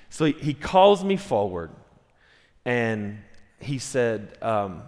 So 0.10 0.26
he, 0.26 0.54
calls 0.54 1.04
me 1.04 1.18
forward, 1.18 1.72
and 2.66 3.18
he 3.60 3.80
said, 3.80 4.38
um, 4.44 4.84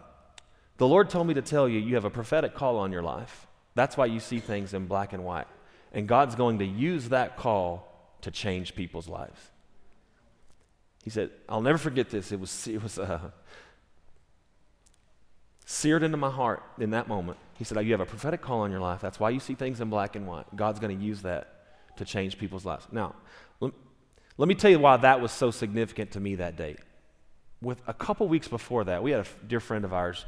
the 0.77 0.87
Lord 0.87 1.09
told 1.09 1.25
me 1.25 1.33
to 1.33 1.41
tell 1.41 1.67
you, 1.67 1.79
you 1.79 1.95
have 1.95 2.05
a 2.05 2.09
prophetic 2.09 2.53
call 2.53 2.77
on 2.77 2.91
your 2.91 3.01
life. 3.01 3.47
That's 3.73 3.97
why 3.97 4.05
you 4.05 4.19
see 4.19 4.39
things 4.39 4.73
in 4.73 4.85
black 4.85 5.13
and 5.13 5.23
white. 5.23 5.47
And 5.93 6.07
God's 6.07 6.35
going 6.35 6.59
to 6.59 6.65
use 6.65 7.09
that 7.09 7.37
call 7.37 7.87
to 8.21 8.29
change 8.29 8.75
people's 8.75 9.07
lives. 9.07 9.39
He 11.03 11.09
said, 11.09 11.31
I'll 11.47 11.61
never 11.61 11.77
forget 11.77 12.09
this. 12.09 12.31
It 12.31 12.39
was, 12.39 12.67
it 12.67 12.83
was 12.83 12.99
uh, 12.99 13.31
seared 15.65 16.03
into 16.03 16.17
my 16.17 16.29
heart 16.29 16.63
in 16.77 16.91
that 16.91 17.07
moment. 17.07 17.37
He 17.55 17.63
said, 17.63 17.83
You 17.85 17.91
have 17.91 18.01
a 18.01 18.05
prophetic 18.05 18.41
call 18.41 18.61
on 18.61 18.71
your 18.71 18.79
life. 18.79 19.01
That's 19.01 19.19
why 19.19 19.31
you 19.31 19.39
see 19.39 19.55
things 19.55 19.81
in 19.81 19.89
black 19.89 20.15
and 20.15 20.27
white. 20.27 20.45
God's 20.55 20.79
going 20.79 20.97
to 20.97 21.03
use 21.03 21.23
that 21.23 21.51
to 21.97 22.05
change 22.05 22.37
people's 22.37 22.65
lives. 22.65 22.87
Now, 22.91 23.15
let, 23.59 23.73
let 24.37 24.47
me 24.47 24.55
tell 24.55 24.71
you 24.71 24.79
why 24.79 24.97
that 24.97 25.21
was 25.21 25.31
so 25.31 25.51
significant 25.51 26.11
to 26.11 26.19
me 26.19 26.35
that 26.35 26.55
day. 26.55 26.75
With 27.61 27.81
a 27.87 27.93
couple 27.93 28.27
weeks 28.27 28.47
before 28.47 28.83
that, 28.83 29.01
we 29.01 29.11
had 29.11 29.21
a 29.21 29.45
dear 29.47 29.59
friend 29.59 29.85
of 29.85 29.93
ours 29.93 30.25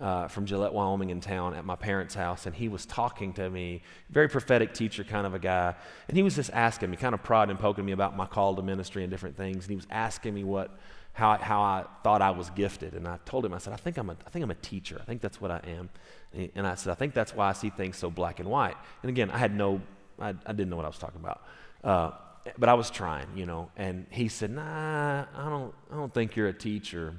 uh, 0.00 0.28
from 0.28 0.46
Gillette, 0.46 0.72
Wyoming, 0.72 1.10
in 1.10 1.20
town 1.20 1.54
at 1.54 1.64
my 1.64 1.76
parents' 1.76 2.14
house, 2.14 2.46
and 2.46 2.54
he 2.54 2.68
was 2.68 2.86
talking 2.86 3.34
to 3.34 3.50
me, 3.50 3.82
very 4.08 4.28
prophetic 4.28 4.72
teacher 4.72 5.04
kind 5.04 5.26
of 5.26 5.34
a 5.34 5.38
guy, 5.38 5.74
and 6.08 6.16
he 6.16 6.22
was 6.22 6.34
just 6.34 6.50
asking 6.54 6.90
me, 6.90 6.96
kind 6.96 7.14
of 7.14 7.22
prodding 7.22 7.50
and 7.50 7.60
poking 7.60 7.84
me 7.84 7.92
about 7.92 8.16
my 8.16 8.24
call 8.24 8.56
to 8.56 8.62
ministry 8.62 9.02
and 9.02 9.10
different 9.10 9.36
things, 9.36 9.64
and 9.64 9.70
he 9.70 9.76
was 9.76 9.86
asking 9.90 10.34
me 10.34 10.42
what, 10.42 10.70
how, 11.12 11.36
how 11.36 11.60
I 11.60 11.84
thought 12.02 12.22
I 12.22 12.30
was 12.30 12.50
gifted, 12.50 12.94
and 12.94 13.06
I 13.06 13.18
told 13.24 13.44
him, 13.44 13.52
I 13.52 13.58
said, 13.58 13.72
I 13.72 13.76
think 13.76 13.96
I'm 13.98 14.10
a, 14.10 14.16
I 14.26 14.30
think 14.30 14.42
I'm 14.42 14.50
a 14.50 14.54
teacher, 14.54 14.98
I 15.00 15.04
think 15.04 15.20
that's 15.20 15.40
what 15.40 15.50
I 15.50 15.60
am, 15.66 15.90
and 16.54 16.66
I 16.66 16.74
said, 16.74 16.92
I 16.92 16.94
think 16.94 17.14
that's 17.14 17.34
why 17.34 17.48
I 17.48 17.52
see 17.52 17.70
things 17.70 17.96
so 17.96 18.10
black 18.10 18.40
and 18.40 18.48
white, 18.48 18.76
and 19.02 19.10
again, 19.10 19.30
I 19.30 19.38
had 19.38 19.54
no, 19.54 19.80
I, 20.18 20.30
I 20.30 20.52
didn't 20.52 20.70
know 20.70 20.76
what 20.76 20.84
I 20.84 20.88
was 20.88 20.98
talking 20.98 21.20
about. 21.20 21.42
Uh, 21.82 22.12
but 22.58 22.68
I 22.68 22.74
was 22.74 22.90
trying, 22.90 23.26
you 23.36 23.46
know, 23.46 23.70
and 23.76 24.06
he 24.10 24.28
said, 24.28 24.50
"Nah, 24.50 25.24
I 25.34 25.48
don't, 25.48 25.74
I 25.92 25.96
don't 25.96 26.12
think 26.12 26.36
you're 26.36 26.48
a 26.48 26.54
teacher." 26.54 27.14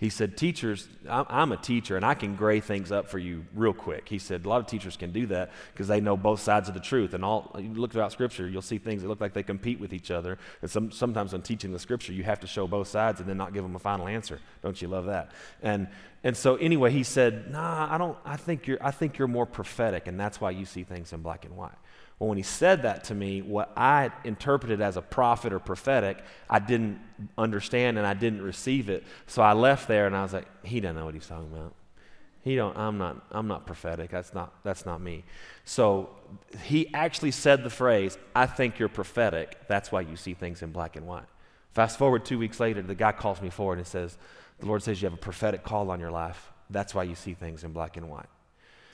He 0.00 0.08
said, 0.08 0.34
Teachers, 0.34 0.88
I'm 1.06 1.52
a 1.52 1.58
teacher 1.58 1.94
and 1.94 2.06
I 2.06 2.14
can 2.14 2.34
gray 2.34 2.60
things 2.60 2.90
up 2.90 3.06
for 3.06 3.18
you 3.18 3.44
real 3.54 3.74
quick. 3.74 4.08
He 4.08 4.18
said, 4.18 4.46
A 4.46 4.48
lot 4.48 4.58
of 4.58 4.66
teachers 4.66 4.96
can 4.96 5.12
do 5.12 5.26
that 5.26 5.52
because 5.74 5.88
they 5.88 6.00
know 6.00 6.16
both 6.16 6.40
sides 6.40 6.68
of 6.68 6.74
the 6.74 6.80
truth. 6.80 7.12
And 7.12 7.22
all, 7.22 7.54
you 7.58 7.74
look 7.74 7.92
throughout 7.92 8.10
Scripture, 8.10 8.48
you'll 8.48 8.62
see 8.62 8.78
things 8.78 9.02
that 9.02 9.08
look 9.08 9.20
like 9.20 9.34
they 9.34 9.42
compete 9.42 9.78
with 9.78 9.92
each 9.92 10.10
other. 10.10 10.38
And 10.62 10.70
some, 10.70 10.90
sometimes 10.90 11.34
when 11.34 11.42
teaching 11.42 11.70
the 11.70 11.78
Scripture, 11.78 12.14
you 12.14 12.22
have 12.22 12.40
to 12.40 12.46
show 12.46 12.66
both 12.66 12.88
sides 12.88 13.20
and 13.20 13.28
then 13.28 13.36
not 13.36 13.52
give 13.52 13.62
them 13.62 13.76
a 13.76 13.78
final 13.78 14.08
answer. 14.08 14.40
Don't 14.62 14.80
you 14.80 14.88
love 14.88 15.04
that? 15.04 15.32
And, 15.62 15.86
and 16.24 16.34
so, 16.34 16.56
anyway, 16.56 16.92
he 16.92 17.02
said, 17.02 17.50
Nah, 17.50 17.94
I, 17.94 17.98
don't, 17.98 18.16
I, 18.24 18.38
think 18.38 18.66
you're, 18.66 18.82
I 18.82 18.92
think 18.92 19.18
you're 19.18 19.28
more 19.28 19.46
prophetic, 19.46 20.06
and 20.06 20.18
that's 20.18 20.40
why 20.40 20.52
you 20.52 20.64
see 20.64 20.82
things 20.82 21.12
in 21.12 21.20
black 21.20 21.44
and 21.44 21.54
white. 21.58 21.76
Well, 22.20 22.28
when 22.28 22.36
he 22.36 22.44
said 22.44 22.82
that 22.82 23.04
to 23.04 23.14
me, 23.14 23.40
what 23.40 23.72
I 23.78 24.10
interpreted 24.24 24.82
as 24.82 24.98
a 24.98 25.02
prophet 25.02 25.54
or 25.54 25.58
prophetic, 25.58 26.22
I 26.50 26.58
didn't 26.58 27.00
understand 27.38 27.96
and 27.96 28.06
I 28.06 28.12
didn't 28.12 28.42
receive 28.42 28.90
it. 28.90 29.04
So 29.26 29.40
I 29.40 29.54
left 29.54 29.88
there 29.88 30.06
and 30.06 30.14
I 30.14 30.22
was 30.22 30.34
like, 30.34 30.46
he 30.62 30.80
doesn't 30.80 30.96
know 30.96 31.06
what 31.06 31.14
he's 31.14 31.26
talking 31.26 31.50
about. 31.50 31.74
He 32.42 32.56
don't, 32.56 32.76
I'm 32.76 32.98
not, 32.98 33.24
I'm 33.30 33.48
not 33.48 33.66
prophetic. 33.66 34.10
That's 34.10 34.34
not, 34.34 34.52
that's 34.62 34.84
not 34.84 35.00
me. 35.00 35.24
So 35.64 36.10
he 36.62 36.92
actually 36.92 37.30
said 37.30 37.64
the 37.64 37.70
phrase, 37.70 38.18
I 38.34 38.44
think 38.44 38.78
you're 38.78 38.90
prophetic. 38.90 39.56
That's 39.66 39.90
why 39.90 40.02
you 40.02 40.16
see 40.16 40.34
things 40.34 40.60
in 40.60 40.72
black 40.72 40.96
and 40.96 41.06
white. 41.06 41.26
Fast 41.72 41.98
forward 41.98 42.26
two 42.26 42.38
weeks 42.38 42.60
later, 42.60 42.82
the 42.82 42.94
guy 42.94 43.12
calls 43.12 43.40
me 43.40 43.48
forward 43.48 43.78
and 43.78 43.86
says, 43.86 44.18
the 44.58 44.66
Lord 44.66 44.82
says 44.82 45.00
you 45.00 45.06
have 45.06 45.14
a 45.14 45.20
prophetic 45.20 45.64
call 45.64 45.90
on 45.90 46.00
your 46.00 46.10
life. 46.10 46.52
That's 46.68 46.94
why 46.94 47.04
you 47.04 47.14
see 47.14 47.32
things 47.32 47.64
in 47.64 47.72
black 47.72 47.96
and 47.96 48.10
white. 48.10 48.28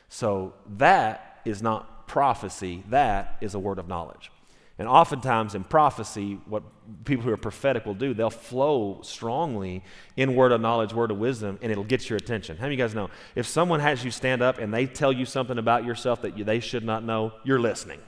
So 0.09 0.55
that 0.77 1.41
is 1.45 1.63
not 1.63 2.07
prophecy, 2.07 2.83
that 2.89 3.37
is 3.41 3.55
a 3.55 3.59
word 3.59 3.79
of 3.79 3.89
knowledge. 3.89 4.31
And 4.79 4.87
oftentimes 4.89 5.55
in 5.55 5.65
prophecy, 5.65 6.39
what 6.47 6.63
people 7.05 7.25
who 7.25 7.33
are 7.33 7.39
prophetic 7.39 7.87
will 7.87 7.95
do, 7.95 8.13
they'll 8.13 8.29
flow 8.29 9.01
strongly 9.03 9.83
in 10.17 10.37
word 10.37 10.53
of 10.53 10.61
knowledge, 10.61 10.93
word 10.93 11.11
of 11.11 11.19
wisdom, 11.19 11.59
and 11.63 11.73
it'll 11.73 11.85
get 11.85 12.11
your 12.11 12.19
attention. 12.19 12.59
How 12.59 12.65
many 12.65 12.75
of 12.75 12.79
you 12.79 12.85
guys 12.85 12.95
know? 12.95 13.09
If 13.35 13.47
someone 13.47 13.81
has 13.81 14.05
you 14.05 14.11
stand 14.11 14.43
up 14.43 14.59
and 14.59 14.73
they 14.73 14.87
tell 14.87 15.13
you 15.13 15.25
something 15.25 15.57
about 15.57 15.87
yourself 15.87 16.21
that 16.23 16.37
you, 16.37 16.45
they 16.45 16.61
should 16.61 16.85
not 16.85 17.05
know, 17.05 17.33
you're 17.43 17.59
listening. 17.59 18.01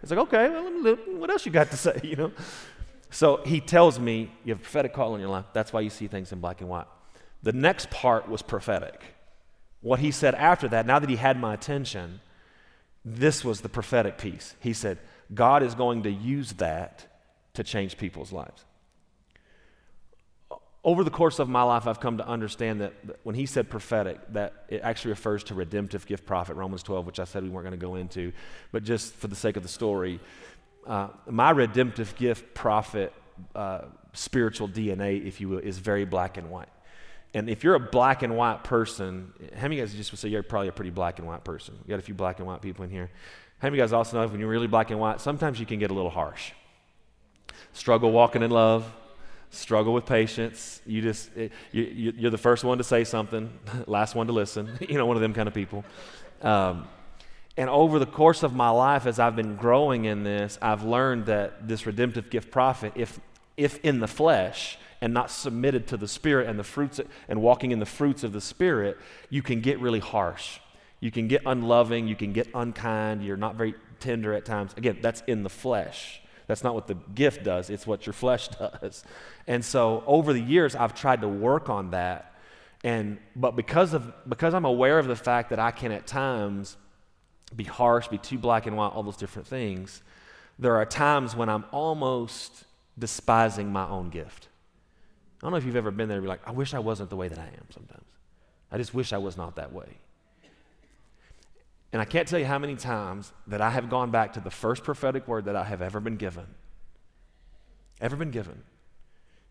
It's 0.00 0.12
like, 0.12 0.20
okay, 0.20 0.48
well, 0.50 0.96
what 1.16 1.30
else 1.30 1.44
you 1.44 1.50
got 1.50 1.70
to 1.72 1.76
say, 1.76 2.00
you 2.04 2.14
know? 2.14 2.32
So 3.10 3.38
he 3.44 3.60
tells 3.60 3.98
me, 3.98 4.30
you 4.44 4.52
have 4.52 4.60
a 4.60 4.62
prophetic 4.62 4.92
call 4.92 5.14
in 5.16 5.20
your 5.20 5.30
life. 5.30 5.46
That's 5.52 5.72
why 5.72 5.80
you 5.80 5.90
see 5.90 6.06
things 6.06 6.30
in 6.30 6.38
black 6.38 6.60
and 6.60 6.70
white. 6.70 6.86
The 7.42 7.52
next 7.52 7.90
part 7.90 8.28
was 8.28 8.42
prophetic. 8.42 9.02
What 9.80 10.00
he 10.00 10.10
said 10.10 10.34
after 10.34 10.68
that, 10.68 10.86
now 10.86 10.98
that 10.98 11.08
he 11.08 11.16
had 11.16 11.38
my 11.38 11.54
attention, 11.54 12.20
this 13.04 13.44
was 13.44 13.60
the 13.60 13.68
prophetic 13.68 14.18
piece. 14.18 14.54
He 14.60 14.72
said, 14.72 14.98
God 15.32 15.62
is 15.62 15.74
going 15.74 16.02
to 16.02 16.10
use 16.10 16.52
that 16.54 17.06
to 17.54 17.62
change 17.62 17.96
people's 17.96 18.32
lives. 18.32 18.64
Over 20.84 21.04
the 21.04 21.10
course 21.10 21.38
of 21.38 21.48
my 21.48 21.62
life, 21.62 21.86
I've 21.86 22.00
come 22.00 22.18
to 22.18 22.26
understand 22.26 22.80
that 22.80 22.94
when 23.22 23.34
he 23.34 23.46
said 23.46 23.68
prophetic, 23.68 24.20
that 24.32 24.64
it 24.68 24.80
actually 24.82 25.10
refers 25.10 25.44
to 25.44 25.54
redemptive 25.54 26.06
gift 26.06 26.24
prophet, 26.24 26.54
Romans 26.54 26.82
12, 26.82 27.04
which 27.04 27.20
I 27.20 27.24
said 27.24 27.42
we 27.42 27.50
weren't 27.50 27.66
going 27.66 27.78
to 27.78 27.86
go 27.86 27.96
into. 27.96 28.32
But 28.72 28.84
just 28.84 29.12
for 29.14 29.28
the 29.28 29.36
sake 29.36 29.56
of 29.56 29.62
the 29.62 29.68
story, 29.68 30.20
uh, 30.86 31.08
my 31.26 31.50
redemptive 31.50 32.14
gift 32.16 32.54
prophet 32.54 33.12
uh, 33.54 33.82
spiritual 34.12 34.68
DNA, 34.68 35.24
if 35.26 35.40
you 35.40 35.48
will, 35.48 35.58
is 35.58 35.78
very 35.78 36.04
black 36.04 36.36
and 36.36 36.50
white. 36.50 36.68
And 37.34 37.50
if 37.50 37.62
you're 37.62 37.74
a 37.74 37.80
black 37.80 38.22
and 38.22 38.36
white 38.36 38.64
person, 38.64 39.32
how 39.54 39.62
many 39.62 39.78
of 39.78 39.78
you 39.80 39.84
guys 39.86 39.94
just 39.94 40.12
would 40.12 40.18
say 40.18 40.28
you're 40.28 40.42
probably 40.42 40.68
a 40.68 40.72
pretty 40.72 40.90
black 40.90 41.18
and 41.18 41.28
white 41.28 41.44
person? 41.44 41.78
We 41.84 41.90
got 41.90 41.98
a 41.98 42.02
few 42.02 42.14
black 42.14 42.38
and 42.38 42.46
white 42.46 42.62
people 42.62 42.84
in 42.84 42.90
here. 42.90 43.10
How 43.58 43.66
many 43.66 43.74
of 43.74 43.78
you 43.78 43.82
guys 43.82 43.92
also 43.92 44.20
know 44.20 44.28
when 44.28 44.40
you're 44.40 44.48
really 44.48 44.66
black 44.66 44.90
and 44.90 44.98
white, 44.98 45.20
sometimes 45.20 45.60
you 45.60 45.66
can 45.66 45.78
get 45.78 45.90
a 45.90 45.94
little 45.94 46.10
harsh. 46.10 46.52
Struggle 47.72 48.12
walking 48.12 48.42
in 48.42 48.50
love, 48.50 48.90
struggle 49.50 49.92
with 49.92 50.06
patience. 50.06 50.80
You 50.86 51.02
just, 51.02 51.36
it, 51.36 51.52
you, 51.72 52.14
you're 52.16 52.30
the 52.30 52.38
first 52.38 52.64
one 52.64 52.78
to 52.78 52.84
say 52.84 53.04
something, 53.04 53.52
last 53.86 54.14
one 54.14 54.26
to 54.28 54.32
listen. 54.32 54.78
you 54.88 54.96
know, 54.96 55.06
one 55.06 55.16
of 55.16 55.22
them 55.22 55.34
kind 55.34 55.48
of 55.48 55.54
people. 55.54 55.84
Um, 56.40 56.88
and 57.56 57.68
over 57.68 57.98
the 57.98 58.06
course 58.06 58.44
of 58.44 58.54
my 58.54 58.70
life, 58.70 59.04
as 59.06 59.18
I've 59.18 59.34
been 59.34 59.56
growing 59.56 60.04
in 60.04 60.22
this, 60.22 60.58
I've 60.62 60.84
learned 60.84 61.26
that 61.26 61.66
this 61.66 61.84
redemptive 61.84 62.30
gift 62.30 62.52
prophet, 62.52 62.92
if, 62.94 63.18
if 63.56 63.80
in 63.84 63.98
the 63.98 64.06
flesh, 64.06 64.78
and 65.00 65.14
not 65.14 65.30
submitted 65.30 65.86
to 65.88 65.96
the 65.96 66.08
Spirit 66.08 66.48
and 66.48 66.58
the 66.58 66.64
fruits 66.64 67.00
and 67.28 67.40
walking 67.40 67.70
in 67.70 67.78
the 67.78 67.86
fruits 67.86 68.24
of 68.24 68.32
the 68.32 68.40
Spirit, 68.40 68.98
you 69.30 69.42
can 69.42 69.60
get 69.60 69.80
really 69.80 70.00
harsh. 70.00 70.58
You 71.00 71.10
can 71.10 71.28
get 71.28 71.42
unloving. 71.46 72.08
You 72.08 72.16
can 72.16 72.32
get 72.32 72.48
unkind. 72.54 73.22
You're 73.22 73.36
not 73.36 73.54
very 73.54 73.74
tender 74.00 74.34
at 74.34 74.44
times. 74.44 74.72
Again, 74.76 74.98
that's 75.00 75.22
in 75.26 75.42
the 75.42 75.50
flesh. 75.50 76.20
That's 76.48 76.64
not 76.64 76.74
what 76.74 76.86
the 76.86 76.94
gift 77.14 77.44
does, 77.44 77.70
it's 77.70 77.86
what 77.86 78.06
your 78.06 78.14
flesh 78.14 78.48
does. 78.80 79.04
And 79.46 79.64
so 79.64 80.02
over 80.06 80.32
the 80.32 80.40
years, 80.40 80.74
I've 80.74 80.94
tried 80.94 81.20
to 81.20 81.28
work 81.28 81.68
on 81.68 81.90
that. 81.90 82.34
And, 82.82 83.18
but 83.36 83.54
because, 83.54 83.92
of, 83.92 84.12
because 84.28 84.54
I'm 84.54 84.64
aware 84.64 84.98
of 84.98 85.06
the 85.06 85.16
fact 85.16 85.50
that 85.50 85.58
I 85.58 85.70
can 85.70 85.92
at 85.92 86.06
times 86.06 86.76
be 87.54 87.64
harsh, 87.64 88.08
be 88.08 88.18
too 88.18 88.38
black 88.38 88.66
and 88.66 88.76
white, 88.76 88.88
all 88.88 89.02
those 89.02 89.16
different 89.16 89.46
things, 89.46 90.02
there 90.58 90.76
are 90.76 90.86
times 90.86 91.36
when 91.36 91.48
I'm 91.48 91.64
almost 91.70 92.64
despising 92.98 93.70
my 93.70 93.86
own 93.86 94.10
gift. 94.10 94.48
I 95.40 95.46
don't 95.46 95.52
know 95.52 95.56
if 95.56 95.64
you've 95.64 95.76
ever 95.76 95.90
been 95.90 96.08
there 96.08 96.16
and 96.16 96.24
be 96.24 96.28
like, 96.28 96.46
I 96.46 96.50
wish 96.50 96.74
I 96.74 96.80
wasn't 96.80 97.10
the 97.10 97.16
way 97.16 97.28
that 97.28 97.38
I 97.38 97.46
am 97.46 97.66
sometimes. 97.70 98.04
I 98.72 98.76
just 98.76 98.92
wish 98.92 99.12
I 99.12 99.18
was 99.18 99.36
not 99.36 99.56
that 99.56 99.72
way. 99.72 99.98
And 101.92 102.02
I 102.02 102.04
can't 102.04 102.28
tell 102.28 102.38
you 102.38 102.44
how 102.44 102.58
many 102.58 102.74
times 102.74 103.32
that 103.46 103.60
I 103.60 103.70
have 103.70 103.88
gone 103.88 104.10
back 104.10 104.34
to 104.34 104.40
the 104.40 104.50
first 104.50 104.84
prophetic 104.84 105.26
word 105.26 105.46
that 105.46 105.56
I 105.56 105.64
have 105.64 105.80
ever 105.80 106.00
been 106.00 106.16
given. 106.16 106.46
Ever 108.00 108.16
been 108.16 108.30
given. 108.30 108.62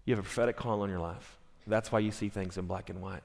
You 0.06 0.14
have 0.16 0.20
a 0.20 0.24
prophetic 0.24 0.56
call 0.56 0.82
on 0.82 0.90
your 0.90 1.00
life. 1.00 1.38
That's 1.66 1.92
why 1.92 2.00
you 2.00 2.12
see 2.12 2.30
things 2.30 2.58
in 2.58 2.66
black 2.66 2.90
and 2.90 3.02
white. 3.02 3.24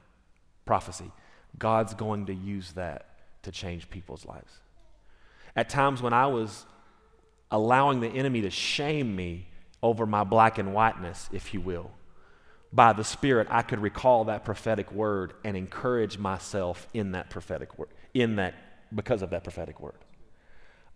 Prophecy. 0.65 1.11
God's 1.59 1.93
going 1.93 2.25
to 2.25 2.33
use 2.33 2.71
that 2.73 3.09
to 3.43 3.51
change 3.51 3.89
people's 3.89 4.25
lives. 4.25 4.59
At 5.55 5.69
times 5.69 6.01
when 6.01 6.13
I 6.13 6.25
was 6.27 6.65
allowing 7.51 7.99
the 7.99 8.07
enemy 8.07 8.41
to 8.41 8.49
shame 8.49 9.15
me 9.15 9.47
over 9.83 10.05
my 10.05 10.23
black 10.23 10.57
and 10.57 10.73
whiteness, 10.73 11.29
if 11.31 11.53
you 11.53 11.61
will, 11.61 11.91
by 12.73 12.91
the 12.91 13.03
Spirit, 13.03 13.47
I 13.51 13.61
could 13.61 13.79
recall 13.79 14.25
that 14.25 14.43
prophetic 14.43 14.91
word 14.91 15.33
and 15.43 15.55
encourage 15.55 16.17
myself 16.17 16.87
in 16.93 17.11
that 17.11 17.29
prophetic 17.29 17.77
word, 17.77 17.89
in 18.15 18.37
that, 18.37 18.55
because 18.93 19.21
of 19.21 19.29
that 19.29 19.43
prophetic 19.43 19.79
word. 19.79 19.93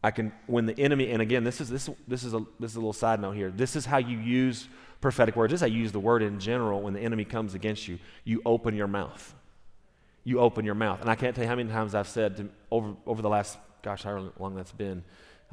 I 0.03 0.09
can, 0.09 0.31
when 0.47 0.65
the 0.65 0.79
enemy, 0.79 1.11
and 1.11 1.21
again, 1.21 1.43
this 1.43 1.61
is, 1.61 1.69
this, 1.69 1.87
this, 2.07 2.23
is 2.23 2.33
a, 2.33 2.43
this 2.59 2.71
is 2.71 2.77
a 2.77 2.79
little 2.79 2.93
side 2.93 3.21
note 3.21 3.33
here. 3.33 3.51
This 3.51 3.75
is 3.75 3.85
how 3.85 3.97
you 3.97 4.17
use 4.17 4.67
prophetic 5.01 5.35
words. 5.35 5.51
This 5.51 5.59
is 5.59 5.61
how 5.61 5.67
you 5.67 5.79
use 5.79 5.91
the 5.91 5.99
word 5.99 6.23
in 6.23 6.39
general 6.39 6.81
when 6.81 6.93
the 6.93 6.99
enemy 6.99 7.25
comes 7.25 7.53
against 7.53 7.87
you. 7.87 7.99
You 8.23 8.41
open 8.43 8.75
your 8.75 8.87
mouth. 8.87 9.35
You 10.23 10.39
open 10.39 10.65
your 10.65 10.75
mouth. 10.75 11.01
And 11.01 11.09
I 11.09 11.15
can't 11.15 11.35
tell 11.35 11.43
you 11.43 11.49
how 11.49 11.55
many 11.55 11.69
times 11.69 11.93
I've 11.93 12.07
said 12.07 12.37
to, 12.37 12.49
over, 12.71 12.95
over 13.05 13.21
the 13.21 13.29
last, 13.29 13.57
gosh, 13.83 14.03
how 14.03 14.31
long 14.39 14.55
that's 14.55 14.71
been, 14.71 15.03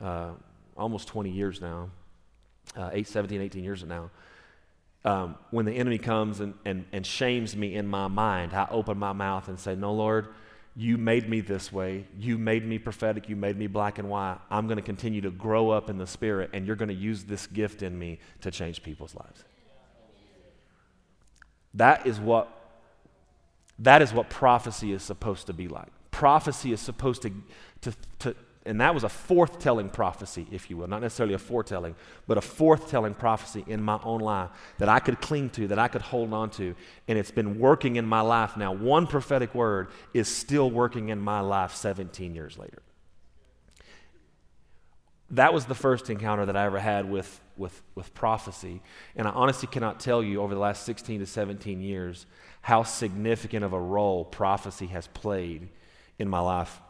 uh, 0.02 0.30
almost 0.76 1.08
20 1.08 1.30
years 1.30 1.60
now, 1.60 1.90
uh, 2.76 2.90
8, 2.92 3.06
17, 3.06 3.40
18 3.42 3.62
years 3.62 3.84
now 3.84 4.10
um, 5.04 5.36
when 5.50 5.66
the 5.66 5.72
enemy 5.72 5.98
comes 5.98 6.40
and, 6.40 6.54
and, 6.64 6.86
and 6.92 7.06
shames 7.06 7.54
me 7.54 7.74
in 7.74 7.86
my 7.86 8.08
mind, 8.08 8.54
I 8.54 8.66
open 8.70 8.98
my 8.98 9.12
mouth 9.12 9.48
and 9.48 9.58
say, 9.58 9.74
No, 9.74 9.92
Lord, 9.92 10.28
you 10.76 10.98
made 10.98 11.28
me 11.28 11.40
this 11.40 11.72
way. 11.72 12.06
You 12.18 12.36
made 12.38 12.66
me 12.66 12.78
prophetic. 12.78 13.28
You 13.28 13.36
made 13.36 13.56
me 13.56 13.66
black 13.66 13.98
and 13.98 14.08
white. 14.08 14.38
I'm 14.50 14.66
going 14.66 14.76
to 14.76 14.82
continue 14.82 15.20
to 15.20 15.30
grow 15.30 15.70
up 15.70 15.88
in 15.88 15.98
the 15.98 16.06
Spirit, 16.06 16.50
and 16.52 16.66
you're 16.66 16.76
going 16.76 16.88
to 16.88 16.94
use 16.94 17.24
this 17.24 17.46
gift 17.46 17.82
in 17.82 17.98
me 17.98 18.18
to 18.40 18.50
change 18.50 18.82
people's 18.82 19.14
lives. 19.14 19.44
That 21.74 22.06
is 22.06 22.18
what, 22.18 22.48
that 23.78 24.02
is 24.02 24.12
what 24.12 24.30
prophecy 24.30 24.92
is 24.92 25.02
supposed 25.02 25.46
to 25.46 25.52
be 25.52 25.68
like. 25.68 25.88
Prophecy 26.10 26.72
is 26.72 26.80
supposed 26.80 27.22
to, 27.22 27.32
to, 27.82 27.92
to, 28.20 28.36
and 28.66 28.80
that 28.80 28.94
was 28.94 29.04
a 29.04 29.08
forthtelling 29.08 29.92
prophecy, 29.92 30.46
if 30.50 30.70
you 30.70 30.78
will, 30.78 30.86
not 30.86 31.02
necessarily 31.02 31.34
a 31.34 31.38
foretelling, 31.38 31.94
but 32.26 32.38
a 32.38 32.40
forthtelling 32.40 33.16
prophecy 33.16 33.62
in 33.66 33.82
my 33.82 34.00
own 34.02 34.20
life 34.20 34.48
that 34.78 34.88
I 34.88 35.00
could 35.00 35.20
cling 35.20 35.50
to, 35.50 35.68
that 35.68 35.78
I 35.78 35.88
could 35.88 36.00
hold 36.00 36.32
on 36.32 36.48
to. 36.50 36.74
And 37.06 37.18
it's 37.18 37.30
been 37.30 37.58
working 37.58 37.96
in 37.96 38.06
my 38.06 38.22
life 38.22 38.56
now. 38.56 38.72
One 38.72 39.06
prophetic 39.06 39.54
word 39.54 39.88
is 40.14 40.34
still 40.34 40.70
working 40.70 41.10
in 41.10 41.18
my 41.20 41.40
life 41.40 41.74
17 41.74 42.34
years 42.34 42.56
later. 42.56 42.82
That 45.30 45.52
was 45.52 45.66
the 45.66 45.74
first 45.74 46.08
encounter 46.08 46.46
that 46.46 46.56
I 46.56 46.64
ever 46.64 46.78
had 46.78 47.10
with, 47.10 47.40
with, 47.58 47.82
with 47.94 48.14
prophecy. 48.14 48.80
And 49.14 49.28
I 49.28 49.32
honestly 49.32 49.68
cannot 49.68 50.00
tell 50.00 50.22
you 50.22 50.40
over 50.40 50.54
the 50.54 50.60
last 50.60 50.84
16 50.84 51.20
to 51.20 51.26
17 51.26 51.82
years 51.82 52.24
how 52.62 52.82
significant 52.82 53.62
of 53.62 53.74
a 53.74 53.80
role 53.80 54.24
prophecy 54.24 54.86
has 54.86 55.06
played 55.08 55.68
in 56.18 56.28
my 56.28 56.40
life 56.40 56.80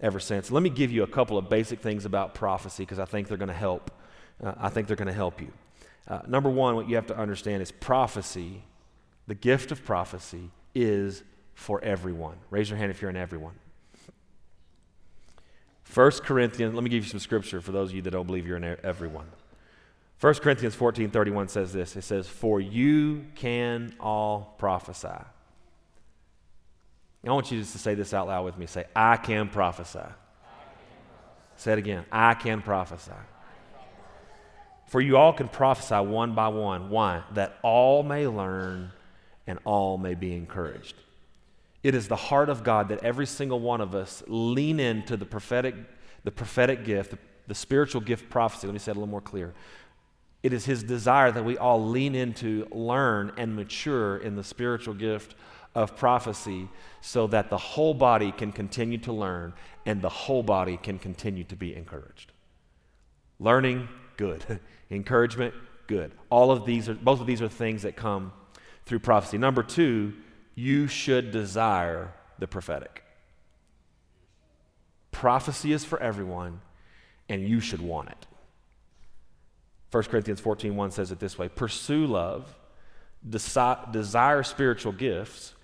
ever 0.00 0.20
since. 0.20 0.50
Let 0.50 0.62
me 0.62 0.70
give 0.70 0.92
you 0.92 1.02
a 1.02 1.06
couple 1.06 1.38
of 1.38 1.48
basic 1.48 1.80
things 1.80 2.04
about 2.04 2.34
prophecy 2.34 2.82
because 2.82 2.98
I 2.98 3.04
think 3.04 3.28
they're 3.28 3.36
going 3.36 3.48
to 3.48 3.54
help. 3.54 3.90
Uh, 4.42 4.52
I 4.58 4.68
think 4.68 4.86
they're 4.86 4.96
going 4.96 5.08
to 5.08 5.14
help 5.14 5.40
you. 5.40 5.52
Uh, 6.08 6.20
number 6.26 6.50
one, 6.50 6.76
what 6.76 6.88
you 6.88 6.96
have 6.96 7.06
to 7.06 7.16
understand 7.16 7.62
is 7.62 7.72
prophecy, 7.72 8.62
the 9.26 9.34
gift 9.34 9.72
of 9.72 9.84
prophecy, 9.84 10.50
is 10.74 11.22
for 11.54 11.82
everyone. 11.82 12.36
Raise 12.50 12.68
your 12.70 12.78
hand 12.78 12.90
if 12.90 13.00
you're 13.00 13.10
in 13.10 13.16
everyone. 13.16 13.54
1 15.92 16.10
Corinthians, 16.24 16.74
let 16.74 16.84
me 16.84 16.90
give 16.90 17.04
you 17.04 17.10
some 17.10 17.20
scripture 17.20 17.60
for 17.60 17.72
those 17.72 17.90
of 17.90 17.96
you 17.96 18.02
that 18.02 18.10
don't 18.10 18.26
believe 18.26 18.46
you're 18.46 18.56
in 18.56 18.76
everyone. 18.82 19.26
1 20.20 20.34
Corinthians 20.34 20.74
14 20.74 21.10
31 21.10 21.48
says 21.48 21.72
this 21.72 21.96
it 21.96 22.02
says, 22.02 22.28
For 22.28 22.60
you 22.60 23.24
can 23.34 23.94
all 24.00 24.54
prophesy. 24.58 25.24
I 27.26 27.32
want 27.32 27.50
you 27.50 27.58
just 27.58 27.72
to 27.72 27.78
say 27.78 27.94
this 27.94 28.14
out 28.14 28.28
loud 28.28 28.44
with 28.44 28.56
me. 28.56 28.66
Say, 28.66 28.84
I 28.94 29.16
can 29.16 29.48
prophesy. 29.48 29.98
I 29.98 30.02
can 30.02 30.08
prophesy. 30.08 31.56
Say 31.56 31.72
it 31.72 31.78
again. 31.78 32.04
I 32.12 32.34
can 32.34 32.62
prophesy. 32.62 33.12
For 34.86 35.00
you 35.00 35.16
all 35.16 35.32
can 35.32 35.48
prophesy 35.48 35.96
one 35.96 36.34
by 36.34 36.48
one. 36.48 36.90
Why? 36.90 37.24
That 37.34 37.58
all 37.62 38.04
may 38.04 38.28
learn 38.28 38.92
and 39.46 39.58
all 39.64 39.98
may 39.98 40.14
be 40.14 40.34
encouraged. 40.34 40.94
It 41.82 41.94
is 41.94 42.08
the 42.08 42.16
heart 42.16 42.48
of 42.48 42.62
God 42.62 42.88
that 42.88 43.02
every 43.02 43.26
single 43.26 43.60
one 43.60 43.80
of 43.80 43.94
us 43.94 44.22
lean 44.28 44.78
into 44.78 45.16
the 45.16 45.26
prophetic, 45.26 45.74
the 46.24 46.30
prophetic 46.30 46.84
gift, 46.84 47.10
the, 47.12 47.18
the 47.48 47.54
spiritual 47.54 48.00
gift 48.00 48.30
prophecy. 48.30 48.66
Let 48.66 48.72
me 48.72 48.78
say 48.78 48.92
it 48.92 48.96
a 48.96 49.00
little 49.00 49.10
more 49.10 49.20
clear. 49.20 49.54
It 50.42 50.52
is 50.52 50.64
His 50.64 50.84
desire 50.84 51.32
that 51.32 51.44
we 51.44 51.58
all 51.58 51.84
lean 51.84 52.14
into, 52.14 52.68
learn, 52.70 53.32
and 53.36 53.56
mature 53.56 54.16
in 54.18 54.36
the 54.36 54.44
spiritual 54.44 54.94
gift 54.94 55.34
of 55.76 55.94
prophecy 55.94 56.68
so 57.02 57.26
that 57.26 57.50
the 57.50 57.58
whole 57.58 57.92
body 57.92 58.32
can 58.32 58.50
continue 58.50 58.96
to 58.96 59.12
learn 59.12 59.52
and 59.84 60.00
the 60.00 60.08
whole 60.08 60.42
body 60.42 60.78
can 60.78 60.98
continue 60.98 61.44
to 61.44 61.54
be 61.54 61.76
encouraged. 61.76 62.32
Learning, 63.38 63.88
good. 64.16 64.42
Encouragement, 64.90 65.52
good. 65.86 66.12
All 66.30 66.50
of 66.50 66.64
these 66.64 66.88
are, 66.88 66.94
both 66.94 67.20
of 67.20 67.26
these 67.26 67.42
are 67.42 67.48
things 67.48 67.82
that 67.82 67.94
come 67.94 68.32
through 68.86 69.00
prophecy. 69.00 69.36
Number 69.36 69.62
two, 69.62 70.14
you 70.54 70.88
should 70.88 71.30
desire 71.30 72.14
the 72.38 72.46
prophetic. 72.46 73.04
Prophecy 75.12 75.72
is 75.72 75.84
for 75.84 76.00
everyone, 76.00 76.60
and 77.28 77.46
you 77.46 77.60
should 77.60 77.82
want 77.82 78.08
it. 78.08 78.26
1 79.90 80.04
Corinthians 80.04 80.40
14 80.40 80.74
1 80.74 80.90
says 80.90 81.12
it 81.12 81.18
this 81.20 81.38
way 81.38 81.48
Pursue 81.48 82.06
love, 82.06 82.54
desi- 83.28 83.92
desire 83.92 84.42
spiritual 84.42 84.92
gifts, 84.92 85.54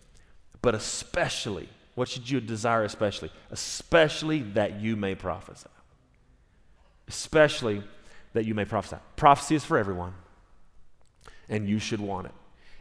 but 0.63 0.75
especially, 0.75 1.69
what 1.95 2.09
should 2.09 2.31
you 2.31 2.41
desire 2.41 2.85
especially? 2.85 3.31
Especially 3.51 4.41
that 4.41 4.81
you 4.81 4.97
may 4.97 5.15
prophesy. 5.15 5.69
Especially 7.09 7.83
that 8.33 8.47
you 8.47 8.55
may 8.55 8.65
prophesy. 8.65 8.97
Prophecy 9.17 9.57
is 9.57 9.65
for 9.65 9.77
everyone, 9.77 10.15
and 11.49 11.69
you 11.69 11.79
should 11.79 12.01
want 12.01 12.27
it. 12.27 12.33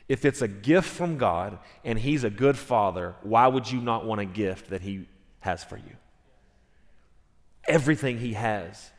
If 0.07 0.25
it's 0.25 0.41
a 0.41 0.47
gift 0.47 0.87
from 0.87 1.17
God 1.17 1.57
and 1.83 1.97
He's 1.97 2.23
a 2.23 2.29
good 2.29 2.57
Father, 2.57 3.15
why 3.23 3.47
would 3.47 3.69
you 3.69 3.81
not 3.81 4.05
want 4.05 4.21
a 4.21 4.25
gift 4.25 4.69
that 4.69 4.81
He 4.81 5.07
has 5.39 5.63
for 5.63 5.77
you? 5.77 5.97
Everything 7.67 8.17
He 8.17 8.33
has 8.33 8.91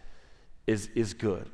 is, 0.66 0.88
is 0.94 1.14
good. 1.14 1.48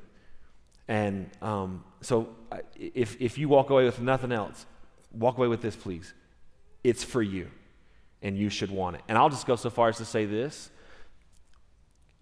And 0.86 1.30
um, 1.42 1.84
so 2.00 2.30
if, 2.76 3.20
if 3.20 3.36
you 3.36 3.48
walk 3.48 3.70
away 3.70 3.84
with 3.84 4.00
nothing 4.00 4.32
else, 4.32 4.64
walk 5.12 5.36
away 5.36 5.48
with 5.48 5.60
this, 5.60 5.76
please. 5.76 6.14
It's 6.88 7.04
for 7.04 7.22
you, 7.22 7.50
and 8.22 8.36
you 8.38 8.48
should 8.48 8.70
want 8.70 8.96
it. 8.96 9.02
And 9.08 9.18
I'll 9.18 9.28
just 9.28 9.46
go 9.46 9.56
so 9.56 9.68
far 9.68 9.88
as 9.88 9.98
to 9.98 10.04
say 10.04 10.24
this 10.24 10.70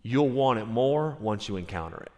you'll 0.03 0.29
want 0.29 0.59
it 0.59 0.67
more 0.67 1.17
once 1.21 1.49
you 1.49 1.57
encounter 1.57 1.99
it. 1.99 2.13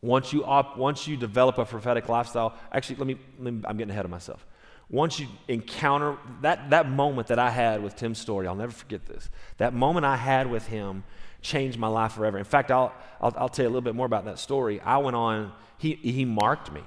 Once 0.00 0.32
you, 0.32 0.44
op- 0.44 0.76
once 0.76 1.06
you 1.06 1.16
develop 1.16 1.58
a 1.58 1.64
prophetic 1.64 2.08
lifestyle, 2.08 2.54
actually, 2.72 2.96
let 2.96 3.06
me, 3.06 3.16
let 3.38 3.52
me, 3.52 3.62
I'm 3.66 3.76
getting 3.76 3.90
ahead 3.90 4.04
of 4.04 4.10
myself. 4.10 4.46
Once 4.88 5.20
you 5.20 5.26
encounter 5.48 6.16
that, 6.42 6.70
that 6.70 6.88
moment 6.88 7.28
that 7.28 7.38
I 7.38 7.50
had 7.50 7.82
with 7.82 7.96
Tim's 7.96 8.18
Story, 8.18 8.46
I'll 8.46 8.54
never 8.54 8.72
forget 8.72 9.06
this. 9.06 9.28
That 9.58 9.74
moment 9.74 10.06
I 10.06 10.16
had 10.16 10.48
with 10.48 10.66
him 10.66 11.04
changed 11.42 11.78
my 11.78 11.88
life 11.88 12.12
forever. 12.12 12.38
In 12.38 12.44
fact, 12.44 12.70
I'll, 12.70 12.92
I'll, 13.20 13.34
I'll 13.36 13.48
tell 13.48 13.64
you 13.64 13.68
a 13.68 13.72
little 13.72 13.82
bit 13.82 13.94
more 13.94 14.06
about 14.06 14.24
that 14.24 14.38
story. 14.38 14.80
I 14.80 14.98
went 14.98 15.16
on, 15.16 15.52
he, 15.78 15.94
he 15.94 16.24
marked 16.24 16.72
me. 16.72 16.82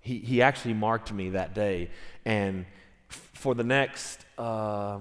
He, 0.00 0.18
he 0.18 0.42
actually 0.42 0.74
marked 0.74 1.12
me 1.12 1.30
that 1.30 1.54
day. 1.54 1.90
And 2.24 2.66
for 3.14 3.54
the 3.54 3.64
next, 3.64 4.24
uh, 4.38 4.98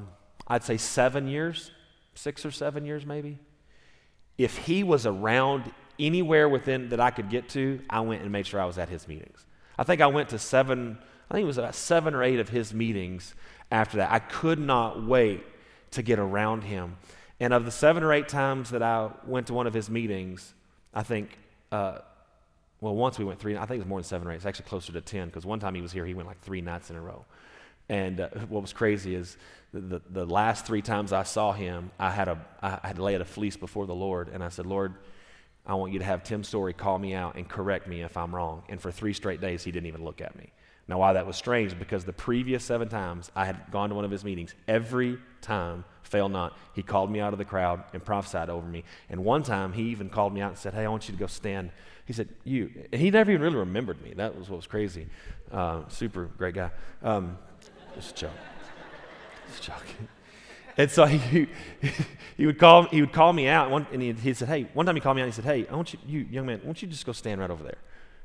I'd 0.48 0.64
say 0.64 0.78
seven 0.78 1.28
years, 1.28 1.72
six 2.16 2.46
or 2.46 2.52
seven 2.52 2.86
years 2.86 3.06
maybe, 3.06 3.40
if 4.38 4.58
he 4.58 4.84
was 4.84 5.06
around 5.06 5.72
anywhere 6.00 6.50
within 6.50 6.90
that 6.90 7.00
I 7.00 7.12
could 7.12 7.30
get 7.30 7.50
to, 7.50 7.82
I 7.90 8.02
went 8.02 8.22
and 8.22 8.32
made 8.32 8.48
sure 8.48 8.60
I 8.60 8.66
was 8.66 8.78
at 8.78 8.90
his 8.90 9.08
meetings. 9.08 9.46
I 9.78 9.84
think 9.84 10.02
I 10.02 10.08
went 10.08 10.30
to 10.30 10.40
seven, 10.40 10.98
I 11.30 11.34
think 11.34 11.44
it 11.44 11.48
was 11.48 11.58
about 11.58 11.76
seven 11.76 12.14
or 12.14 12.24
eight 12.24 12.40
of 12.40 12.50
his 12.50 12.74
meetings 12.74 13.34
after 13.72 13.98
that. 13.98 14.12
I 14.12 14.20
could 14.20 14.60
not 14.60 15.06
wait 15.06 15.44
to 15.92 16.02
get 16.02 16.20
around 16.20 16.64
him. 16.64 16.98
And 17.40 17.54
of 17.54 17.66
the 17.66 17.72
seven 17.72 18.04
or 18.04 18.14
eight 18.14 18.28
times 18.28 18.70
that 18.72 18.84
I 18.84 19.10
went 19.26 19.48
to 19.48 19.54
one 19.54 19.68
of 19.68 19.74
his 19.74 19.90
meetings, 19.90 20.54
I 20.94 21.04
think, 21.04 21.38
uh, 21.72 22.00
well, 22.82 22.96
once 22.96 23.18
we 23.18 23.26
went 23.26 23.40
three, 23.40 23.56
I 23.58 23.66
think 23.66 23.78
it 23.78 23.80
was 23.80 23.88
more 23.88 24.00
than 24.00 24.06
seven 24.06 24.28
or 24.28 24.32
eight. 24.32 24.36
It's 24.36 24.46
actually 24.46 24.66
closer 24.66 24.92
to 24.94 25.02
10 25.02 25.28
because 25.28 25.46
one 25.46 25.60
time 25.60 25.76
he 25.76 25.82
was 25.82 25.92
here, 25.92 26.06
he 26.06 26.14
went 26.14 26.28
like 26.28 26.42
three 26.42 26.62
nights 26.62 26.90
in 26.90 26.96
a 26.96 27.02
row. 27.02 27.26
And 27.90 28.22
uh, 28.22 28.30
what 28.50 28.62
was 28.62 28.74
crazy 28.74 29.16
is 29.16 29.38
the, 29.74 30.02
the, 30.10 30.26
last 30.26 30.66
three 30.66 30.82
times 30.82 31.12
I 31.12 31.24
saw 31.24 31.52
him, 31.52 31.92
I 32.00 32.12
had, 32.12 32.28
a, 32.28 32.46
I 32.62 32.88
had 32.88 33.00
laid 33.00 33.22
a 33.22 33.26
fleece 33.26 33.58
before 33.58 33.88
the 33.88 33.96
Lord, 33.96 34.30
and 34.30 34.44
I 34.44 34.50
said, 34.50 34.66
Lord, 34.66 34.94
I 35.66 35.76
want 35.76 35.94
you 35.94 36.00
to 36.00 36.06
have 36.06 36.24
Tim 36.24 36.44
Story 36.44 36.74
call 36.74 37.00
me 37.00 37.14
out 37.14 37.36
and 37.36 37.48
correct 37.48 37.88
me 37.88 38.02
if 38.02 38.16
I'm 38.18 38.36
wrong. 38.36 38.64
And 38.70 38.80
for 38.80 38.92
three 38.92 39.14
straight 39.14 39.42
days, 39.42 39.64
he 39.64 39.72
didn't 39.72 39.88
even 39.88 40.04
look 40.04 40.22
at 40.22 40.36
me. 40.36 40.52
Now, 40.88 41.00
why 41.00 41.14
that 41.14 41.26
was 41.26 41.38
strange, 41.38 41.80
because 41.80 42.04
the 42.04 42.14
previous 42.14 42.64
seven 42.64 42.90
times 42.90 43.32
I 43.36 43.46
had 43.46 43.72
gone 43.72 43.90
to 43.90 43.96
one 43.96 44.04
of 44.04 44.12
his 44.12 44.26
meetings, 44.26 44.54
every 44.68 45.18
time, 45.42 45.86
fail 46.02 46.28
not, 46.28 46.58
he 46.74 46.84
called 46.84 47.10
me 47.10 47.22
out 47.22 47.32
of 47.32 47.40
the 47.40 47.46
crowd 47.46 47.84
and 47.94 48.04
prophesied 48.04 48.50
over 48.50 48.68
me. 48.68 48.84
And 49.10 49.24
one 49.24 49.44
time, 49.44 49.72
he 49.72 49.84
even 49.84 50.10
called 50.10 50.34
me 50.34 50.42
out 50.42 50.50
and 50.50 50.58
said, 50.58 50.74
Hey, 50.74 50.84
I 50.84 50.90
want 50.90 51.08
you 51.08 51.14
to 51.14 51.20
go 51.20 51.28
stand. 51.28 51.72
He 52.06 52.12
said, 52.12 52.28
You. 52.44 52.70
And 52.92 53.02
he 53.02 53.12
never 53.12 53.32
even 53.32 53.42
really 53.42 53.56
remembered 53.56 54.02
me. 54.04 54.14
That 54.14 54.38
was 54.38 54.50
what 54.50 54.58
was 54.58 54.68
crazy. 54.68 55.08
Uh, 55.50 55.88
super 55.88 56.26
great 56.38 56.56
guy. 56.56 56.72
Um, 57.02 57.38
just 57.96 58.18
a 58.18 58.22
joke. 58.22 58.32
Just 59.50 59.64
joke. 59.64 59.86
And 60.78 60.90
so 60.90 61.06
he, 61.06 61.48
he, 62.36 62.46
would 62.46 62.58
call, 62.58 62.84
he 62.84 63.02
would 63.02 63.14
call 63.14 63.32
me 63.32 63.48
out, 63.48 63.70
one, 63.70 63.86
and 63.92 64.02
he, 64.02 64.12
he 64.14 64.34
said, 64.34 64.48
hey, 64.48 64.68
one 64.74 64.86
time 64.86 64.96
he 64.96 65.02
called 65.02 65.16
me 65.16 65.22
out 65.22 65.26
and 65.26 65.34
he 65.34 65.36
said, 65.36 65.46
hey, 65.46 65.68
I 65.70 65.76
want 65.76 65.94
you, 65.94 66.00
you, 66.08 66.20
young 66.32 66.48
man, 66.48 66.62
I 66.64 66.66
want 66.66 66.82
you 66.82 66.88
just 66.88 67.06
go 67.06 67.12
stand 67.12 67.42
right 67.42 67.52
over 67.52 67.64
there. 67.64 67.78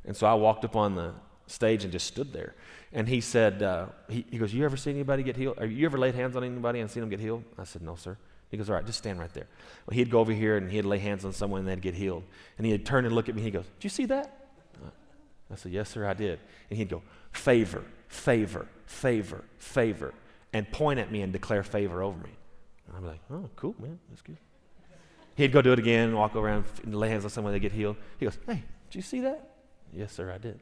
And 0.07 0.17
so 0.17 0.27
I 0.27 0.35
walked 0.35 0.65
up 0.65 0.75
on 0.75 0.95
the 0.95 1.13
stage 1.47 1.85
and 1.85 1.93
just 1.93 2.07
stood 2.07 2.33
there. 2.33 2.55
And 2.93 3.07
he 3.07 3.21
said, 3.21 3.63
uh, 3.63 3.87
he, 4.09 4.25
he 4.31 4.39
goes, 4.39 4.55
you 4.55 4.65
ever 4.65 4.79
see 4.79 4.91
anybody 4.91 5.23
get 5.23 5.37
healed? 5.37 5.59
Are 5.59 5.67
you 5.67 5.85
ever 5.85 5.99
laid 5.99 6.15
hands 6.15 6.37
on 6.37 6.45
anybody 6.45 6.81
and 6.81 6.91
seen 6.91 7.03
them 7.03 7.11
get 7.11 7.21
healed? 7.21 7.45
I 7.59 7.65
said, 7.65 7.83
no, 7.83 7.97
sir. 7.97 8.17
He 8.51 8.57
goes, 8.57 8.71
all 8.71 8.77
right, 8.77 8.87
just 8.87 8.99
stand 8.99 9.19
right 9.19 9.33
there. 9.35 9.47
Well, 9.87 9.95
he'd 9.95 10.11
go 10.11 10.21
over 10.21 10.33
here 10.33 10.57
and 10.57 10.71
he'd 10.71 10.87
lay 10.87 10.99
hands 10.99 11.27
on 11.27 11.35
someone 11.35 11.61
and 11.61 11.69
they'd 11.69 11.83
get 11.83 11.95
healed. 11.95 12.25
And 12.57 12.67
he'd 12.67 12.87
turn 12.87 13.05
and 13.05 13.15
look 13.15 13.29
at 13.29 13.35
me 13.35 13.43
and 13.43 13.47
he 13.47 13.51
goes, 13.51 13.67
did 13.79 13.85
you 13.85 13.91
see 13.91 14.07
that? 14.07 14.35
I 15.51 15.55
said, 15.57 15.73
yes, 15.73 15.91
sir, 15.91 16.07
I 16.07 16.15
did. 16.15 16.39
And 16.71 16.79
he'd 16.79 16.89
go, 16.89 17.03
favor, 17.33 17.85
favor, 18.09 18.67
favor, 18.88 19.44
favor, 19.59 20.14
and 20.53 20.70
point 20.72 20.98
at 20.98 21.12
me 21.12 21.22
and 21.22 21.33
declare 21.33 21.62
favor 21.62 22.03
over 22.03 22.18
me. 22.18 22.31
And 22.87 22.96
I'm 22.96 23.07
like, 23.07 23.20
oh, 23.31 23.48
cool, 23.55 23.74
man, 23.79 23.98
that's 24.09 24.22
good. 24.22 24.38
He'd 25.37 25.53
go 25.53 25.62
do 25.62 25.72
it 25.72 25.79
again, 25.79 26.14
walk 26.16 26.35
around, 26.35 26.64
and 26.83 26.94
lay 26.94 27.11
hands 27.11 27.24
on 27.24 27.31
someone, 27.31 27.53
they 27.53 27.61
get 27.61 27.72
healed. 27.72 27.96
He 28.18 28.24
goes, 28.24 28.38
hey, 28.46 28.64
did 28.90 28.96
you 28.96 29.03
see 29.03 29.20
that? 29.20 29.55
Yes, 29.92 30.12
sir, 30.12 30.33
I 30.33 30.38
did. 30.38 30.61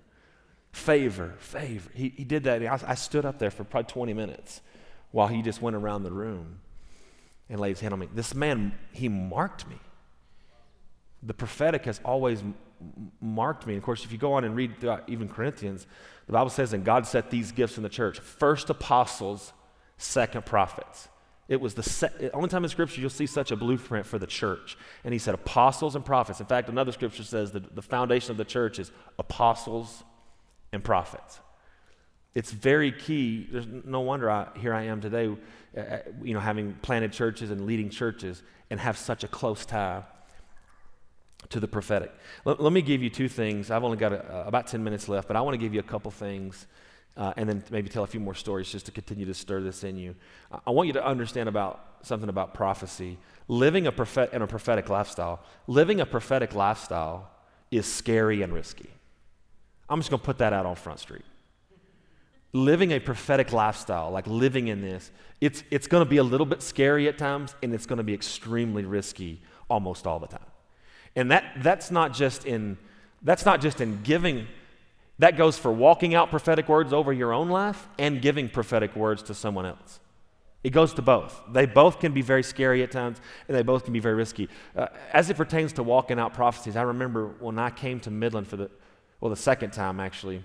Favor, 0.73 1.35
favor. 1.39 1.89
He, 1.95 2.13
he 2.15 2.25
did 2.25 2.45
that. 2.45 2.63
I, 2.63 2.79
I 2.91 2.95
stood 2.95 3.25
up 3.25 3.39
there 3.39 3.51
for 3.51 3.65
probably 3.65 3.91
20 3.91 4.13
minutes 4.13 4.61
while 5.13 5.29
he 5.29 5.41
just 5.41 5.63
went 5.63 5.77
around 5.77 6.03
the 6.03 6.13
room 6.13 6.59
and 7.49 7.61
laid 7.61 7.71
his 7.71 7.81
hand 7.81 7.95
on 7.95 8.01
me. 8.01 8.09
This 8.13 8.35
man, 8.35 8.75
he 8.93 9.09
marked 9.09 9.67
me. 9.69 9.77
The 11.23 11.33
prophetic 11.33 11.85
has 11.87 12.01
always 12.05 12.43
marked 13.21 13.67
me. 13.67 13.77
of 13.77 13.83
course, 13.83 14.05
if 14.05 14.13
you 14.13 14.19
go 14.19 14.35
on 14.35 14.45
and 14.45 14.55
read 14.55 14.79
throughout 14.79 15.05
even 15.07 15.29
Corinthians, 15.29 15.87
the 16.27 16.33
Bible 16.33 16.51
says, 16.51 16.73
and 16.73 16.85
God 16.85 17.07
set 17.07 17.31
these 17.31 17.53
gifts 17.53 17.77
in 17.77 17.83
the 17.83 17.89
church 17.89 18.19
first 18.19 18.69
apostles, 18.71 19.53
second 19.97 20.45
prophets. 20.45 21.09
It 21.49 21.61
was 21.61 21.75
the 21.75 21.83
se- 21.85 22.31
only 22.35 22.49
time 22.49 22.65
in 22.65 22.71
Scripture 22.71 23.01
you'll 23.01 23.11
see 23.11 23.27
such 23.27 23.53
a 23.53 23.57
blueprint 23.57 24.05
for 24.05 24.19
the 24.19 24.27
church. 24.27 24.77
And 25.05 25.13
he 25.13 25.19
said 25.19 25.35
apostles 25.35 25.95
and 25.95 26.05
prophets. 26.05 26.41
In 26.41 26.47
fact, 26.47 26.69
another 26.69 26.91
Scripture 26.91 27.23
says 27.23 27.53
that 27.53 27.77
the 27.77 27.83
foundation 27.83 28.33
of 28.33 28.37
the 28.37 28.45
church 28.45 28.81
is 28.81 28.91
apostles 29.19 30.03
and 30.73 30.83
prophets. 30.83 31.39
It's 32.35 32.51
very 32.51 32.91
key. 32.91 33.47
There's 33.51 33.67
no 33.67 34.01
wonder 34.01 34.29
I, 34.29 34.49
here 34.59 34.75
I 34.75 34.83
am 34.83 35.01
today, 35.01 35.35
uh, 35.77 35.81
uh, 35.81 35.99
you 36.23 36.35
know, 36.35 36.41
having 36.41 36.75
planted 36.83 37.13
churches 37.13 37.51
and 37.51 37.65
leading 37.65 37.89
churches 37.89 38.43
and 38.69 38.81
have 38.81 38.99
such 38.99 39.23
a 39.23 39.29
close 39.29 39.65
tie 39.65 40.03
to 41.51 41.61
the 41.61 41.69
prophetic. 41.69 42.13
Let, 42.45 42.61
let 42.61 42.73
me 42.73 42.83
give 42.83 43.03
you 43.03 43.11
two 43.11 43.29
things. 43.29 43.71
I've 43.71 43.85
only 43.85 43.97
got 43.97 44.13
a, 44.13 44.47
about 44.47 44.67
10 44.67 44.83
minutes 44.83 45.09
left, 45.09 45.29
but 45.29 45.37
I 45.37 45.41
want 45.41 45.55
to 45.55 45.59
give 45.59 45.75
you 45.75 45.81
a 45.81 45.85
couple 45.85 46.11
things 46.11 46.67
uh, 47.17 47.33
and 47.37 47.49
then 47.49 47.65
maybe 47.71 47.89
tell 47.89 48.05
a 48.05 48.07
few 48.07 48.21
more 48.21 48.35
stories 48.35 48.71
just 48.71 48.87
to 48.87 48.93
continue 48.93 49.25
to 49.25 49.35
stir 49.35 49.63
this 49.63 49.85
in 49.85 49.97
you. 49.97 50.15
I 50.67 50.71
want 50.71 50.87
you 50.87 50.93
to 50.95 51.05
understand 51.05 51.49
about 51.49 51.83
something 52.03 52.29
about 52.29 52.55
prophecy. 52.55 53.19
Living 53.49 53.87
a 53.87 53.93
prophet 53.93 54.31
in 54.33 54.43
a 54.43 54.47
prophetic 54.47 54.89
lifestyle, 54.89 55.41
living 55.67 56.01
a 56.01 56.07
prophetic 56.07 56.55
lifestyle 56.55 57.31
is 57.71 57.91
scary 57.91 58.43
and 58.43 58.53
risky. 58.53 58.91
I'm 59.89 60.01
just 60.01 60.11
going 60.11 60.21
to 60.21 60.27
put 60.27 60.39
that 60.39 60.53
out 60.53 60.67
on 60.67 60.77
Front 60.77 61.01
Street. 61.01 61.25
Living 62.53 62.93
a 62.93 62.99
prophetic 62.99 63.53
lifestyle, 63.53 64.11
like 64.11 64.27
living 64.27 64.69
in 64.69 64.81
this, 64.81 65.11
it's, 65.41 65.63
it's 65.71 65.87
going 65.87 66.05
to 66.05 66.09
be 66.09 66.17
a 66.17 66.23
little 66.23 66.47
bit 66.47 66.63
scary 66.63 67.09
at 67.09 67.19
times, 67.19 67.55
and 67.63 67.75
it's 67.75 67.87
going 67.87 67.99
to 67.99 68.03
be 68.03 68.15
extremely 68.15 68.85
risky 68.85 69.43
almost 69.69 70.07
all 70.07 70.19
the 70.19 70.27
time. 70.27 70.41
And 71.17 71.31
that, 71.31 71.45
that's 71.63 71.91
not 71.91 72.13
just 72.13 72.47
in 72.47 72.77
that's 73.23 73.45
not 73.45 73.61
just 73.61 73.81
in 73.81 74.03
giving 74.05 74.47
that 75.19 75.37
goes 75.37 75.59
for 75.59 75.73
walking 75.73 76.15
out 76.15 76.31
prophetic 76.31 76.69
words 76.69 76.93
over 76.93 77.13
your 77.13 77.33
own 77.33 77.49
life 77.49 77.89
and 77.99 78.21
giving 78.21 78.49
prophetic 78.49 78.95
words 78.95 79.23
to 79.25 79.35
someone 79.35 79.65
else. 79.65 79.99
It 80.63 80.71
goes 80.71 80.93
to 80.95 81.03
both. 81.03 81.41
They 81.53 81.65
both 81.65 82.01
can 82.01 82.13
be 82.13 82.23
very 82.23 82.43
scary 82.43 82.83
at 82.83 82.91
times, 82.91 83.19
and 83.49 83.57
they 83.57 83.63
both 83.63 83.85
can 83.85 83.93
be 83.93 84.01
very 84.01 84.15
risky. 84.15 84.49
Uh, 84.75 84.89
as 85.13 85.31
it 85.31 85.37
pertains 85.37 85.73
to 85.75 85.83
walking 85.83 86.19
out 86.19 86.35
prophecies, 86.35 86.77
I 86.77 86.83
remember 86.83 87.29
when 87.39 87.59
I 87.59 87.71
came 87.71 88.01
to 88.01 88.11
Midland 88.11 88.49
for 88.49 88.57
the, 88.57 88.71
well, 89.21 89.31
the 89.31 89.37
second 89.37 89.73
time 89.73 90.01
actually, 90.01 90.43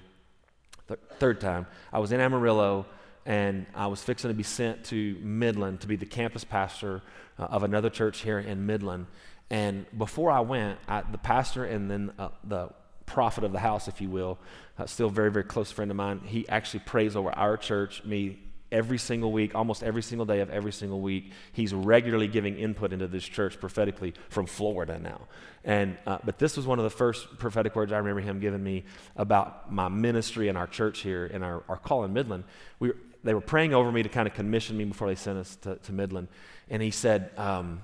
the 0.88 0.96
third 1.20 1.42
time, 1.42 1.66
I 1.92 2.00
was 2.00 2.12
in 2.12 2.22
Amarillo, 2.22 2.86
and 3.26 3.66
I 3.76 3.88
was 3.88 4.02
fixing 4.02 4.30
to 4.30 4.36
be 4.36 4.44
sent 4.44 4.86
to 4.86 5.18
Midland 5.22 5.82
to 5.82 5.88
be 5.88 5.96
the 5.96 6.06
campus 6.06 6.44
pastor 6.44 7.02
uh, 7.38 7.44
of 7.46 7.64
another 7.64 7.90
church 7.90 8.22
here 8.22 8.40
in 8.40 8.66
Midland. 8.66 9.08
And 9.52 9.86
before 9.98 10.32
I 10.32 10.40
went, 10.40 10.80
I, 10.88 11.02
the 11.02 11.18
pastor 11.18 11.66
and 11.66 11.92
then 11.92 12.14
uh, 12.18 12.30
the 12.46 12.70
prophet 13.06 13.44
of 13.44 13.52
the 13.52 13.60
house, 13.60 13.90
if 13.90 14.00
you 14.00 14.10
will, 14.10 14.40
uh, 14.80 14.86
still 14.86 15.10
very, 15.10 15.30
very 15.30 15.44
close 15.44 15.70
friend 15.72 15.92
of 15.92 15.98
mine. 15.98 16.22
He 16.26 16.48
actually 16.48 16.80
prays 16.80 17.18
over 17.18 17.32
our 17.32 17.58
church, 17.58 18.04
me, 18.06 18.40
every 18.72 18.98
single 18.98 19.34
week, 19.34 19.54
almost 19.54 19.84
every 19.84 20.02
single 20.02 20.26
day 20.26 20.40
of 20.40 20.50
every 20.50 20.72
single 20.72 21.02
week. 21.02 21.34
He's 21.52 21.74
regularly 21.74 22.30
giving 22.30 22.58
input 22.58 22.94
into 22.94 23.08
this 23.10 23.26
church 23.26 23.60
prophetically 23.60 24.14
from 24.30 24.46
Florida 24.46 24.98
now. 24.98 25.28
And, 25.66 25.98
uh, 26.08 26.20
but 26.24 26.40
this 26.40 26.56
was 26.56 26.66
one 26.66 26.80
of 26.80 26.84
the 26.84 26.90
first 26.90 27.38
prophetic 27.38 27.76
words 27.76 27.92
I 27.92 27.98
remember 27.98 28.22
him 28.22 28.40
giving 28.40 28.64
me 28.64 28.86
about 29.18 29.70
my 29.74 29.90
ministry 29.90 30.48
and 30.48 30.58
our 30.58 30.68
church 30.68 31.00
here 31.00 31.26
in 31.26 31.44
our, 31.44 31.64
our 31.68 31.76
call 31.76 32.06
in 32.06 32.14
Midland. 32.14 32.46
We 32.80 32.90
were, 32.90 32.98
they 33.26 33.34
were 33.34 33.42
praying 33.42 33.74
over 33.74 33.92
me 33.92 34.02
to 34.02 34.10
kind 34.10 34.30
of 34.30 34.34
commission 34.34 34.78
me 34.78 34.86
before 34.86 35.10
they 35.10 35.16
sent 35.16 35.38
us 35.38 35.58
to, 35.58 35.76
to 35.76 35.92
Midland. 35.92 36.30
And 36.70 36.82
he 36.82 36.92
said, 36.92 37.32
um, 37.38 37.82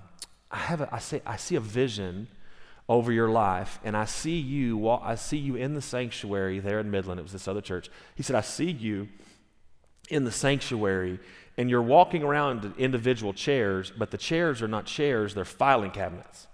I, 0.52 0.58
have 0.58 0.82
a, 0.82 0.90
I, 0.94 1.00
say, 1.00 1.22
I 1.26 1.38
see 1.38 1.56
a 1.56 1.60
vision 1.60 2.28
over 2.90 3.12
your 3.12 3.30
life, 3.30 3.80
and 3.84 3.98
I 3.98 4.06
see 4.06 4.38
you. 4.38 4.90
I 4.90 5.16
see 5.16 5.38
you 5.38 5.56
in 5.56 5.74
the 5.74 5.82
sanctuary 5.82 6.60
there 6.60 6.80
in 6.80 6.90
Midland. 6.90 7.20
It 7.20 7.24
was 7.24 7.34
this 7.34 7.48
other 7.48 7.62
church. 7.62 7.90
He 8.16 8.24
said, 8.24 8.36
"I 8.36 8.42
see 8.42 8.72
you 8.72 9.10
in 10.10 10.24
the 10.24 10.32
sanctuary, 10.32 11.20
and 11.58 11.70
you're 11.70 11.82
walking 11.82 12.24
around 12.24 12.74
individual 12.78 13.34
chairs, 13.34 13.92
but 13.98 14.12
the 14.12 14.18
chairs 14.18 14.62
are 14.62 14.70
not 14.70 14.86
chairs; 14.86 15.34
they're 15.34 15.44
filing 15.44 15.92
cabinets." 15.92 16.48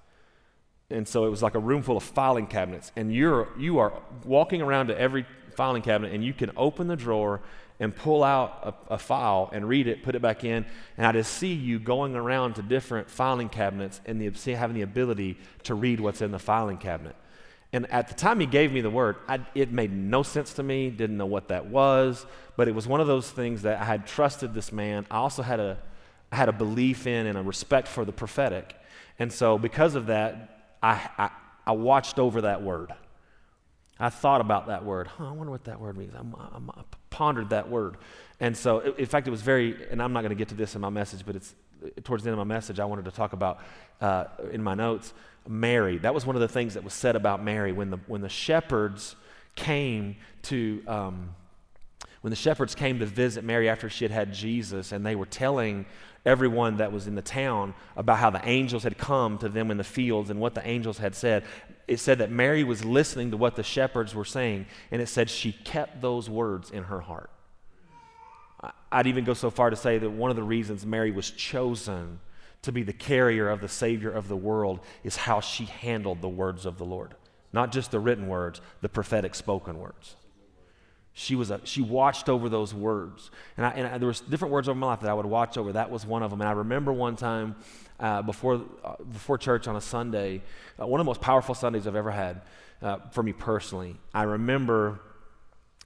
And 0.89 1.07
so 1.07 1.25
it 1.25 1.29
was 1.29 1.43
like 1.43 1.55
a 1.55 1.59
room 1.59 1.83
full 1.83 1.97
of 1.97 2.03
filing 2.03 2.47
cabinets, 2.47 2.91
and 2.95 3.13
you're 3.13 3.47
you 3.57 3.77
are 3.77 3.93
walking 4.25 4.61
around 4.61 4.87
to 4.87 4.99
every 4.99 5.27
filing 5.55 5.83
cabinet, 5.83 6.13
and 6.13 6.23
you 6.23 6.33
can 6.33 6.51
open 6.57 6.87
the 6.87 6.95
drawer 6.95 7.41
and 7.83 7.93
pull 7.93 8.23
out 8.23 8.77
a, 8.89 8.93
a, 8.93 8.97
file 8.97 9.49
and 9.51 9.67
read 9.67 9.87
it, 9.87 10.03
put 10.03 10.15
it 10.15 10.21
back 10.21 10.45
in, 10.45 10.65
and 10.95 11.05
I 11.05 11.11
just 11.11 11.33
see 11.33 11.51
you 11.51 11.79
going 11.79 12.15
around 12.15 12.55
to 12.55 12.61
different 12.61 13.09
filing 13.09 13.49
cabinets 13.49 13.99
and 14.05 14.21
the, 14.21 14.55
having 14.55 14.73
the 14.73 14.83
ability 14.83 15.37
to 15.63 15.75
read 15.75 15.99
what's 15.99 16.21
in 16.21 16.31
the 16.31 16.39
filing 16.39 16.77
cabinet. 16.77 17.13
And 17.73 17.91
at 17.91 18.07
the 18.07 18.13
time 18.13 18.39
he 18.39 18.45
gave 18.45 18.71
me 18.71 18.79
the 18.79 18.89
word, 18.89 19.17
I, 19.27 19.41
it 19.53 19.73
made 19.73 19.91
no 19.91 20.23
sense 20.23 20.53
to 20.53 20.63
me, 20.63 20.91
didn't 20.91 21.17
know 21.17 21.25
what 21.25 21.49
that 21.49 21.65
was, 21.65 22.25
but 22.55 22.69
it 22.69 22.73
was 22.73 22.87
one 22.87 23.01
of 23.01 23.07
those 23.07 23.29
things 23.29 23.63
that 23.63 23.81
I 23.81 23.83
had 23.83 24.07
trusted 24.07 24.53
this 24.53 24.71
man. 24.71 25.05
I 25.11 25.17
also 25.17 25.41
had 25.41 25.59
a, 25.59 25.77
I 26.31 26.37
had 26.37 26.47
a 26.47 26.53
belief 26.53 27.05
in 27.05 27.27
and 27.27 27.37
a 27.37 27.41
respect 27.41 27.89
for 27.89 28.05
the 28.05 28.13
prophetic. 28.13 28.77
And 29.19 29.31
so 29.31 29.57
because 29.57 29.95
of 29.95 30.05
that, 30.05 30.75
I, 30.81 31.09
I, 31.17 31.29
I 31.67 31.71
watched 31.73 32.17
over 32.17 32.41
that 32.41 32.63
word. 32.63 32.93
I 33.99 34.09
thought 34.09 34.41
about 34.41 34.67
that 34.67 34.83
word. 34.83 35.07
Huh, 35.07 35.29
I 35.29 35.31
wonder 35.31 35.51
what 35.51 35.65
that 35.65 35.79
word 35.79 35.97
means. 35.97 36.13
I'm, 36.17 36.35
I'm, 36.35 36.69
i 36.71 36.81
pondered 37.09 37.51
that 37.51 37.69
word. 37.69 37.97
And 38.39 38.57
so, 38.57 38.79
in 38.79 39.05
fact, 39.05 39.27
it 39.27 39.31
was 39.31 39.43
very, 39.43 39.77
and 39.91 40.01
I'm 40.01 40.13
not 40.13 40.21
going 40.21 40.31
to 40.31 40.35
get 40.35 40.49
to 40.49 40.55
this 40.55 40.75
in 40.75 40.81
my 40.81 40.89
message, 40.89 41.25
but 41.25 41.35
it's 41.35 41.53
towards 42.03 42.23
the 42.23 42.29
end 42.29 42.39
of 42.39 42.45
my 42.45 42.55
message, 42.55 42.79
I 42.79 42.85
wanted 42.85 43.05
to 43.05 43.11
talk 43.11 43.33
about 43.33 43.59
uh, 44.01 44.25
in 44.51 44.63
my 44.63 44.73
notes 44.73 45.13
Mary. 45.47 45.97
That 45.97 46.13
was 46.13 46.25
one 46.25 46.35
of 46.35 46.41
the 46.41 46.47
things 46.47 46.73
that 46.73 46.83
was 46.83 46.93
said 46.93 47.15
about 47.15 47.43
Mary 47.43 47.71
when 47.71 47.89
the, 47.89 47.97
when 48.07 48.21
the 48.21 48.29
shepherds 48.29 49.15
came 49.55 50.15
to. 50.43 50.83
Um, 50.87 51.35
when 52.21 52.31
the 52.31 52.37
shepherds 52.37 52.73
came 52.73 52.99
to 52.99 53.05
visit 53.05 53.43
Mary 53.43 53.67
after 53.67 53.89
she 53.89 54.05
had 54.05 54.11
had 54.11 54.33
Jesus, 54.33 54.93
and 54.93 55.05
they 55.05 55.13
were 55.13 55.25
telling 55.25 55.85
everyone 56.25 56.77
that 56.77 56.89
was 56.89 57.05
in 57.05 57.15
the 57.15 57.21
town 57.21 57.73
about 57.97 58.17
how 58.17 58.29
the 58.29 58.39
angels 58.47 58.83
had 58.83 58.97
come 58.97 59.37
to 59.39 59.49
them 59.49 59.69
in 59.69 59.75
the 59.75 59.83
fields 59.83 60.29
and 60.29 60.39
what 60.39 60.55
the 60.55 60.65
angels 60.65 60.97
had 60.97 61.15
said. 61.15 61.43
It 61.87 61.99
said 61.99 62.19
that 62.19 62.31
Mary 62.31 62.63
was 62.63 62.85
listening 62.85 63.31
to 63.31 63.37
what 63.37 63.55
the 63.55 63.63
shepherds 63.63 64.15
were 64.15 64.25
saying, 64.25 64.67
and 64.91 65.01
it 65.01 65.07
said 65.07 65.29
she 65.29 65.51
kept 65.51 66.01
those 66.01 66.29
words 66.29 66.71
in 66.71 66.83
her 66.83 67.01
heart. 67.01 67.29
I'd 68.91 69.07
even 69.07 69.25
go 69.25 69.33
so 69.33 69.49
far 69.49 69.69
to 69.69 69.75
say 69.75 69.97
that 69.97 70.09
one 70.09 70.29
of 70.29 70.37
the 70.37 70.43
reasons 70.43 70.85
Mary 70.85 71.11
was 71.11 71.29
chosen 71.29 72.19
to 72.61 72.71
be 72.71 72.83
the 72.83 72.93
carrier 72.93 73.49
of 73.49 73.59
the 73.59 73.67
Savior 73.67 74.11
of 74.11 74.29
the 74.29 74.37
world 74.37 74.79
is 75.03 75.17
how 75.17 75.41
she 75.41 75.65
handled 75.65 76.21
the 76.21 76.29
words 76.29 76.65
of 76.65 76.77
the 76.77 76.85
Lord. 76.85 77.15
Not 77.51 77.71
just 77.71 77.91
the 77.91 77.99
written 77.99 78.27
words, 78.27 78.61
the 78.81 78.89
prophetic 78.89 79.35
spoken 79.35 79.79
words. 79.79 80.15
She 81.11 81.35
was 81.35 81.51
a, 81.51 81.59
she 81.63 81.81
watched 81.81 82.27
over 82.29 82.49
those 82.49 82.73
words, 82.73 83.29
and, 83.55 83.65
I, 83.65 83.69
and 83.71 83.87
I, 83.87 83.97
there 83.99 84.07
was 84.07 84.21
different 84.21 84.51
words 84.51 84.67
over 84.67 84.79
my 84.79 84.87
life 84.87 85.01
that 85.01 85.09
I 85.09 85.13
would 85.13 85.27
watch 85.27 85.57
over. 85.57 85.73
That 85.73 85.91
was 85.91 86.07
one 86.07 86.23
of 86.23 86.31
them. 86.31 86.41
And 86.41 86.47
I 86.47 86.53
remember 86.53 86.91
one 86.91 87.15
time 87.15 87.55
uh, 88.03 88.21
before 88.21 88.61
uh, 88.83 88.95
before 89.11 89.37
church 89.37 89.67
on 89.67 89.77
a 89.77 89.81
Sunday, 89.81 90.41
uh, 90.79 90.85
one 90.85 90.99
of 90.99 91.05
the 91.05 91.09
most 91.09 91.21
powerful 91.21 91.55
Sundays 91.55 91.87
I've 91.87 91.95
ever 91.95 92.11
had 92.11 92.41
uh, 92.81 92.97
for 93.11 93.23
me 93.23 93.31
personally. 93.31 93.95
I 94.13 94.23
remember 94.23 94.99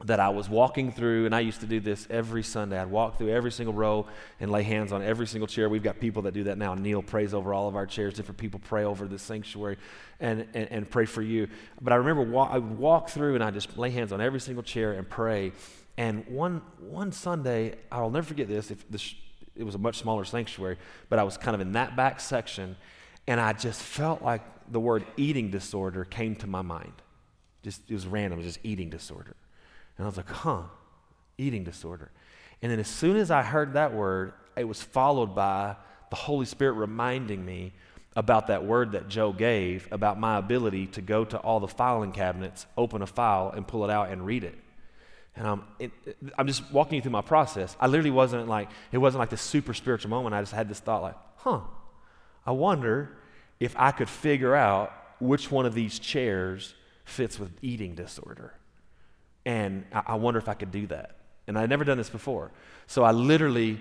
that 0.06 0.19
I 0.19 0.30
was 0.30 0.49
walking 0.49 0.91
through, 0.91 1.25
and 1.25 1.36
I 1.36 1.39
used 1.41 1.62
to 1.62 1.67
do 1.67 1.80
this 1.80 2.08
every 2.10 2.43
Sunday. 2.43 2.80
I'd 2.80 2.89
walk 2.89 3.17
through 3.17 3.30
every 3.30 3.51
single 3.51 3.73
row 3.73 4.08
and 4.39 4.51
lay 4.51 4.63
hands 4.63 4.91
on 4.91 5.03
every 5.03 5.27
single 5.27 5.47
chair. 5.47 5.69
We've 5.69 5.84
got 5.84 5.99
people 5.99 6.23
that 6.23 6.34
do 6.34 6.45
that 6.45 6.58
now. 6.58 6.73
Neil 6.73 7.03
prays 7.03 7.36
over 7.36 7.53
all 7.53 7.67
of 7.67 7.75
our 7.75 7.86
chairs. 7.86 8.15
Different 8.15 8.38
people 8.38 8.60
pray 8.63 8.84
over 8.84 9.08
the 9.08 9.19
sanctuary 9.19 9.77
and, 10.19 10.47
and, 10.56 10.71
and 10.71 10.89
pray 10.89 11.06
for 11.06 11.21
you. 11.21 11.47
But 11.82 11.93
I 11.93 11.97
remember 11.97 12.23
wa- 12.23 12.49
I 12.51 12.58
would 12.58 12.77
walk 12.80 13.10
through 13.10 13.36
and 13.36 13.43
I 13.43 13.51
just 13.51 13.77
lay 13.77 13.91
hands 13.91 14.12
on 14.12 14.21
every 14.21 14.39
single 14.39 14.63
chair 14.63 14.93
and 14.93 15.08
pray. 15.08 15.51
And 15.97 16.27
one, 16.27 16.62
one 16.80 17.12
Sunday, 17.12 17.75
I'll 17.91 18.12
never 18.12 18.25
forget 18.25 18.47
this. 18.47 18.69
If 18.69 18.88
this, 18.89 19.15
it 19.57 19.63
was 19.63 19.75
a 19.75 19.79
much 19.79 19.97
smaller 19.97 20.25
sanctuary, 20.25 20.77
but 21.09 21.19
I 21.19 21.23
was 21.23 21.37
kind 21.37 21.55
of 21.55 21.61
in 21.61 21.73
that 21.73 21.95
back 21.95 22.19
section, 22.19 22.75
and 23.27 23.39
I 23.39 23.53
just 23.53 23.81
felt 23.81 24.21
like 24.21 24.41
the 24.71 24.79
word 24.79 25.05
eating 25.17 25.49
disorder 25.49 26.05
came 26.05 26.35
to 26.37 26.47
my 26.47 26.61
mind. 26.61 26.93
Just 27.63 27.81
it 27.89 27.93
was 27.93 28.07
random, 28.07 28.39
it 28.39 28.45
was 28.45 28.55
just 28.55 28.65
eating 28.65 28.89
disorder. 28.89 29.35
And 29.97 30.05
I 30.05 30.07
was 30.07 30.17
like, 30.17 30.29
huh, 30.29 30.63
eating 31.37 31.63
disorder. 31.63 32.11
And 32.61 32.71
then 32.71 32.79
as 32.79 32.87
soon 32.87 33.17
as 33.17 33.31
I 33.31 33.43
heard 33.43 33.73
that 33.73 33.93
word, 33.93 34.33
it 34.55 34.65
was 34.65 34.81
followed 34.81 35.35
by 35.35 35.75
the 36.09 36.15
Holy 36.15 36.45
Spirit 36.45 36.73
reminding 36.73 37.43
me 37.45 37.73
about 38.15 38.47
that 38.47 38.65
word 38.65 38.93
that 38.93 39.07
Joe 39.07 39.31
gave 39.31 39.87
about 39.91 40.19
my 40.19 40.37
ability 40.37 40.87
to 40.87 41.01
go 41.01 41.23
to 41.25 41.37
all 41.37 41.59
the 41.59 41.67
filing 41.67 42.11
cabinets, 42.11 42.65
open 42.75 43.01
a 43.01 43.07
file, 43.07 43.53
and 43.55 43.67
pull 43.67 43.83
it 43.83 43.91
out 43.91 44.09
and 44.09 44.25
read 44.25 44.43
it. 44.43 44.55
And 45.38 45.45
um, 45.45 45.63
I'm, 45.80 45.91
it, 46.08 46.17
I'm 46.38 46.47
just 46.47 46.71
walking 46.71 46.95
you 46.95 47.02
through 47.02 47.12
my 47.12 47.21
process. 47.21 47.78
I 47.80 47.88
literally 47.88 48.12
wasn't 48.12 48.47
like, 48.47 48.69
it 48.91 48.97
wasn't 48.97 49.19
like 49.19 49.30
this 49.30 49.41
super 49.41 49.73
spiritual 49.73 50.10
moment. 50.10 50.34
I 50.34 50.41
just 50.41 50.54
had 50.54 50.67
this 50.67 50.80
thought 50.80 51.04
like, 51.04 51.15
huh, 51.38 51.62
I 52.45 52.52
wonder 52.52 53.17
if 53.60 53.76
I 53.78 53.91
could 53.91 54.10
figure 54.10 54.56
out 54.56 54.91
which 55.19 55.52
one 55.52 55.65
of 55.65 55.76
these 55.76 56.00
chairs 56.00 56.73
fits 57.06 57.39
with 57.39 57.52
eating 57.62 57.93
disorder. 57.93 58.54
And 59.45 59.86
I, 59.93 60.04
I 60.08 60.15
wonder 60.15 60.39
if 60.39 60.50
I 60.50 60.56
could 60.56 60.71
do 60.71 60.88
that. 60.88 61.17
And 61.45 61.58
I'd 61.58 61.69
never 61.69 61.84
done 61.84 61.97
this 61.97 62.10
before. 62.10 62.52
So 62.88 63.04
I 63.04 63.12
literally, 63.12 63.80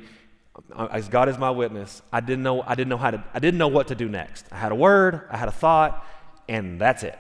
as 0.91 1.09
God 1.09 1.29
is 1.29 1.39
my 1.39 1.51
witness, 1.51 2.03
I 2.13 2.21
didn't 2.21 2.43
know, 2.43 2.63
I 2.63 2.75
didn't 2.75 2.91
know 2.91 2.99
how 2.99 3.11
to, 3.11 3.25
I 3.33 3.39
didn't 3.39 3.59
know 3.59 3.69
what 3.69 3.89
to 3.89 3.95
do 3.95 4.09
next. 4.09 4.47
I 4.53 4.57
had 4.57 4.73
a 4.73 4.77
word, 4.77 5.23
I 5.31 5.39
had 5.39 5.49
a 5.49 5.53
thought, 5.53 6.07
and 6.49 6.79
that's 6.79 7.03
it. 7.03 7.19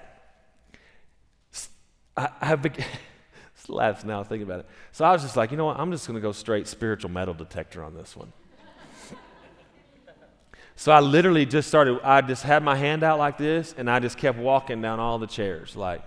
I, 2.16 2.28
I 2.40 2.46
have 2.46 2.62
laughs 3.68 4.04
now 4.04 4.22
thinking 4.22 4.46
about 4.46 4.60
it. 4.60 4.66
So 4.92 5.04
I 5.04 5.12
was 5.12 5.22
just 5.22 5.36
like, 5.36 5.50
you 5.50 5.56
know 5.56 5.66
what? 5.66 5.78
I'm 5.78 5.90
just 5.90 6.06
going 6.06 6.16
to 6.16 6.20
go 6.20 6.32
straight 6.32 6.66
spiritual 6.66 7.10
metal 7.10 7.34
detector 7.34 7.82
on 7.82 7.94
this 7.94 8.16
one. 8.16 8.32
so 10.76 10.92
I 10.92 11.00
literally 11.00 11.46
just 11.46 11.68
started, 11.68 12.00
I 12.02 12.20
just 12.20 12.42
had 12.42 12.62
my 12.62 12.76
hand 12.76 13.02
out 13.02 13.18
like 13.18 13.38
this, 13.38 13.74
and 13.76 13.90
I 13.90 13.98
just 14.00 14.18
kept 14.18 14.38
walking 14.38 14.80
down 14.82 15.00
all 15.00 15.18
the 15.18 15.26
chairs, 15.26 15.76
like, 15.76 16.02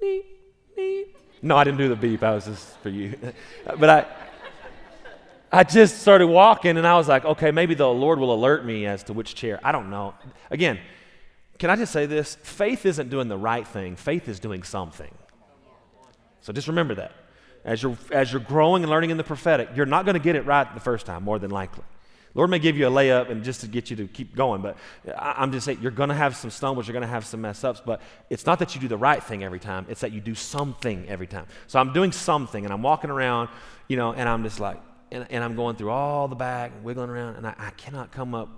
beep, 0.00 0.24
beep. 0.76 1.16
no, 1.42 1.56
I 1.56 1.64
didn't 1.64 1.78
do 1.78 1.88
the 1.88 1.96
beep. 1.96 2.22
I 2.22 2.34
was 2.34 2.46
just 2.46 2.78
for 2.78 2.88
you. 2.88 3.16
but 3.78 3.90
I, 3.90 4.06
I 5.52 5.64
just 5.64 6.00
started 6.00 6.26
walking, 6.26 6.76
and 6.76 6.86
I 6.86 6.96
was 6.96 7.08
like, 7.08 7.24
okay, 7.24 7.50
maybe 7.50 7.74
the 7.74 7.88
Lord 7.88 8.18
will 8.18 8.34
alert 8.34 8.64
me 8.64 8.86
as 8.86 9.04
to 9.04 9.12
which 9.12 9.34
chair. 9.34 9.60
I 9.62 9.72
don't 9.72 9.90
know. 9.90 10.14
Again, 10.50 10.80
can 11.58 11.70
I 11.70 11.76
just 11.76 11.92
say 11.92 12.06
this? 12.06 12.34
Faith 12.42 12.84
isn't 12.84 13.10
doing 13.10 13.28
the 13.28 13.38
right 13.38 13.66
thing. 13.66 13.96
Faith 13.96 14.28
is 14.28 14.40
doing 14.40 14.64
something. 14.64 15.14
So 16.44 16.52
just 16.52 16.68
remember 16.68 16.94
that. 16.96 17.12
As 17.64 17.82
you're, 17.82 17.96
as 18.12 18.30
you're 18.30 18.42
growing 18.42 18.82
and 18.82 18.90
learning 18.90 19.08
in 19.08 19.16
the 19.16 19.24
prophetic, 19.24 19.70
you're 19.74 19.86
not 19.86 20.04
going 20.04 20.12
to 20.12 20.20
get 20.20 20.36
it 20.36 20.44
right 20.44 20.72
the 20.74 20.80
first 20.80 21.06
time, 21.06 21.24
more 21.24 21.38
than 21.38 21.50
likely. 21.50 21.82
Lord 22.34 22.50
may 22.50 22.58
give 22.58 22.76
you 22.76 22.86
a 22.86 22.90
layup 22.90 23.30
and 23.30 23.42
just 23.42 23.62
to 23.62 23.66
get 23.66 23.88
you 23.88 23.96
to 23.96 24.06
keep 24.06 24.36
going, 24.36 24.60
but 24.60 24.76
I'm 25.16 25.52
just 25.52 25.64
saying 25.64 25.78
you're 25.80 25.90
going 25.90 26.10
to 26.10 26.14
have 26.14 26.36
some 26.36 26.50
stumbles, 26.50 26.86
you're 26.86 26.92
going 26.92 27.00
to 27.00 27.08
have 27.08 27.24
some 27.24 27.40
mess 27.40 27.64
ups, 27.64 27.80
but 27.80 28.02
it's 28.28 28.44
not 28.44 28.58
that 28.58 28.74
you 28.74 28.80
do 28.82 28.88
the 28.88 28.98
right 28.98 29.22
thing 29.22 29.42
every 29.42 29.58
time, 29.60 29.86
it's 29.88 30.02
that 30.02 30.12
you 30.12 30.20
do 30.20 30.34
something 30.34 31.08
every 31.08 31.26
time. 31.26 31.46
So 31.66 31.78
I'm 31.78 31.94
doing 31.94 32.12
something 32.12 32.62
and 32.62 32.74
I'm 32.74 32.82
walking 32.82 33.08
around, 33.08 33.48
you 33.88 33.96
know, 33.96 34.12
and 34.12 34.28
I'm 34.28 34.42
just 34.42 34.60
like, 34.60 34.78
and, 35.10 35.26
and 35.30 35.42
I'm 35.42 35.56
going 35.56 35.76
through 35.76 35.90
all 35.90 36.28
the 36.28 36.36
back, 36.36 36.72
wiggling 36.82 37.08
around, 37.08 37.36
and 37.36 37.46
I, 37.46 37.54
I 37.56 37.70
cannot 37.70 38.12
come 38.12 38.34
up 38.34 38.50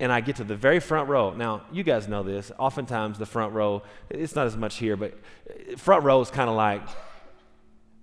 and 0.00 0.12
I 0.12 0.20
get 0.20 0.36
to 0.36 0.44
the 0.44 0.56
very 0.56 0.80
front 0.80 1.08
row. 1.08 1.32
Now, 1.32 1.62
you 1.72 1.82
guys 1.82 2.08
know 2.08 2.22
this. 2.22 2.50
Oftentimes, 2.58 3.18
the 3.18 3.26
front 3.26 3.52
row, 3.52 3.82
it's 4.10 4.34
not 4.34 4.46
as 4.46 4.56
much 4.56 4.76
here, 4.76 4.96
but 4.96 5.14
eh, 5.48 5.76
front 5.76 6.04
row 6.04 6.20
is 6.20 6.30
kind 6.30 6.50
of 6.50 6.56
like 6.56 6.82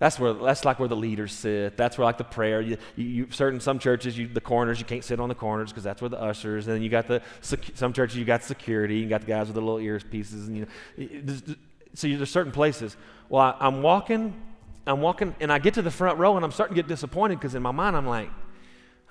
that's 0.01 0.17
where 0.17 0.33
that's 0.33 0.65
like 0.65 0.79
where 0.79 0.87
the 0.87 0.95
leaders 0.95 1.31
sit. 1.31 1.77
That's 1.77 1.95
where 1.95 2.05
like 2.05 2.17
the 2.17 2.23
prayer. 2.23 2.59
You, 2.59 2.77
you, 2.95 3.05
you 3.05 3.27
certain 3.29 3.59
some 3.59 3.77
churches, 3.77 4.17
you, 4.17 4.27
the 4.27 4.41
corners 4.41 4.79
you 4.79 4.85
can't 4.85 5.03
sit 5.03 5.19
on 5.19 5.29
the 5.29 5.35
corners 5.35 5.69
because 5.69 5.83
that's 5.83 6.01
where 6.01 6.09
the 6.09 6.19
ushers. 6.19 6.65
And 6.65 6.75
then 6.75 6.81
you 6.81 6.89
got 6.89 7.07
the 7.07 7.21
some 7.41 7.93
churches 7.93 8.17
you 8.17 8.25
got 8.25 8.43
security. 8.43 8.97
You 8.97 9.07
got 9.07 9.21
the 9.21 9.27
guys 9.27 9.45
with 9.45 9.53
the 9.53 9.61
little 9.61 9.79
ears 9.79 10.03
pieces. 10.03 10.47
And 10.47 10.57
you 10.57 10.67
know, 10.97 11.05
eh, 11.15 11.53
so 11.93 12.07
there's 12.07 12.31
certain 12.31 12.51
places. 12.51 12.97
Well, 13.29 13.43
I, 13.43 13.55
I'm 13.59 13.83
walking, 13.83 14.41
I'm 14.87 15.01
walking, 15.01 15.35
and 15.39 15.51
I 15.53 15.59
get 15.59 15.75
to 15.75 15.83
the 15.83 15.91
front 15.91 16.17
row, 16.17 16.35
and 16.35 16.43
I'm 16.43 16.51
starting 16.51 16.75
to 16.75 16.81
get 16.81 16.87
disappointed 16.87 17.39
because 17.39 17.53
in 17.53 17.61
my 17.61 17.69
mind 17.69 17.95
I'm 17.95 18.07
like, 18.07 18.31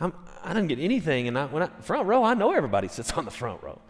I'm, 0.01 0.13
I 0.43 0.55
didn't 0.55 0.69
get 0.69 0.79
anything. 0.79 1.29
And 1.29 1.39
I, 1.39 1.47
when 1.47 1.63
I, 1.63 1.69
front 1.81 2.07
row, 2.07 2.25
I 2.25 2.35
know 2.35 2.53
everybody 2.53 2.89
sits 2.89 3.13
on 3.13 3.25
the 3.25 3.31
front 3.31 3.63
row. 3.63 3.81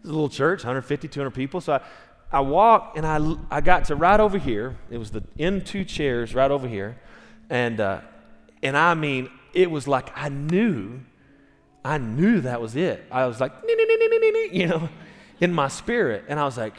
It's 0.00 0.08
a 0.08 0.12
little 0.12 0.28
church, 0.28 0.60
150, 0.60 1.08
200 1.08 1.30
people. 1.30 1.60
So 1.60 1.74
I, 1.74 1.80
I 2.30 2.40
walked 2.40 2.96
and 2.96 3.06
I, 3.06 3.34
I 3.50 3.60
got 3.60 3.84
to 3.86 3.96
right 3.96 4.20
over 4.20 4.38
here. 4.38 4.76
It 4.90 4.98
was 4.98 5.10
the 5.10 5.22
in 5.36 5.64
two 5.64 5.84
chairs 5.84 6.34
right 6.34 6.50
over 6.50 6.68
here. 6.68 6.98
And, 7.50 7.80
uh, 7.80 8.00
and 8.62 8.76
I 8.76 8.94
mean, 8.94 9.30
it 9.54 9.70
was 9.70 9.88
like 9.88 10.10
I 10.16 10.28
knew, 10.28 11.00
I 11.84 11.98
knew 11.98 12.40
that 12.42 12.60
was 12.60 12.76
it. 12.76 13.04
I 13.10 13.26
was 13.26 13.40
like, 13.40 13.52
you 14.52 14.66
know, 14.66 14.88
in 15.40 15.52
my 15.52 15.68
spirit. 15.68 16.24
And 16.28 16.38
I 16.38 16.44
was 16.44 16.58
like, 16.58 16.74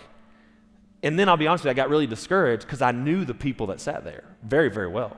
and 1.02 1.18
then 1.18 1.30
I'll 1.30 1.38
be 1.38 1.48
honest 1.48 1.64
with 1.64 1.70
you, 1.70 1.72
I 1.72 1.86
got 1.86 1.90
really 1.90 2.08
discouraged 2.08 2.64
because 2.64 2.82
I 2.82 2.92
knew 2.92 3.24
the 3.24 3.34
people 3.34 3.68
that 3.68 3.80
sat 3.80 4.04
there 4.04 4.24
very, 4.44 4.70
very 4.70 4.88
well. 4.88 5.16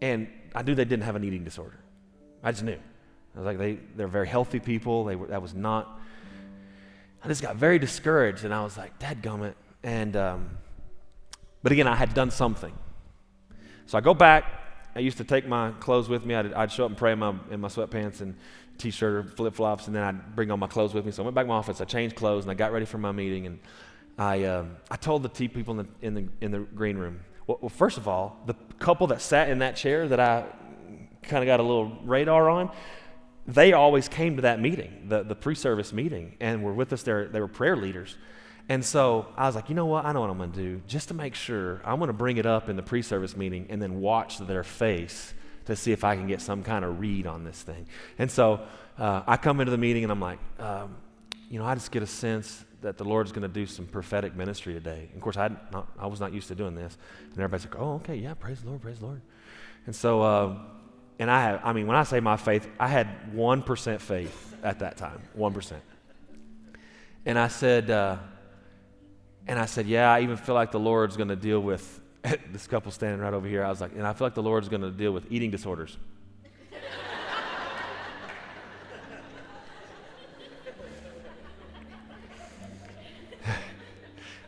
And 0.00 0.28
I 0.54 0.62
knew 0.62 0.74
they 0.74 0.84
didn't 0.84 1.04
have 1.04 1.16
an 1.16 1.24
eating 1.24 1.44
disorder. 1.44 1.81
I 2.42 2.52
just 2.52 2.64
knew. 2.64 2.78
I 3.34 3.38
was 3.38 3.46
like, 3.46 3.58
they, 3.58 3.78
they're 3.96 4.08
very 4.08 4.28
healthy 4.28 4.60
people. 4.60 5.04
They 5.04 5.16
were, 5.16 5.28
that 5.28 5.40
was 5.40 5.54
not 5.54 6.00
I 7.24 7.28
just 7.28 7.42
got 7.42 7.56
very 7.56 7.78
discouraged 7.78 8.44
and 8.44 8.52
I 8.52 8.64
was 8.64 8.76
like, 8.76 8.98
Dad 8.98 9.22
gummit. 9.22 9.54
And, 9.84 10.16
um, 10.16 10.50
but 11.62 11.72
again, 11.72 11.86
I 11.86 11.94
had 11.94 12.14
done 12.14 12.30
something. 12.30 12.72
So 13.86 13.96
I 13.96 14.00
go 14.00 14.14
back. 14.14 14.44
I 14.94 14.98
used 14.98 15.18
to 15.18 15.24
take 15.24 15.46
my 15.46 15.70
clothes 15.72 16.08
with 16.08 16.26
me. 16.26 16.34
I'd, 16.34 16.52
I'd 16.52 16.72
show 16.72 16.84
up 16.84 16.90
and 16.90 16.98
pray 16.98 17.12
in 17.12 17.20
my, 17.20 17.34
in 17.50 17.60
my 17.60 17.68
sweatpants 17.68 18.20
and 18.20 18.36
t 18.76 18.90
shirt 18.90 19.14
or 19.14 19.22
flip 19.22 19.54
flops, 19.54 19.86
and 19.86 19.94
then 19.94 20.02
I'd 20.02 20.34
bring 20.34 20.50
all 20.50 20.56
my 20.56 20.66
clothes 20.66 20.94
with 20.94 21.06
me. 21.06 21.12
So 21.12 21.22
I 21.22 21.24
went 21.24 21.34
back 21.34 21.44
to 21.44 21.48
my 21.48 21.54
office. 21.54 21.80
I 21.80 21.84
changed 21.84 22.16
clothes 22.16 22.44
and 22.44 22.50
I 22.50 22.54
got 22.54 22.72
ready 22.72 22.86
for 22.86 22.98
my 22.98 23.12
meeting. 23.12 23.46
And 23.46 23.58
I, 24.18 24.44
um, 24.44 24.76
I 24.90 24.96
told 24.96 25.22
the 25.22 25.28
T 25.28 25.46
people 25.46 25.78
in 25.78 25.86
the, 25.86 26.06
in, 26.06 26.14
the, 26.14 26.28
in 26.40 26.50
the 26.50 26.58
green 26.58 26.98
room, 26.98 27.20
well, 27.46 27.58
well, 27.60 27.68
first 27.68 27.98
of 27.98 28.08
all, 28.08 28.40
the 28.46 28.54
couple 28.78 29.06
that 29.08 29.22
sat 29.22 29.48
in 29.48 29.58
that 29.60 29.76
chair 29.76 30.08
that 30.08 30.18
I 30.18 30.44
kind 31.22 31.42
of 31.42 31.46
got 31.46 31.60
a 31.60 31.62
little 31.62 31.98
radar 32.04 32.48
on, 32.50 32.70
they 33.46 33.72
always 33.72 34.08
came 34.08 34.36
to 34.36 34.42
that 34.42 34.60
meeting, 34.60 35.06
the, 35.08 35.22
the 35.22 35.34
pre 35.34 35.54
service 35.54 35.92
meeting, 35.92 36.36
and 36.40 36.62
were 36.62 36.72
with 36.72 36.92
us 36.92 37.02
there. 37.02 37.28
They 37.28 37.40
were 37.40 37.48
prayer 37.48 37.76
leaders. 37.76 38.16
And 38.68 38.84
so 38.84 39.26
I 39.36 39.46
was 39.46 39.56
like, 39.56 39.68
you 39.68 39.74
know 39.74 39.86
what? 39.86 40.04
I 40.04 40.12
know 40.12 40.20
what 40.20 40.30
I'm 40.30 40.38
going 40.38 40.52
to 40.52 40.58
do. 40.58 40.82
Just 40.86 41.08
to 41.08 41.14
make 41.14 41.34
sure, 41.34 41.80
I'm 41.84 41.98
going 41.98 42.08
to 42.08 42.12
bring 42.14 42.36
it 42.36 42.46
up 42.46 42.68
in 42.68 42.76
the 42.76 42.82
pre 42.82 43.02
service 43.02 43.36
meeting 43.36 43.66
and 43.70 43.82
then 43.82 44.00
watch 44.00 44.38
their 44.38 44.62
face 44.62 45.34
to 45.66 45.76
see 45.76 45.92
if 45.92 46.04
I 46.04 46.16
can 46.16 46.26
get 46.26 46.40
some 46.40 46.62
kind 46.62 46.84
of 46.84 47.00
read 47.00 47.26
on 47.26 47.44
this 47.44 47.60
thing. 47.62 47.86
And 48.18 48.30
so 48.30 48.60
uh, 48.98 49.22
I 49.26 49.36
come 49.36 49.60
into 49.60 49.70
the 49.70 49.78
meeting 49.78 50.04
and 50.04 50.12
I'm 50.12 50.20
like, 50.20 50.38
um, 50.58 50.96
you 51.50 51.58
know, 51.58 51.64
I 51.64 51.74
just 51.74 51.90
get 51.90 52.02
a 52.02 52.06
sense 52.06 52.64
that 52.80 52.98
the 52.98 53.04
Lord's 53.04 53.30
going 53.30 53.42
to 53.42 53.48
do 53.48 53.66
some 53.66 53.86
prophetic 53.86 54.34
ministry 54.34 54.74
today. 54.74 55.08
And 55.08 55.16
of 55.16 55.20
course, 55.20 55.36
I, 55.36 55.50
not, 55.72 55.88
I 55.98 56.06
was 56.06 56.20
not 56.20 56.32
used 56.32 56.48
to 56.48 56.54
doing 56.54 56.74
this. 56.74 56.96
And 57.24 57.34
everybody's 57.34 57.66
like, 57.66 57.78
oh, 57.78 57.94
okay, 57.96 58.16
yeah, 58.16 58.34
praise 58.34 58.60
the 58.62 58.68
Lord, 58.68 58.82
praise 58.82 58.98
the 58.98 59.06
Lord. 59.06 59.20
And 59.86 59.94
so, 59.94 60.22
uh, 60.22 60.54
and 61.18 61.30
I 61.30 61.42
have, 61.42 61.60
I 61.64 61.72
mean, 61.72 61.86
when 61.86 61.96
I 61.96 62.02
say 62.04 62.20
my 62.20 62.36
faith, 62.36 62.68
I 62.78 62.88
had 62.88 63.32
1% 63.34 64.00
faith 64.00 64.56
at 64.62 64.80
that 64.80 64.96
time, 64.96 65.22
1%. 65.38 65.72
And 67.24 67.38
I 67.38 67.48
said, 67.48 67.90
uh, 67.90 68.16
and 69.46 69.58
I 69.58 69.66
said, 69.66 69.86
yeah, 69.86 70.12
I 70.12 70.20
even 70.20 70.36
feel 70.36 70.54
like 70.54 70.72
the 70.72 70.80
Lord's 70.80 71.16
going 71.16 71.28
to 71.28 71.36
deal 71.36 71.60
with 71.60 72.00
this 72.50 72.66
couple 72.66 72.90
standing 72.92 73.20
right 73.20 73.34
over 73.34 73.46
here. 73.46 73.64
I 73.64 73.68
was 73.68 73.80
like, 73.80 73.92
and 73.92 74.06
I 74.06 74.12
feel 74.12 74.26
like 74.26 74.34
the 74.34 74.42
Lord's 74.42 74.68
going 74.68 74.82
to 74.82 74.90
deal 74.90 75.12
with 75.12 75.30
eating 75.30 75.50
disorders. 75.50 75.96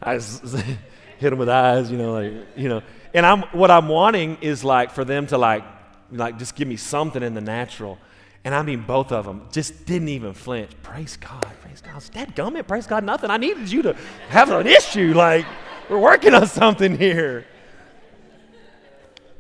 I 0.03 0.19
hit 1.19 1.31
them 1.31 1.39
with 1.39 1.49
eyes, 1.49 1.91
you 1.91 1.99
know, 1.99 2.13
like, 2.13 2.33
you 2.57 2.69
know. 2.69 2.83
And 3.13 3.25
I'm, 3.25 3.43
what 3.53 3.71
I'm 3.71 3.89
wanting 3.89 4.39
is 4.41 4.65
like 4.65 4.91
for 4.91 5.05
them 5.05 5.27
to 5.29 5.39
like 5.39 5.63
like, 6.11 6.39
just 6.39 6.55
give 6.55 6.69
me 6.69 6.77
something 6.77 7.23
in 7.23 7.35
the 7.35 7.41
natural. 7.41 7.99
And 8.45 8.55
I 8.55 8.63
mean, 8.63 8.83
both 8.83 9.11
of 9.11 9.25
them 9.25 9.49
just 9.51 9.87
didn't 9.87 10.09
even 10.09 10.35
flinch. 10.35 10.71
Praise 10.83 11.17
God, 11.17 11.47
praise 11.63 11.81
God. 11.81 12.03
Dad 12.13 12.37
gummit, 12.37 12.67
praise 12.67 12.87
God, 12.87 13.03
nothing. 13.03 13.31
I 13.31 13.39
needed 13.39 13.71
you 13.73 13.83
to 13.83 13.97
have 14.29 14.51
an 14.51 14.67
issue. 14.67 15.15
Like, 15.15 15.47
we're 15.89 15.99
working 15.99 16.35
on 16.35 16.47
something 16.47 16.97
here. 16.99 17.47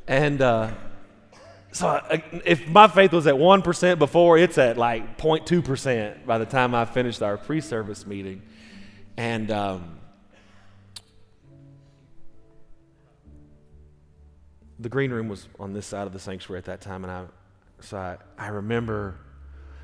And 0.06 0.40
uh, 0.40 0.70
so 1.72 1.88
I, 1.88 2.22
if 2.44 2.66
my 2.68 2.88
faith 2.88 3.12
was 3.12 3.26
at 3.26 3.34
1% 3.34 3.98
before, 3.98 4.38
it's 4.38 4.58
at 4.58 4.78
like 4.78 5.18
0.2% 5.18 6.24
by 6.24 6.38
the 6.38 6.46
time 6.46 6.74
I 6.74 6.84
finished 6.84 7.22
our 7.22 7.36
pre 7.36 7.60
service 7.60 8.06
meeting. 8.06 8.42
And 9.16 9.50
um, 9.50 9.98
the 14.78 14.88
green 14.88 15.10
room 15.10 15.28
was 15.28 15.48
on 15.58 15.72
this 15.72 15.86
side 15.86 16.06
of 16.06 16.12
the 16.12 16.18
sanctuary 16.18 16.58
at 16.58 16.64
that 16.64 16.80
time. 16.80 17.04
And 17.04 17.12
I, 17.12 17.24
so 17.80 17.96
I, 17.96 18.16
I 18.38 18.48
remember, 18.48 19.16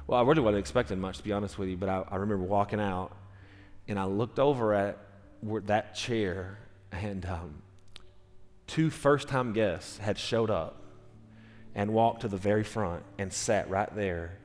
well, 0.07 0.21
I 0.21 0.23
really 0.23 0.41
wasn't 0.41 0.61
expecting 0.61 1.01
much, 1.01 1.19
to 1.19 1.25
be 1.25 1.33
honest 1.33 1.59
with 1.59 1.69
you, 1.69 1.77
but 1.77 1.89
I, 1.89 2.05
I 2.09 2.17
remember 2.17 2.45
walking 2.45 2.81
out 2.81 3.17
and 3.89 3.99
I 3.99 4.05
looked 4.05 4.39
over 4.39 4.75
at 4.75 4.99
that 5.67 5.95
chair 5.95 6.59
and 6.93 7.25
um, 7.27 7.63
two 8.67 8.91
first 8.91 9.29
time 9.29 9.53
guests 9.53 9.99
had 9.99 10.19
showed 10.19 10.51
up 10.51 10.83
and 11.75 11.93
walked 11.93 12.23
to 12.23 12.29
the 12.29 12.37
very 12.37 12.65
front 12.65 13.03
and 13.19 13.33
sat 13.33 13.71
right 13.71 13.95
there. 13.95 14.39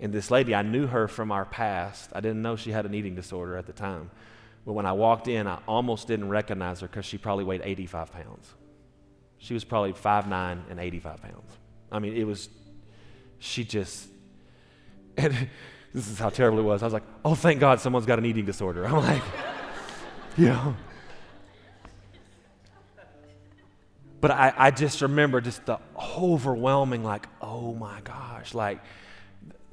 And 0.00 0.12
this 0.12 0.30
lady, 0.30 0.54
I 0.54 0.62
knew 0.62 0.86
her 0.86 1.08
from 1.08 1.30
our 1.30 1.44
past. 1.44 2.10
I 2.14 2.20
didn't 2.20 2.40
know 2.40 2.56
she 2.56 2.72
had 2.72 2.86
an 2.86 2.94
eating 2.94 3.14
disorder 3.14 3.56
at 3.56 3.66
the 3.66 3.72
time. 3.72 4.10
But 4.64 4.72
when 4.72 4.86
I 4.86 4.92
walked 4.92 5.28
in, 5.28 5.46
I 5.46 5.58
almost 5.68 6.06
didn't 6.06 6.28
recognize 6.30 6.80
her 6.80 6.86
because 6.86 7.04
she 7.04 7.18
probably 7.18 7.44
weighed 7.44 7.60
85 7.62 8.12
pounds. 8.12 8.54
She 9.40 9.54
was 9.54 9.64
probably 9.64 9.94
5'9 9.94 10.70
and 10.70 10.78
85 10.78 11.22
pounds. 11.22 11.58
I 11.90 11.98
mean, 11.98 12.14
it 12.14 12.24
was, 12.24 12.48
she 13.38 13.64
just, 13.64 14.06
and 15.16 15.32
this 15.94 16.08
is 16.08 16.18
how 16.18 16.28
terrible 16.28 16.60
it 16.60 16.62
was. 16.62 16.82
I 16.82 16.86
was 16.86 16.92
like, 16.92 17.04
oh, 17.24 17.34
thank 17.34 17.58
God 17.58 17.80
someone's 17.80 18.06
got 18.06 18.18
an 18.18 18.26
eating 18.26 18.44
disorder. 18.44 18.84
I'm 18.84 18.96
like, 18.96 19.22
you 20.36 20.46
know. 20.46 20.76
But 24.20 24.30
I, 24.30 24.52
I 24.56 24.70
just 24.70 25.00
remember 25.00 25.40
just 25.40 25.64
the 25.64 25.78
overwhelming, 25.96 27.02
like, 27.02 27.26
oh 27.40 27.74
my 27.74 28.02
gosh, 28.02 28.52
like 28.52 28.80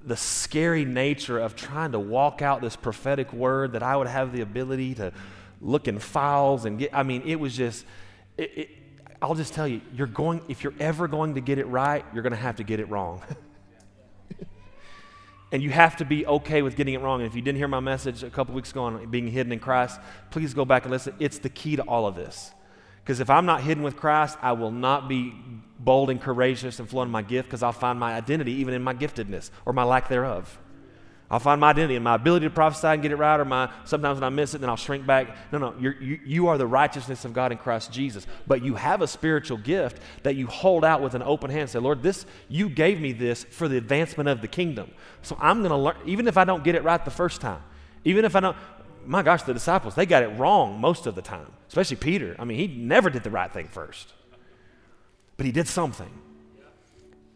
the 0.06 0.16
scary 0.16 0.86
nature 0.86 1.38
of 1.38 1.58
trying 1.58 1.92
to 1.92 2.00
walk 2.00 2.42
out 2.42 2.62
this 2.62 2.78
prophetic 2.78 3.34
word 3.34 3.74
that 3.74 3.84
I 3.84 3.98
would 3.98 4.08
have 4.08 4.32
the 4.32 4.40
ability 4.40 4.96
to 4.96 5.12
look 5.60 5.90
in 5.90 6.00
files 6.00 6.64
and 6.64 6.80
get. 6.80 6.92
I 6.94 7.04
mean, 7.04 7.24
it 7.26 7.36
was 7.36 7.58
just, 7.58 7.86
it, 8.38 8.52
it, 8.56 8.70
I'll 9.22 9.36
just 9.36 9.54
tell 9.54 9.68
you, 9.68 9.82
you're 9.94 10.08
going, 10.08 10.42
if 10.48 10.64
you're 10.64 10.76
ever 10.80 11.08
going 11.08 11.36
to 11.36 11.42
get 11.42 11.58
it 11.58 11.66
right, 11.66 12.06
you're 12.14 12.24
going 12.24 12.32
to 12.32 12.38
have 12.38 12.58
to 12.58 12.64
get 12.64 12.80
it 12.80 12.90
wrong. 12.90 13.22
and 15.52 15.64
you 15.64 15.72
have 15.72 15.98
to 15.98 16.06
be 16.06 16.26
okay 16.28 16.62
with 16.62 16.76
getting 16.76 16.94
it 16.94 17.02
wrong. 17.02 17.22
And 17.22 17.30
if 17.30 17.36
you 17.36 17.42
didn't 17.42 17.58
hear 17.58 17.68
my 17.68 17.80
message 17.80 18.24
a 18.24 18.30
couple 18.30 18.54
weeks 18.54 18.72
ago 18.72 18.84
on 18.84 19.10
being 19.10 19.28
hidden 19.28 19.52
in 19.52 19.60
Christ, 19.60 20.00
please 20.30 20.54
go 20.54 20.66
back 20.66 20.84
and 20.84 20.92
listen. 20.92 21.16
It's 21.20 21.40
the 21.40 21.50
key 21.50 21.76
to 21.78 21.84
all 21.84 22.06
of 22.06 22.16
this. 22.16 22.52
Because 23.04 23.20
if 23.20 23.30
I'm 23.30 23.46
not 23.46 23.62
hidden 23.62 23.84
with 23.84 23.96
Christ, 23.96 24.38
I 24.42 24.52
will 24.52 24.72
not 24.72 25.08
be 25.08 25.34
bold 25.80 26.10
and 26.10 26.22
courageous 26.22 26.80
and 26.80 26.90
flowing 26.90 27.10
my 27.10 27.22
gift 27.22 27.48
because 27.48 27.64
I'll 27.64 27.72
find 27.72 28.00
my 28.00 28.14
identity 28.14 28.52
even 28.54 28.74
in 28.74 28.84
my 28.84 28.94
giftedness 28.94 29.50
or 29.66 29.74
my 29.74 29.84
lack 29.84 30.10
thereof. 30.10 30.60
I'll 31.30 31.40
find 31.40 31.60
my 31.60 31.72
identity 31.72 31.96
in 31.96 32.04
my 32.04 32.16
ability 32.16 32.46
to 32.46 32.50
prophesy 32.50 32.88
and 32.88 33.02
get 33.02 33.12
it 33.12 33.18
right, 33.18 33.38
or 33.40 33.44
my 33.44 33.70
sometimes 33.84 34.16
when 34.16 34.24
I 34.24 34.30
miss 34.30 34.54
it, 34.54 34.62
then 34.62 34.70
I'll 34.70 34.78
shrink 34.78 35.06
back. 35.06 35.36
No, 35.52 35.58
no, 35.58 35.76
you're, 35.78 36.02
you 36.02 36.20
you 36.24 36.48
are 36.48 36.58
the 36.58 36.68
righteousness 36.68 37.26
of 37.26 37.34
God 37.34 37.52
in 37.52 37.58
Christ 37.58 37.92
Jesus. 37.92 38.26
But 38.48 38.64
you 38.64 38.76
have 38.76 39.02
a 39.02 39.08
spiritual 39.08 39.58
gift 39.58 40.02
that 40.24 40.36
you 40.36 40.48
hold 40.48 40.86
out 40.86 41.02
with 41.02 41.16
an 41.16 41.22
open 41.22 41.50
hand. 41.50 41.70
Say, 41.70 41.80
Lord, 41.80 42.02
this 42.02 42.26
you 42.48 42.70
gave 42.70 43.02
me 43.02 43.12
this 43.12 43.44
for 43.44 43.68
the 43.68 43.78
advancement 43.78 44.30
of 44.30 44.42
the 44.42 44.48
kingdom. 44.48 44.92
So 45.22 45.38
I'm 45.42 45.60
going 45.60 45.72
to 45.72 45.78
learn, 45.78 45.98
even 46.06 46.28
if 46.28 46.38
I 46.38 46.46
don't 46.46 46.64
get 46.64 46.76
it 46.76 46.84
right 46.84 47.04
the 47.04 47.12
first 47.12 47.42
time, 47.42 47.62
even 48.06 48.24
if 48.24 48.36
I 48.36 48.40
don't 48.40 48.56
my 49.08 49.24
gosh, 49.24 49.44
the 49.44 49.54
disciples, 49.54 49.96
they 49.96 50.06
got 50.06 50.22
it 50.22 50.28
wrong 50.38 50.80
most 50.80 51.08
of 51.08 51.16
the 51.16 51.22
time, 51.22 51.52
especially 51.70 51.96
Peter. 51.96 52.36
I 52.38 52.44
mean, 52.44 52.58
he 52.58 52.68
never 52.68 53.10
did 53.10 53.24
the 53.24 53.32
right 53.32 53.52
thing 53.52 53.68
first, 53.70 54.14
but 55.38 55.46
he 55.46 55.52
did 55.52 55.68
something. 55.68 56.12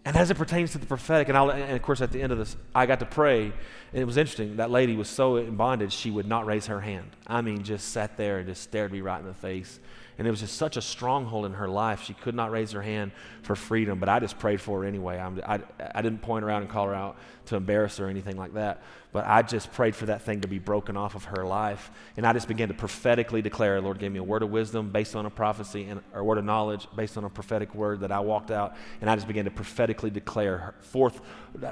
And 0.04 0.18
as 0.18 0.32
it 0.32 0.36
pertains 0.36 0.72
to 0.72 0.80
the 0.80 0.88
prophetic, 0.88 1.30
and, 1.30 1.38
and, 1.38 1.76
of 1.76 1.82
course, 1.84 2.02
at 2.02 2.12
the 2.12 2.22
end 2.22 2.32
of 2.32 2.39
this, 2.39 2.58
I 2.74 2.88
got 2.88 2.99
to 3.02 3.06
pray, 3.06 3.43
and 3.43 4.02
it 4.02 4.06
was 4.06 4.18
interesting. 4.18 4.58
That 4.58 4.72
lady 4.72 4.95
was 4.95 5.08
so 5.08 5.36
in 5.36 5.56
bondage, 5.56 5.93
she 5.93 6.10
would 6.10 6.26
not 6.28 6.47
raise 6.47 6.66
her 6.68 6.82
hand. 6.82 7.08
I 7.28 7.41
mean, 7.41 7.64
just 7.64 7.89
sat 7.89 8.18
there 8.18 8.39
and 8.39 8.47
just 8.47 8.64
stared 8.64 8.91
me 8.91 9.02
right 9.02 9.20
in 9.20 9.28
the 9.28 9.34
face. 9.34 9.80
And 10.22 10.28
it 10.28 10.30
was 10.30 10.41
just 10.41 10.55
such 10.55 10.78
a 10.78 10.84
stronghold 10.84 11.47
in 11.47 11.53
her 11.53 11.67
life. 11.67 12.03
She 12.03 12.13
could 12.13 12.36
not 12.36 12.51
raise 12.51 12.74
her 12.74 12.82
hand 12.84 13.11
for 13.41 13.55
freedom, 13.55 13.97
but 13.97 14.07
I 14.07 14.19
just 14.19 14.38
prayed 14.38 14.61
for 14.61 14.82
her 14.82 14.86
anyway. 14.86 15.17
I'm, 15.17 15.41
I, 15.43 15.61
I 15.95 16.03
didn't 16.03 16.22
point 16.22 16.43
her 16.43 16.51
out 16.51 16.61
and 16.61 16.69
call 16.69 16.86
her 16.86 16.93
out 16.93 17.17
to 17.47 17.55
embarrass 17.55 17.97
her 17.97 18.05
or 18.05 18.09
anything 18.09 18.38
like 18.38 18.53
that, 18.53 18.84
but 19.13 19.26
I 19.26 19.41
just 19.41 19.72
prayed 19.72 19.95
for 19.95 20.05
that 20.05 20.22
thing 20.22 20.41
to 20.41 20.47
be 20.47 20.59
broken 20.59 20.95
off 20.95 21.15
of 21.15 21.24
her 21.24 21.43
life. 21.43 21.89
And 22.17 22.28
I 22.28 22.34
just 22.34 22.47
began 22.47 22.67
to 22.67 22.76
prophetically 22.76 23.41
declare, 23.41 23.82
Lord 23.82 23.97
gave 23.97 24.11
me 24.11 24.19
a 24.19 24.24
word 24.24 24.43
of 24.43 24.51
wisdom 24.51 24.91
based 24.91 25.15
on 25.15 25.26
a 25.26 25.32
prophecy 25.32 25.86
and 25.86 26.01
a 26.13 26.24
word 26.24 26.38
of 26.38 26.45
knowledge 26.45 26.88
based 26.95 27.17
on 27.17 27.24
a 27.24 27.30
prophetic 27.30 27.74
word 27.74 28.01
that 28.01 28.11
I 28.11 28.19
walked 28.19 28.51
out. 28.51 28.76
And 29.01 29.09
I 29.09 29.15
just 29.15 29.28
began 29.28 29.45
to 29.45 29.51
prophetically 29.51 30.11
declare, 30.11 30.76
forth, 30.82 31.19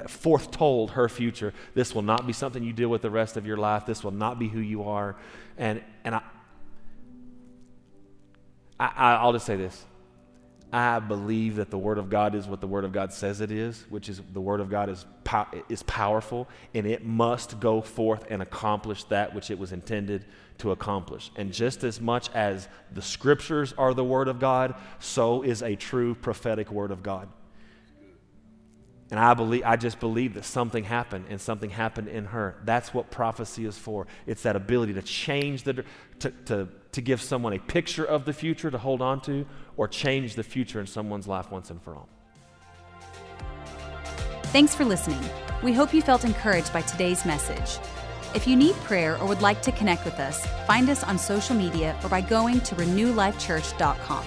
forth 0.08 0.50
told 0.50 0.90
her 0.90 1.08
future. 1.08 1.54
This 1.74 1.94
will 1.94 2.02
not 2.02 2.26
be 2.26 2.32
something 2.32 2.64
you 2.64 2.72
deal 2.72 2.88
with 2.88 3.02
the 3.02 3.10
rest 3.10 3.36
of 3.36 3.46
your 3.46 3.58
life. 3.58 3.86
This 3.86 4.02
will 4.02 4.10
not 4.10 4.40
be 4.40 4.48
who 4.48 4.58
you 4.58 4.82
are. 4.82 5.14
And, 5.56 5.82
and 6.02 6.16
I, 6.16 6.22
I, 8.80 9.14
I'll 9.16 9.32
just 9.32 9.46
say 9.46 9.56
this. 9.56 9.84
I 10.72 11.00
believe 11.00 11.56
that 11.56 11.70
the 11.70 11.78
Word 11.78 11.98
of 11.98 12.08
God 12.08 12.34
is 12.34 12.46
what 12.46 12.60
the 12.60 12.66
Word 12.66 12.84
of 12.84 12.92
God 12.92 13.12
says 13.12 13.40
it 13.40 13.50
is, 13.50 13.84
which 13.90 14.08
is 14.08 14.22
the 14.32 14.40
Word 14.40 14.60
of 14.60 14.70
God 14.70 14.88
is, 14.88 15.04
pow- 15.24 15.48
is 15.68 15.82
powerful 15.82 16.48
and 16.74 16.86
it 16.86 17.04
must 17.04 17.58
go 17.58 17.80
forth 17.80 18.24
and 18.30 18.40
accomplish 18.40 19.02
that 19.04 19.34
which 19.34 19.50
it 19.50 19.58
was 19.58 19.72
intended 19.72 20.24
to 20.58 20.70
accomplish. 20.70 21.32
And 21.34 21.52
just 21.52 21.82
as 21.82 22.00
much 22.00 22.30
as 22.34 22.68
the 22.92 23.02
Scriptures 23.02 23.74
are 23.76 23.94
the 23.94 24.04
Word 24.04 24.28
of 24.28 24.38
God, 24.38 24.74
so 25.00 25.42
is 25.42 25.62
a 25.62 25.74
true 25.74 26.14
prophetic 26.14 26.70
Word 26.70 26.92
of 26.92 27.02
God. 27.02 27.28
And 29.10 29.18
I 29.18 29.34
believe 29.34 29.64
I 29.64 29.74
just 29.74 29.98
believe 29.98 30.34
that 30.34 30.44
something 30.44 30.84
happened 30.84 31.26
and 31.28 31.40
something 31.40 31.70
happened 31.70 32.06
in 32.06 32.26
her. 32.26 32.60
That's 32.64 32.94
what 32.94 33.10
prophecy 33.10 33.64
is 33.64 33.76
for. 33.76 34.06
It's 34.24 34.44
that 34.44 34.54
ability 34.54 34.94
to 34.94 35.02
change 35.02 35.64
the 35.64 35.84
to, 36.20 36.30
to, 36.46 36.68
to 36.92 37.00
give 37.00 37.20
someone 37.22 37.52
a 37.52 37.58
picture 37.58 38.04
of 38.04 38.24
the 38.24 38.32
future 38.32 38.70
to 38.70 38.78
hold 38.78 39.00
on 39.00 39.20
to 39.22 39.46
or 39.76 39.88
change 39.88 40.34
the 40.34 40.42
future 40.42 40.80
in 40.80 40.86
someone's 40.86 41.26
life 41.26 41.50
once 41.50 41.70
and 41.70 41.82
for 41.82 41.94
all. 41.94 42.08
Thanks 44.44 44.74
for 44.74 44.84
listening. 44.84 45.22
We 45.62 45.72
hope 45.72 45.94
you 45.94 46.02
felt 46.02 46.24
encouraged 46.24 46.72
by 46.72 46.82
today's 46.82 47.24
message. 47.24 47.78
If 48.34 48.46
you 48.46 48.56
need 48.56 48.74
prayer 48.76 49.16
or 49.18 49.26
would 49.26 49.42
like 49.42 49.62
to 49.62 49.72
connect 49.72 50.04
with 50.04 50.18
us, 50.18 50.44
find 50.66 50.88
us 50.88 51.04
on 51.04 51.18
social 51.18 51.54
media 51.54 51.98
or 52.02 52.08
by 52.08 52.20
going 52.20 52.60
to 52.62 52.74
renewlifechurch.com. 52.74 54.24